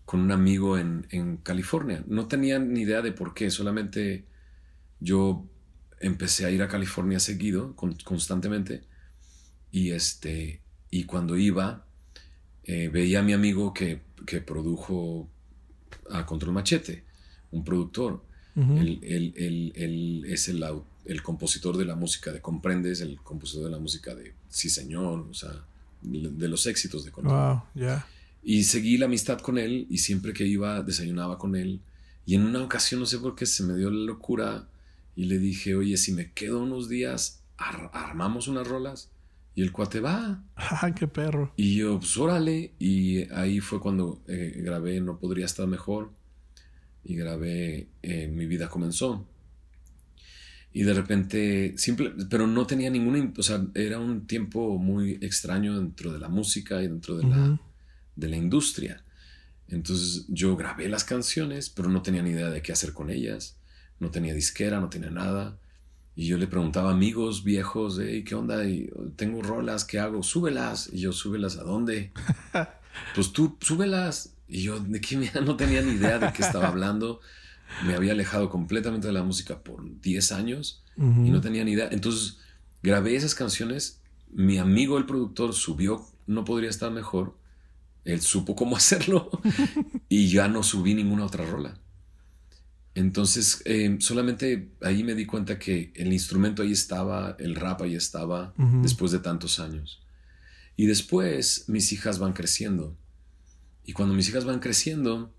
con 0.06 0.20
un 0.20 0.30
amigo 0.30 0.78
en, 0.78 1.38
California. 1.42 2.02
No 2.06 2.26
tenía 2.28 2.58
ni 2.58 2.82
idea 2.82 3.02
de 3.02 3.12
por 3.12 3.34
qué, 3.34 3.50
solamente 3.50 4.24
yo 5.00 5.44
empecé 6.00 6.46
a 6.46 6.50
ir 6.50 6.62
a 6.62 6.68
California 6.68 7.18
seguido, 7.18 7.74
constantemente, 7.74 8.84
y, 9.72 9.90
este, 9.90 10.62
y 10.90 11.04
cuando 11.04 11.36
iba, 11.36 11.84
eh, 12.62 12.88
veía 12.88 13.18
a 13.18 13.22
mi 13.22 13.32
amigo 13.32 13.74
que, 13.74 14.00
que 14.26 14.40
produjo 14.40 15.28
a 16.10 16.24
Control 16.24 16.54
Machete, 16.54 17.04
un 17.50 17.64
productor. 17.64 18.24
él, 18.54 20.24
es 20.28 20.48
el, 20.48 20.64
el, 21.04 21.22
compositor 21.22 21.76
de 21.76 21.84
la 21.84 21.96
música 21.96 22.30
de 22.32 22.40
Comprendes, 22.40 23.00
el 23.00 23.20
compositor 23.22 23.64
de 23.64 23.70
la 23.70 23.78
música 23.80 24.14
de 24.14 24.34
Sí 24.48 24.70
Señor, 24.70 25.26
o 25.28 25.34
sea, 25.34 25.50
de, 26.02 26.48
los 26.48 26.64
éxitos 26.66 27.04
de 27.04 27.10
Control. 27.10 27.62
Y 28.48 28.62
seguí 28.62 28.96
la 28.96 29.06
amistad 29.06 29.40
con 29.40 29.58
él 29.58 29.88
y 29.90 29.98
siempre 29.98 30.32
que 30.32 30.46
iba 30.46 30.80
desayunaba 30.80 31.36
con 31.36 31.56
él. 31.56 31.80
Y 32.24 32.36
en 32.36 32.42
una 32.44 32.62
ocasión, 32.62 33.00
no 33.00 33.06
sé 33.06 33.18
por 33.18 33.34
qué, 33.34 33.44
se 33.44 33.64
me 33.64 33.74
dio 33.74 33.90
la 33.90 34.06
locura 34.06 34.68
y 35.16 35.24
le 35.24 35.40
dije, 35.40 35.74
oye, 35.74 35.96
si 35.96 36.12
me 36.12 36.30
quedo 36.30 36.62
unos 36.62 36.88
días, 36.88 37.42
armamos 37.56 38.46
unas 38.46 38.68
rolas. 38.68 39.10
Y 39.56 39.62
el 39.62 39.72
cuate 39.72 39.98
va. 39.98 40.44
¡Ah, 40.54 40.94
qué 40.94 41.08
perro! 41.08 41.52
Y 41.56 41.74
yo, 41.74 41.98
pues 41.98 42.16
órale. 42.18 42.70
Y 42.78 43.28
ahí 43.32 43.58
fue 43.58 43.80
cuando 43.80 44.22
eh, 44.28 44.60
grabé 44.62 45.00
No 45.00 45.18
Podría 45.18 45.44
Estar 45.44 45.66
Mejor. 45.66 46.12
Y 47.02 47.16
grabé 47.16 47.88
eh, 48.04 48.28
Mi 48.28 48.46
Vida 48.46 48.68
Comenzó. 48.68 49.26
Y 50.72 50.84
de 50.84 50.94
repente, 50.94 51.74
simple, 51.78 52.12
pero 52.30 52.46
no 52.46 52.64
tenía 52.64 52.90
ninguna, 52.90 53.32
o 53.36 53.42
sea, 53.42 53.66
era 53.74 53.98
un 53.98 54.28
tiempo 54.28 54.78
muy 54.78 55.18
extraño 55.20 55.80
dentro 55.80 56.12
de 56.12 56.20
la 56.20 56.28
música 56.28 56.80
y 56.80 56.86
dentro 56.86 57.16
de, 57.16 57.24
la, 57.24 57.58
de 58.16 58.28
la 58.28 58.36
industria. 58.36 59.02
Entonces 59.68 60.24
yo 60.28 60.56
grabé 60.56 60.88
las 60.88 61.04
canciones, 61.04 61.70
pero 61.70 61.88
no 61.88 62.02
tenía 62.02 62.22
ni 62.22 62.30
idea 62.30 62.50
de 62.50 62.62
qué 62.62 62.72
hacer 62.72 62.92
con 62.92 63.10
ellas. 63.10 63.56
No 63.98 64.10
tenía 64.10 64.34
disquera, 64.34 64.80
no 64.80 64.88
tenía 64.88 65.10
nada. 65.10 65.58
Y 66.14 66.26
yo 66.26 66.38
le 66.38 66.46
preguntaba 66.46 66.90
a 66.90 66.94
amigos 66.94 67.44
viejos, 67.44 67.98
¿qué 67.98 68.34
onda? 68.34 68.64
Y, 68.66 68.90
tengo 69.16 69.42
rolas, 69.42 69.84
¿qué 69.84 69.98
hago? 69.98 70.22
Súbelas. 70.22 70.88
Y 70.92 71.00
yo, 71.00 71.12
¿súbelas 71.12 71.58
a 71.58 71.62
dónde? 71.62 72.12
pues 73.14 73.32
tú, 73.32 73.56
súbelas. 73.60 74.34
Y 74.48 74.62
yo, 74.62 74.80
¿de 74.80 75.00
qué? 75.00 75.30
No 75.44 75.56
tenía 75.56 75.82
ni 75.82 75.92
idea 75.92 76.18
de 76.18 76.32
qué 76.32 76.42
estaba 76.42 76.68
hablando. 76.68 77.20
Me 77.84 77.94
había 77.94 78.12
alejado 78.12 78.48
completamente 78.48 79.08
de 79.08 79.12
la 79.12 79.24
música 79.24 79.62
por 79.62 79.82
10 80.00 80.32
años 80.32 80.82
y 80.96 81.30
no 81.30 81.40
tenía 81.40 81.64
ni 81.64 81.72
idea. 81.72 81.88
Entonces 81.90 82.38
grabé 82.82 83.16
esas 83.16 83.34
canciones. 83.34 84.00
Mi 84.32 84.58
amigo, 84.58 84.98
el 84.98 85.04
productor, 85.06 85.52
subió 85.52 86.06
No 86.26 86.44
Podría 86.44 86.70
Estar 86.70 86.90
Mejor. 86.90 87.36
Él 88.06 88.20
supo 88.22 88.56
cómo 88.56 88.76
hacerlo 88.76 89.30
y 90.08 90.28
ya 90.28 90.48
no 90.48 90.62
subí 90.62 90.94
ninguna 90.94 91.26
otra 91.26 91.44
rola. 91.44 91.78
Entonces, 92.94 93.60
em, 93.66 94.00
solamente 94.00 94.70
ahí 94.80 95.04
me 95.04 95.14
di 95.14 95.26
cuenta 95.26 95.58
que 95.58 95.92
el 95.94 96.12
instrumento 96.14 96.62
ahí 96.62 96.72
estaba, 96.72 97.36
el 97.38 97.54
rap 97.54 97.82
ahí 97.82 97.94
estaba, 97.94 98.54
después 98.56 99.12
de 99.12 99.18
tantos 99.18 99.60
años. 99.60 100.02
Y 100.76 100.86
después 100.86 101.68
mis 101.68 101.92
hijas 101.92 102.18
van 102.18 102.32
creciendo. 102.32 102.96
Y 103.84 103.92
cuando 103.92 104.14
mis 104.14 104.30
hijas 104.30 104.46
van 104.46 104.60
creciendo, 104.60 105.34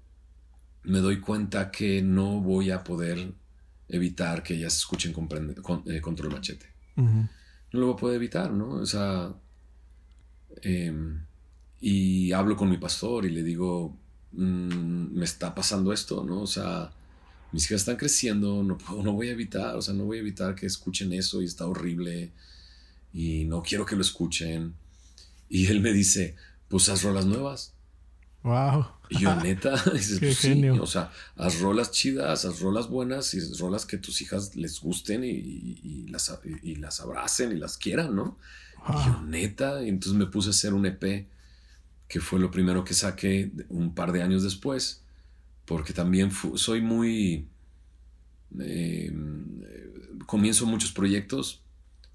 me 0.83 0.99
doy 0.99 1.19
cuenta 1.19 1.71
que 1.71 2.03
no 2.03 2.41
voy 2.41 2.69
a 2.69 2.83
poder 2.83 3.33
evitar 3.89 4.43
que 4.43 4.53
ellas 4.53 4.77
escuchen 4.77 5.11
con, 5.13 5.27
eh, 5.87 6.01
control 6.01 6.33
machete. 6.33 6.67
No 6.95 7.27
lo 7.71 7.87
voy 7.87 7.93
a 7.93 7.97
poder 7.97 8.15
evitar, 8.17 8.51
¿no? 8.51 8.69
O 8.69 8.85
sea, 8.85 9.33
em, 10.61 11.26
y 11.79 12.31
hablo 12.31 12.55
con 12.55 12.69
mi 12.69 12.77
pastor 12.77 13.25
y 13.25 13.29
le 13.29 13.43
digo, 13.43 13.95
mm, 14.31 15.13
me 15.17 15.25
está 15.25 15.53
pasando 15.53 15.93
esto, 15.93 16.23
¿no? 16.23 16.41
O 16.41 16.47
sea, 16.47 16.91
mis 17.51 17.65
hijas 17.65 17.81
están 17.81 17.97
creciendo, 17.97 18.63
no, 18.63 18.77
no 19.03 19.13
voy 19.13 19.29
a 19.29 19.33
evitar, 19.33 19.75
o 19.75 19.81
sea, 19.81 19.93
no 19.93 20.05
voy 20.05 20.17
a 20.17 20.21
evitar 20.21 20.55
que 20.55 20.65
escuchen 20.65 21.13
eso 21.13 21.41
y 21.41 21.45
está 21.45 21.65
horrible 21.67 22.31
y 23.13 23.45
no 23.45 23.61
quiero 23.61 23.85
que 23.85 23.95
lo 23.95 24.01
escuchen. 24.01 24.73
Y 25.49 25.67
él 25.67 25.81
me 25.81 25.93
dice, 25.93 26.35
pues 26.67 26.89
haz 26.89 27.03
rolas 27.03 27.25
nuevas. 27.25 27.73
Wow. 28.43 28.85
Y 29.09 29.19
yo, 29.19 29.35
neta, 29.43 29.75
dices, 29.93 30.19
Qué 30.19 30.27
pues 30.27 30.39
genio. 30.39 30.81
o 30.81 30.87
sea, 30.87 31.11
haz 31.35 31.59
rolas 31.59 31.91
chidas, 31.91 32.45
haz 32.45 32.59
rolas 32.59 32.89
buenas 32.89 33.33
y 33.33 33.39
rolas 33.55 33.85
que 33.85 33.97
tus 33.97 34.21
hijas 34.21 34.55
les 34.55 34.79
gusten 34.79 35.23
y, 35.23 36.07
las, 36.09 36.37
y 36.63 36.75
las 36.75 36.99
abracen 37.01 37.51
y 37.51 37.55
las 37.55 37.77
quieran, 37.77 38.15
¿no? 38.15 38.37
Y 38.89 39.05
yo, 39.05 39.21
neta, 39.23 39.83
y 39.83 39.89
entonces 39.89 40.17
me 40.17 40.27
puse 40.27 40.49
a 40.49 40.51
hacer 40.51 40.73
un 40.73 40.85
EP, 40.85 41.27
que 42.07 42.19
fue 42.19 42.39
lo 42.39 42.51
primero 42.51 42.83
que 42.83 42.93
saqué 42.93 43.51
un 43.69 43.93
par 43.93 44.11
de 44.11 44.23
años 44.23 44.43
después 44.43 45.03
porque 45.67 45.93
también 45.93 46.31
soy 46.55 46.81
muy... 46.81 47.49
Eh, 48.57 49.13
comienzo 50.25 50.65
muchos 50.65 50.93
proyectos 50.93 51.61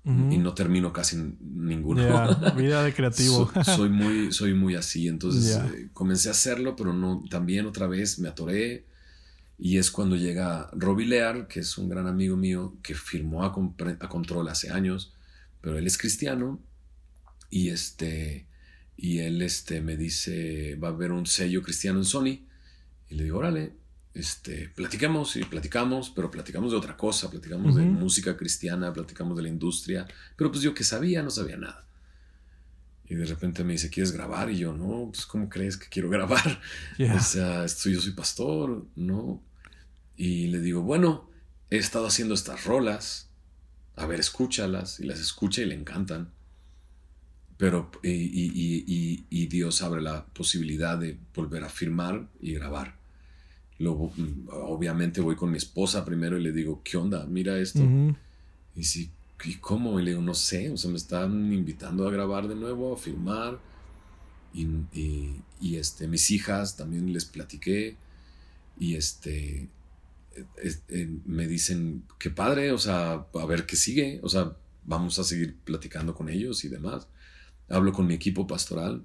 y 0.04 0.38
no 0.38 0.54
termino 0.54 0.92
casi 0.92 1.16
ninguno. 1.40 2.02
vida 2.56 2.82
de 2.82 2.92
creativo. 2.94 3.52
soy, 3.64 3.90
muy, 3.90 4.32
soy 4.32 4.54
muy 4.54 4.74
así. 4.74 5.06
Entonces 5.06 5.56
eh, 5.56 5.90
comencé 5.92 6.28
a 6.28 6.32
hacerlo, 6.32 6.74
pero 6.74 6.94
no, 6.94 7.22
también 7.30 7.66
otra 7.66 7.86
vez 7.86 8.18
me 8.18 8.28
atoré. 8.28 8.86
Y 9.58 9.76
es 9.76 9.90
cuando 9.90 10.16
llega 10.16 10.70
Robbie 10.72 11.06
Lear, 11.06 11.46
que 11.46 11.60
es 11.60 11.76
un 11.76 11.90
gran 11.90 12.06
amigo 12.06 12.36
mío, 12.36 12.74
que 12.82 12.94
firmó 12.94 13.44
a, 13.44 13.48
a 13.48 14.08
Control 14.08 14.48
hace 14.48 14.70
años, 14.70 15.14
pero 15.60 15.76
él 15.76 15.86
es 15.86 15.98
cristiano. 15.98 16.58
Y, 17.50 17.68
este, 17.68 18.46
y 19.02 19.18
él 19.18 19.42
este, 19.42 19.80
me 19.80 19.96
dice, 19.96 20.76
va 20.76 20.86
a 20.86 20.90
haber 20.92 21.10
un 21.10 21.26
sello 21.26 21.60
cristiano 21.60 21.98
en 21.98 22.04
Sony 22.04 22.46
y 23.10 23.16
le 23.16 23.24
digo, 23.24 23.38
órale, 23.38 23.72
este, 24.14 24.68
platicamos 24.68 25.34
y 25.34 25.42
platicamos, 25.42 26.10
pero 26.10 26.30
platicamos 26.30 26.70
de 26.70 26.76
otra 26.78 26.96
cosa, 26.96 27.28
platicamos 27.28 27.74
de 27.74 27.82
música 27.82 28.36
cristiana, 28.36 28.92
platicamos 28.92 29.36
de 29.36 29.42
la 29.42 29.48
industria, 29.48 30.06
pero 30.36 30.52
pues 30.52 30.62
yo 30.62 30.72
que 30.72 30.84
sabía, 30.84 31.20
no 31.20 31.30
sabía 31.30 31.56
nada. 31.56 31.84
Y 33.04 33.16
de 33.16 33.24
repente 33.24 33.64
me 33.64 33.72
dice, 33.72 33.90
¿quieres 33.90 34.12
grabar? 34.12 34.52
Y 34.52 34.58
yo, 34.58 34.72
no, 34.72 35.10
pues 35.12 35.26
¿cómo 35.26 35.48
crees 35.48 35.76
que 35.76 35.88
quiero 35.88 36.08
grabar? 36.08 36.60
O 37.16 37.20
sea, 37.20 37.66
yo 37.66 38.00
soy 38.00 38.12
pastor, 38.12 38.86
¿no? 38.94 39.42
Y 40.16 40.46
le 40.46 40.60
digo, 40.60 40.82
bueno, 40.82 41.28
he 41.70 41.76
estado 41.78 42.06
haciendo 42.06 42.34
estas 42.34 42.66
rolas, 42.66 43.30
a 43.96 44.06
ver, 44.06 44.20
escúchalas 44.20 45.00
y 45.00 45.06
las 45.06 45.18
escucha 45.18 45.60
y 45.60 45.64
le 45.64 45.74
encantan. 45.74 46.30
Pero, 47.62 47.88
y, 48.02 49.46
Dios 49.46 49.82
abre 49.82 50.02
la 50.02 50.26
posibilidad 50.26 50.98
de 50.98 51.16
volver 51.32 51.62
a 51.62 51.68
firmar 51.68 52.26
y 52.40 52.54
grabar. 52.54 52.96
Luego, 53.78 54.12
obviamente 54.50 55.20
voy 55.20 55.36
con 55.36 55.52
mi 55.52 55.58
esposa 55.58 56.04
primero 56.04 56.36
y 56.36 56.42
le 56.42 56.50
digo, 56.50 56.80
¿qué 56.82 56.96
onda? 56.96 57.24
Mira 57.24 57.56
esto. 57.60 57.78
Y 58.74 58.82
si, 58.82 59.12
¿y 59.44 59.54
cómo? 59.58 60.00
Y 60.00 60.02
le 60.02 60.10
digo, 60.10 60.22
no 60.22 60.34
sé, 60.34 60.70
o 60.70 60.76
sea, 60.76 60.90
me 60.90 60.96
están 60.96 61.52
invitando 61.52 62.08
a 62.08 62.10
grabar 62.10 62.48
de 62.48 62.56
nuevo, 62.56 62.94
a 62.94 62.96
filmar. 62.96 63.60
Y, 64.52 65.76
este, 65.76 66.08
mis 66.08 66.32
hijas 66.32 66.76
también 66.76 67.12
les 67.12 67.26
platiqué. 67.26 67.94
Y 68.76 68.96
este, 68.96 69.68
me 71.26 71.46
dicen, 71.46 72.02
qué 72.18 72.30
padre, 72.30 72.72
o 72.72 72.78
sea, 72.78 73.24
a 73.32 73.46
ver 73.46 73.66
qué 73.66 73.76
sigue, 73.76 74.18
o 74.24 74.28
sea, 74.28 74.56
vamos 74.84 75.20
a 75.20 75.22
seguir 75.22 75.54
platicando 75.64 76.12
con 76.12 76.28
ellos 76.28 76.64
y 76.64 76.68
demás. 76.68 77.06
Hablo 77.68 77.92
con 77.92 78.06
mi 78.06 78.14
equipo 78.14 78.46
pastoral 78.46 79.04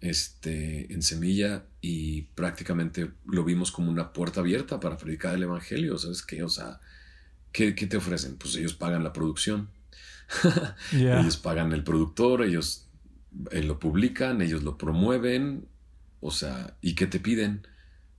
este, 0.00 0.92
en 0.92 1.02
Semilla 1.02 1.64
y 1.80 2.22
prácticamente 2.22 3.10
lo 3.26 3.44
vimos 3.44 3.72
como 3.72 3.90
una 3.90 4.12
puerta 4.12 4.40
abierta 4.40 4.80
para 4.80 4.96
predicar 4.96 5.34
el 5.34 5.42
Evangelio, 5.42 5.98
¿sabes 5.98 6.22
qué? 6.22 6.42
O 6.42 6.48
sea, 6.48 6.80
¿qué, 7.52 7.72
te 7.72 7.96
ofrecen? 7.96 8.36
Pues 8.36 8.54
ellos 8.56 8.74
pagan 8.74 9.02
la 9.02 9.12
producción, 9.12 9.70
ellos 10.92 11.36
pagan 11.36 11.72
el 11.72 11.84
productor, 11.84 12.44
ellos 12.44 12.86
eh, 13.50 13.62
lo 13.62 13.78
publican, 13.78 14.40
ellos 14.42 14.62
lo 14.62 14.78
promueven, 14.78 15.66
o 16.20 16.30
sea, 16.30 16.76
¿y 16.80 16.94
qué 16.94 17.06
te 17.06 17.20
piden? 17.20 17.66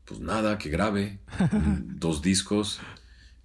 pues 0.10 0.20
nada, 0.22 0.58
que 0.58 0.70
grabe 0.70 1.20
dos 1.86 2.24
discos 2.24 2.80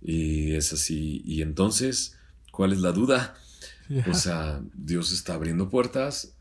y 0.00 0.54
es 0.54 0.72
así. 0.72 1.22
Y 1.24 1.42
entonces, 1.42 2.16
¿cuál 2.50 2.72
es 2.72 2.80
la 2.80 2.92
duda? 2.92 3.34
O 4.10 4.14
sea, 4.14 4.60
Dios 4.74 5.12
está 5.12 5.34
abriendo 5.34 5.68
puertas 5.68 6.34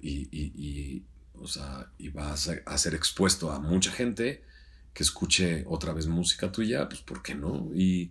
y, 0.00 1.02
o 1.34 1.46
sea, 1.46 1.90
y 1.98 2.08
vas 2.08 2.50
a, 2.64 2.78
ser 2.78 2.94
expuesto 2.94 3.52
a 3.52 3.60
mucha 3.60 3.90
gente 3.90 4.42
que 4.92 5.02
escuche 5.02 5.64
otra 5.68 5.92
vez 5.92 6.06
música 6.06 6.50
tuya, 6.50 6.88
pues 6.88 7.00
¿por 7.02 7.22
qué 7.22 7.34
no? 7.34 7.70
Y, 7.74 8.10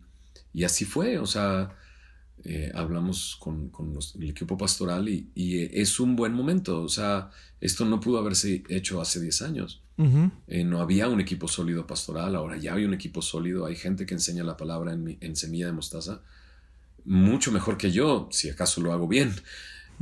y 0.53 0.63
así 0.63 0.85
fue, 0.85 1.17
o 1.17 1.25
sea, 1.25 1.75
eh, 2.43 2.71
hablamos 2.75 3.35
con, 3.39 3.71
el 4.19 4.29
equipo 4.29 4.57
pastoral 4.57 5.09
y, 5.09 5.27
es 5.73 5.99
un 5.99 6.15
buen 6.15 6.33
momento, 6.33 6.81
o 6.81 6.89
sea, 6.89 7.31
esto 7.59 7.83
no 7.83 7.99
pudo 7.99 8.19
haberse 8.19 8.63
hecho 8.69 9.01
hace 9.01 9.19
10 9.19 9.41
años. 9.41 9.81
Eh, 10.47 10.63
no 10.63 10.79
había 10.79 11.09
un 11.09 11.19
equipo 11.19 11.47
sólido 11.47 11.87
pastoral, 11.87 12.35
ahora 12.35 12.55
ya 12.57 12.75
hay 12.75 12.85
un 12.85 12.93
equipo 12.93 13.23
sólido, 13.23 13.65
hay 13.65 13.75
gente 13.75 14.05
que 14.05 14.13
enseña 14.13 14.43
la 14.43 14.55
palabra 14.55 14.93
en, 14.93 15.35
semilla 15.35 15.65
de 15.65 15.71
mostaza, 15.71 16.21
mucho 17.07 17.51
mejor 17.51 17.77
que 17.77 17.91
yo, 17.91 18.27
si 18.31 18.49
acaso 18.49 18.81
lo 18.81 18.91
hago 18.91 19.07
bien. 19.07 19.33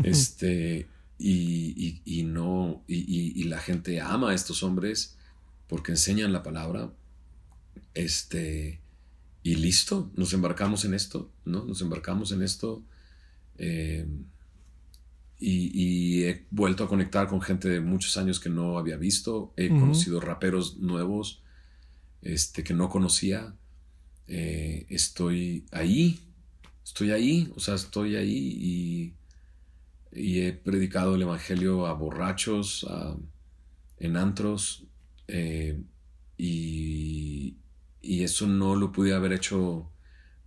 Este, 0.03 0.88
y, 1.18 2.24
no, 2.26 2.84
y, 2.88 3.43
la 3.45 3.60
gente 3.60 4.01
ama 4.01 4.32
a 4.32 4.34
estos 4.34 4.64
hombres 4.64 5.16
porque 5.68 5.91
enseñan 5.91 6.34
la 6.34 6.43
palabra. 6.43 6.91
Este, 7.93 8.82
y 9.43 9.56
listo, 9.56 10.12
nos 10.16 10.34
embarcamos 10.34 10.84
en 10.84 10.93
esto, 10.93 11.32
¿no? 11.45 11.64
Nos 11.64 11.82
embarcamos 11.82 12.32
en 12.32 12.41
esto. 12.41 12.84
Eh, 13.58 14.06
y, 15.39 16.24
he 16.24 16.45
vuelto 16.49 16.84
a 16.84 16.89
conectar 16.89 17.28
con 17.28 17.39
gente 17.41 17.70
de 17.70 17.82
muchos 17.82 18.18
años 18.18 18.39
que 18.39 18.49
no 18.49 18.78
había 18.80 18.97
visto. 18.97 19.53
He 19.56 19.70
conocido 19.70 20.20
raperos 20.20 20.78
nuevos 20.78 21.43
este, 22.22 22.64
que 22.64 22.74
no 22.74 22.89
conocía. 22.89 23.53
Eh, 24.28 24.88
estoy 24.89 25.66
ahí, 25.72 26.20
estoy 26.86 27.11
ahí, 27.11 27.51
o 27.55 27.59
sea, 27.59 27.75
estoy 27.75 28.15
ahí 28.15 29.13
y, 30.13 30.21
y 30.21 30.41
he 30.41 30.53
predicado 30.53 31.15
el 31.15 31.23
Evangelio 31.23 31.88
a 31.88 31.93
borrachos, 31.93 32.88
en 33.97 34.15
antros, 34.15 34.86
eh, 35.27 35.81
y, 36.38 37.57
y, 38.01 38.23
eso 38.23 38.45
no 38.45 38.75
lo 38.75 38.91
pude 38.91 39.13
haber 39.13 39.33
hecho 39.33 39.89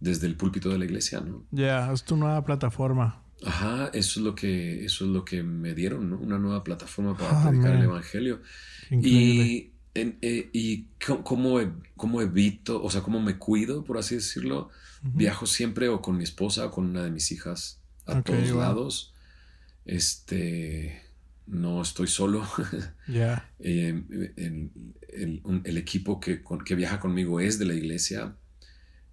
desde 0.01 0.27
el 0.27 0.37
púlpito 0.37 0.69
de 0.69 0.79
la 0.79 0.85
iglesia, 0.85 1.21
¿no? 1.21 1.45
Ya, 1.51 1.93
es 1.93 2.05
tu 2.05 2.17
nueva 2.17 2.45
plataforma. 2.45 3.25
Ajá, 3.45 3.91
eso 3.93 4.21
es 4.21 4.25
lo 4.25 4.35
que, 4.35 4.85
eso 4.85 5.05
es 5.07 5.11
lo 5.11 5.25
que 5.25 5.43
me 5.43 5.75
dieron, 5.75 6.11
¿no? 6.11 6.19
Una 6.19 6.39
nueva 6.39 6.63
plataforma 6.63 7.17
para 7.17 7.31
ah, 7.31 7.49
predicar 7.49 7.75
el 7.75 7.83
Evangelio. 7.85 8.43
Y, 8.91 9.73
eh, 9.95 10.51
y 10.53 10.85
cómo, 11.25 11.59
cómo, 11.97 12.23
evito, 12.23 12.83
o 12.83 12.91
sea, 12.91 13.03
cómo 13.03 13.21
me 13.21 13.39
cuido, 13.39 13.83
por 13.85 13.99
así 13.99 14.17
decirlo. 14.17 14.71
Viajo 15.03 15.47
siempre 15.47 15.89
o 15.89 16.03
con 16.03 16.17
mi 16.17 16.25
esposa 16.25 16.67
o 16.67 16.71
con 16.71 16.87
una 16.87 17.05
de 17.05 17.11
mis 17.11 17.31
hijas 17.33 17.81
a 18.07 18.23
todos 18.23 18.51
lados. 18.51 19.15
Este, 19.85 21.03
no 21.47 21.83
estoy 21.83 22.07
solo. 22.07 22.47
Eh, 23.61 24.03
el, 25.09 25.79
equipo 25.79 26.21
que, 26.21 26.43
que, 26.65 26.75
viaja 26.75 27.01
conmigo 27.01 27.41
es 27.41 27.59
de 27.59 27.65
la 27.65 27.75
iglesia. 27.75 28.37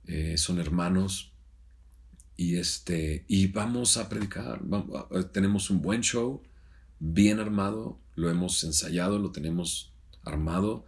Eh, 0.05 0.37
son 0.37 0.59
hermanos 0.59 1.31
y, 2.35 2.57
este, 2.57 3.23
y 3.29 3.47
vamos 3.47 3.95
a 3.95 4.09
predicar. 4.09 4.61
tenemos 5.31 5.69
un 5.69 5.81
buen 5.81 6.01
show, 6.01 6.43
bien 6.99 7.39
armado, 7.39 7.97
lo 8.15 8.29
hemos 8.29 8.63
ensayado, 8.65 9.17
lo 9.17 9.31
tenemos 9.31 9.93
armado. 10.25 10.85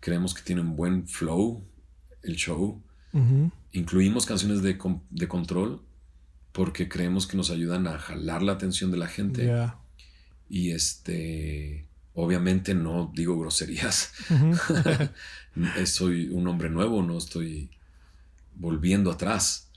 Creemos 0.00 0.32
que 0.32 0.42
tiene 0.42 0.62
un 0.62 0.76
buen 0.76 1.06
flow 1.06 1.62
el 2.22 2.36
show. 2.36 2.82
Incluimos 3.76 4.24
canciones 4.24 4.62
de, 4.62 4.78
de, 5.10 5.28
control 5.28 5.82
porque 6.52 6.88
creemos 6.88 7.26
que 7.26 7.36
nos 7.36 7.50
ayudan 7.50 7.86
a 7.86 7.98
jalar 7.98 8.42
la 8.42 8.52
atención 8.52 8.90
de 8.90 8.96
la 8.96 9.06
gente. 9.06 9.54
Y 10.48 10.70
este, 10.70 11.86
obviamente 12.14 12.74
no 12.74 13.12
digo 13.14 13.38
groserías. 13.38 14.12
Soy 15.84 16.30
un 16.30 16.48
hombre 16.48 16.70
nuevo, 16.70 17.02
no 17.02 17.18
estoy 17.18 17.68
volviendo 18.54 19.10
atrás. 19.10 19.68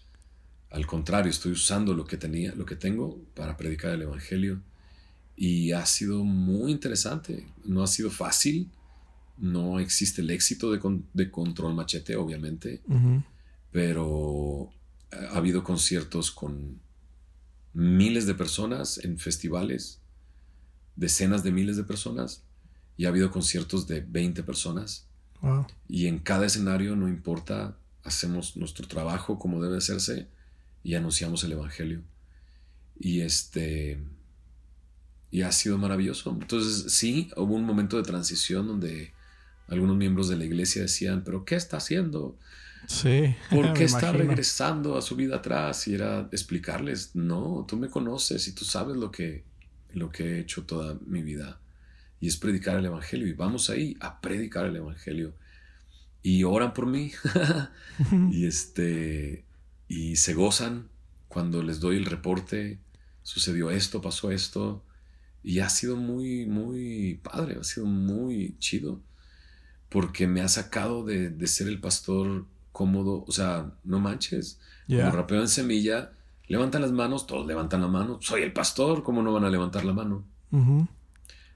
Al 0.70 0.88
contrario, 0.88 1.30
estoy 1.30 1.52
usando 1.52 1.93
lo 1.93 2.06
que 2.06 2.16
tenía, 2.16 2.56
lo 2.56 2.66
que 2.66 2.78
tengo 2.78 3.22
para 3.36 3.58
predicar 3.58 3.91
el 3.91 4.04
evangelio 4.04 4.62
y 5.36 5.74
ha 5.74 5.86
sido 5.86 6.24
muy 6.24 6.72
interesante. 6.72 7.45
No 7.66 7.84
ha 7.84 7.88
sido 7.88 8.12
fácil. 8.12 8.70
No 9.38 9.82
existe 9.82 10.22
el 10.22 10.30
éxito 10.30 10.72
de, 10.72 11.32
Control 11.32 11.74
Machete, 11.74 12.16
obviamente, 12.16 12.82
pero 13.72 14.70
ha 15.12 15.38
habido 15.38 15.64
conciertos 15.64 16.32
con 16.32 16.80
miles 17.74 18.26
de 18.26 18.34
personas 18.34 18.98
en 19.04 19.18
festivales, 19.20 20.00
decenas 20.96 21.44
de 21.44 21.52
miles 21.52 21.78
de 21.78 21.84
personas, 21.84 22.44
y 22.98 23.06
ha 23.06 23.10
habido 23.10 23.32
conciertos 23.32 23.88
de 23.88 24.02
20 24.02 24.44
personas. 24.44 25.06
Y 25.88 26.08
en 26.08 26.20
cada 26.20 26.46
escenario, 26.46 26.96
no 26.98 27.08
importa, 27.08 27.78
hacemos 28.04 28.58
nuestro 28.58 28.88
trabajo 28.88 29.40
como 29.40 29.62
debe 29.62 29.78
hacerse 29.78 30.28
y 30.84 30.96
anunciamos 30.96 31.44
el 31.44 31.54
Evangelio. 31.54 32.02
Y 33.00 33.22
este... 33.22 34.04
Y 35.32 35.44
ha 35.44 35.52
sido 35.52 35.78
maravilloso. 35.78 36.32
Entonces, 36.32 36.92
sí, 36.92 37.30
hubo 37.38 37.54
un 37.54 37.64
momento 37.64 37.98
de 37.98 38.04
transición 38.04 38.68
donde 38.68 39.14
algunos 39.68 39.96
miembros 39.96 40.28
de 40.28 40.38
la 40.38 40.46
iglesia 40.46 40.82
decían, 40.82 41.24
pero 41.24 41.46
¿qué 41.46 41.56
está 41.56 41.78
haciendo? 41.78 42.36
Sí. 42.90 43.36
¿Por 43.50 43.74
qué 43.74 43.86
está 43.86 44.12
regresando 44.12 44.98
a 44.98 45.02
su 45.02 45.16
vida 45.16 45.38
atrás? 45.38 45.88
Y 45.88 45.94
era 45.94 46.28
explicarles, 46.32 47.16
no, 47.16 47.66
tú 47.68 47.78
me 47.78 47.90
conoces 47.90 48.48
y 48.48 48.54
tú 48.54 48.66
sabes 48.66 48.98
lo 48.98 49.12
que, 49.12 49.46
lo 49.94 50.12
que 50.12 50.24
he 50.24 50.40
hecho 50.40 50.66
toda 50.66 50.98
mi 51.06 51.22
vida. 51.22 51.62
Y 52.20 52.28
es 52.28 52.36
predicar 52.36 52.78
el 52.78 52.86
Evangelio. 52.86 53.28
Y 53.28 53.34
vamos 53.34 53.70
ahí 53.70 53.96
a 54.00 54.20
predicar 54.20 54.66
el 54.66 54.76
Evangelio. 54.76 55.34
Y 56.24 56.44
oran 56.44 56.74
por 56.74 56.88
mí. 56.88 57.12
y 58.32 58.46
este 58.46 59.46
y 59.90 60.16
se 60.18 60.36
gozan 60.36 60.88
cuando 61.28 61.64
les 61.64 61.80
doy 61.80 61.98
el 61.98 62.06
reporte, 62.06 62.80
sucedió 63.24 63.72
esto, 63.72 64.02
pasó 64.02 64.32
esto, 64.32 64.84
y 65.44 65.60
ha 65.60 65.70
sido 65.70 65.98
muy, 65.98 66.46
muy 66.46 67.20
padre, 67.24 67.58
ha 67.60 67.64
sido 67.64 67.88
muy 67.88 68.56
chido, 68.60 69.02
porque 69.90 70.28
me 70.28 70.42
ha 70.42 70.48
sacado 70.48 71.04
de, 71.04 71.36
ser 71.48 71.68
el 71.68 71.80
pastor 71.80 72.46
cómodo, 72.80 73.26
o 73.28 73.32
sea, 73.34 73.74
no 73.84 74.00
manches, 74.00 74.58
como 74.88 75.12
rapeo 75.12 75.42
en 75.42 75.50
semilla, 75.50 76.14
levantan 76.48 76.82
las 76.82 76.94
manos, 76.94 77.28
todos 77.28 77.46
levantan 77.46 77.82
la 77.82 77.90
mano, 77.90 78.20
soy 78.22 78.42
el 78.42 78.54
pastor, 78.54 79.04
¿cómo 79.04 79.22
no 79.22 79.34
van 79.34 79.44
a 79.44 79.50
levantar 79.50 79.84
la 79.84 79.92
mano? 79.92 80.24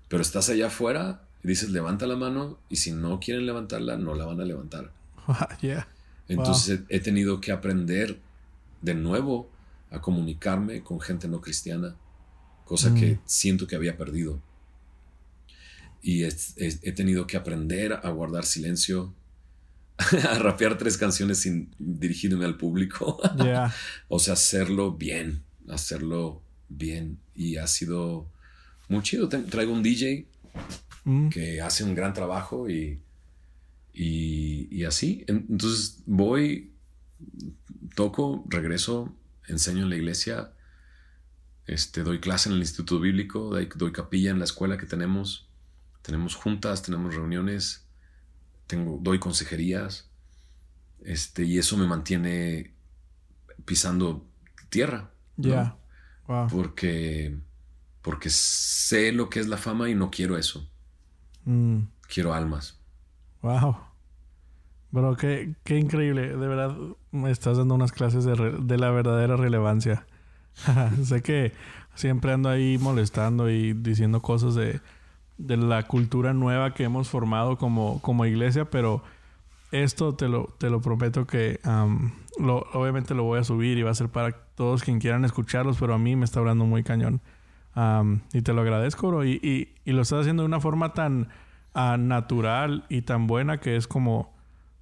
Pero 0.10 0.22
estás 0.22 0.50
allá 0.50 0.68
afuera 0.68 1.24
y 1.42 1.48
dices, 1.48 1.70
levanta 1.70 2.08
la 2.08 2.18
mano, 2.18 2.60
y 2.68 2.76
si 2.76 2.92
no 2.92 3.22
quieren 3.22 3.46
levantarla, 3.46 3.96
no 3.96 4.16
la 4.16 4.26
van 4.26 4.42
a 4.42 4.44
levantar. 4.44 4.92
yeah. 5.62 5.88
Entonces 6.28 6.82
he, 6.90 7.00
tenido 7.00 7.40
que 7.40 7.54
aprender 7.54 8.20
de 8.82 8.94
nuevo 8.94 9.50
a 9.92 10.02
comunicarme 10.02 10.84
con 10.84 11.00
gente 11.00 11.30
no 11.30 11.40
cristiana, 11.40 11.96
cosa 12.66 12.94
que 12.94 13.16
mm. 13.16 13.20
siento 13.24 13.66
que 13.66 13.78
había 13.78 13.96
perdido. 13.96 14.42
Y 16.02 16.26
he, 16.26 16.92
tenido 16.92 17.28
que 17.28 17.38
aprender 17.38 17.94
a 17.94 18.10
guardar 18.10 18.44
silencio, 18.44 19.14
a 20.30 20.40
rapear 20.40 20.78
tres 20.78 20.98
canciones 20.98 21.40
sin 21.40 21.74
dirigirme 21.78 22.46
al 22.46 22.58
público. 22.58 23.20
o 24.08 24.20
sea, 24.20 24.34
hacerlo 24.34 24.94
bien, 24.94 25.44
hacerlo 25.70 26.42
bien. 26.70 27.20
Y 27.36 27.58
ha 27.58 27.68
sido 27.68 28.30
muy 28.88 29.04
chido. 29.04 29.30
Traigo 29.30 29.74
un 29.74 29.84
DJ 29.84 30.28
mm. 31.04 31.30
que 31.30 31.62
hace 31.62 31.84
un 31.84 31.96
gran 31.96 32.14
trabajo 32.14 32.70
y, 32.70 33.02
y, 33.94 34.84
así. 34.86 35.26
Entonces 35.28 36.04
voy, 36.06 36.74
toco, 37.96 38.46
regreso, 38.50 39.16
enseño 39.48 39.84
en 39.84 39.90
la 39.90 39.96
iglesia. 39.96 40.52
Este, 41.66 42.04
doy 42.04 42.20
clase 42.20 42.50
en 42.50 42.56
el 42.56 42.62
Instituto 42.62 43.00
Bíblico, 43.00 43.50
doy, 43.50 43.70
doy 43.76 43.92
capilla 43.92 44.32
en 44.32 44.40
la 44.40 44.46
escuela 44.46 44.78
que 44.78 44.86
tenemos. 44.86 45.48
Tenemos 46.02 46.36
juntas, 46.36 46.82
tenemos 46.82 47.16
reuniones 47.16 47.83
tengo, 48.74 48.98
doy 49.00 49.20
consejerías, 49.20 50.10
este, 51.06 51.44
y 51.44 51.60
eso 51.60 51.78
me 51.78 51.86
mantiene 51.86 52.74
pisando 53.66 54.26
tierra. 54.70 55.12
Ya. 55.38 55.78
Porque, 56.50 57.38
porque 58.02 58.30
sé 58.32 59.12
lo 59.12 59.30
que 59.30 59.40
es 59.40 59.48
la 59.48 59.58
fama 59.58 59.90
y 59.90 59.96
no 59.96 60.10
quiero 60.10 60.38
eso. 60.38 60.68
Mm. 61.46 61.82
Quiero 62.12 62.34
almas. 62.34 62.80
Wow. 63.44 63.78
Bro, 64.90 65.18
qué, 65.18 65.54
qué, 65.64 65.78
increíble. 65.78 66.30
De 66.30 66.48
verdad, 66.48 66.76
me 67.12 67.30
estás 67.30 67.58
dando 67.58 67.76
unas 67.76 67.92
clases 67.92 68.24
de, 68.26 68.34
de 68.60 68.78
la 68.78 68.90
verdadera 68.90 69.36
relevancia. 69.36 70.08
sé 71.04 71.22
que 71.22 71.52
siempre 71.94 72.32
ando 72.32 72.50
ahí 72.50 72.80
molestando 72.80 73.52
y 73.52 73.74
diciendo 73.74 74.22
cosas 74.22 74.56
de 74.56 74.82
de 75.38 75.58
la 75.58 75.84
cultura 75.84 76.34
nueva 76.34 76.74
que 76.74 76.84
hemos 76.84 77.10
formado 77.10 77.58
como, 77.58 78.02
como 78.02 78.26
iglesia, 78.26 78.66
pero 78.66 79.04
esto 79.72 80.14
te 80.14 80.28
lo, 80.28 80.54
te 80.60 80.70
lo 80.70 80.82
prometo 80.82 81.26
que 81.26 81.60
lo, 82.40 82.60
obviamente 82.74 83.16
lo 83.16 83.24
voy 83.24 83.40
a 83.40 83.44
subir 83.44 83.78
y 83.78 83.84
va 83.84 83.92
a 83.92 83.96
ser 83.96 84.10
para 84.10 84.32
todos 84.56 84.84
quien 84.84 85.00
quieran 85.00 85.26
escucharlos, 85.26 85.78
pero 85.80 85.94
a 85.94 85.98
mí 85.98 86.16
me 86.16 86.26
está 86.26 86.40
hablando 86.40 86.66
muy 86.66 86.84
cañón. 86.84 87.22
y 88.34 88.42
te 88.42 88.54
lo 88.54 88.62
agradezco, 88.62 89.08
bro. 89.08 89.26
Y, 89.26 89.72
y, 89.84 89.92
lo 89.92 90.04
estás 90.04 90.22
haciendo 90.22 90.44
de 90.44 90.48
una 90.48 90.60
forma 90.60 90.94
tan 90.94 91.30
ah, 91.74 91.98
natural 92.00 92.86
y 92.90 93.02
tan 93.02 93.28
buena 93.28 93.60
que 93.60 93.76
es 93.76 93.88
como 93.88 94.34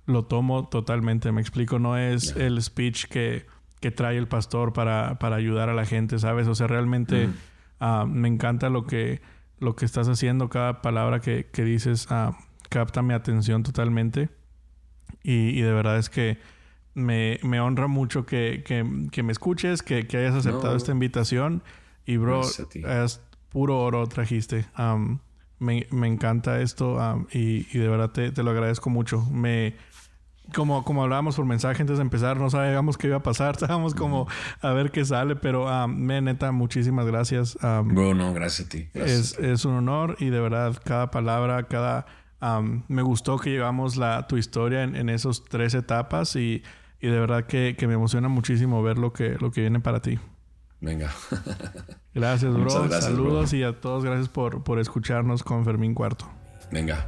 lo 0.05 0.25
tomo 0.25 0.67
totalmente. 0.67 1.31
Me 1.31 1.41
explico, 1.41 1.79
no 1.79 1.97
es 1.97 2.35
el 2.35 2.61
speech 2.61 3.05
que, 3.05 3.45
que 3.79 3.91
trae 3.91 4.17
el 4.17 4.27
pastor 4.27 4.73
para, 4.73 5.17
para, 5.19 5.37
ayudar 5.37 5.69
a 5.69 5.73
la 5.73 5.85
gente, 5.85 6.19
¿sabes? 6.19 6.47
O 6.47 6.55
sea, 6.55 6.67
realmente 6.67 7.29
ah, 7.79 8.05
me 8.07 8.27
encanta 8.27 8.69
lo 8.69 8.85
que 8.85 9.21
lo 9.61 9.75
que 9.75 9.85
estás 9.85 10.09
haciendo, 10.09 10.49
cada 10.49 10.81
palabra 10.81 11.21
que, 11.21 11.45
dices 11.55 12.07
ah, 12.09 12.35
capta 12.69 13.01
mi 13.01 13.13
atención 13.13 13.63
totalmente. 13.63 14.29
Y, 15.23 15.61
de 15.61 15.71
verdad 15.71 15.99
es 15.99 16.09
que 16.09 16.39
me, 16.95 17.39
honra 17.61 17.87
mucho 17.87 18.25
que, 18.25 18.63
me 19.23 19.31
escuches, 19.31 19.83
que, 19.83 20.05
hayas 20.17 20.35
aceptado 20.35 20.75
esta 20.75 20.91
invitación. 20.91 21.63
Y 22.05 22.17
bro, 22.17 22.41
es 22.41 23.21
puro 23.49 23.79
oro 23.79 24.07
trajiste. 24.07 24.65
me, 25.59 25.85
encanta 26.07 26.59
esto 26.59 26.97
y, 27.31 27.67
y, 27.71 27.77
de 27.77 27.87
verdad 27.87 28.09
te, 28.09 28.31
te, 28.31 28.41
lo 28.41 28.49
agradezco 28.49 28.89
mucho. 28.89 29.23
Me, 29.27 29.75
como, 30.53 30.83
como 30.83 31.03
hablábamos 31.03 31.35
por 31.35 31.45
mensaje 31.45 31.81
antes 31.81 31.97
de 31.97 32.01
empezar, 32.01 32.37
no 32.37 32.49
sabíamos 32.49 32.97
qué 32.97 33.07
iba 33.07 33.17
a 33.17 33.23
pasar, 33.23 33.55
estábamos 33.59 33.95
como 33.95 34.27
a 34.61 34.71
ver 34.71 34.91
qué 34.91 35.05
sale, 35.05 35.35
pero 35.35 35.65
um, 35.65 35.95
me 35.95 36.21
neta, 36.21 36.51
muchísimas 36.51 37.05
gracias. 37.05 37.57
bueno, 37.85 38.33
gracias 38.33 38.67
a 38.67 38.69
ti. 38.69 38.89
es, 38.93 39.65
un 39.65 39.73
honor 39.73 40.17
y 40.19 40.29
de 40.29 40.39
verdad, 40.39 40.75
cada 40.83 41.11
palabra, 41.11 41.63
cada... 41.63 42.05
me 42.87 43.01
gustó 43.01 43.37
que 43.37 43.51
llevamos 43.51 43.97
la, 43.97 44.27
tu 44.27 44.37
historia 44.37 44.83
en, 44.83 44.95
en 44.95 45.09
esos 45.09 45.43
tres 45.45 45.73
etapas 45.73 46.35
y, 46.35 46.63
y 46.99 47.07
de 47.07 47.19
verdad 47.19 47.45
que, 47.45 47.75
que, 47.77 47.87
me 47.87 47.95
emociona 47.95 48.27
muchísimo 48.27 48.81
ver 48.83 48.97
lo 48.97 49.11
que, 49.11 49.37
lo 49.39 49.51
que 49.51 49.61
viene 49.61 49.79
para 49.79 50.01
ti. 50.01 50.19
Venga. 50.81 51.11
gracias, 52.13 52.53
bro. 52.53 52.89
Saludos 52.89 53.53
y 53.53 53.63
a 53.63 53.79
todos 53.79 54.03
gracias 54.03 54.29
por, 54.29 54.63
por 54.63 54.79
escucharnos 54.79 55.43
con 55.43 55.63
Fermín 55.63 55.93
Cuarto. 55.93 56.29
Venga. 56.71 57.07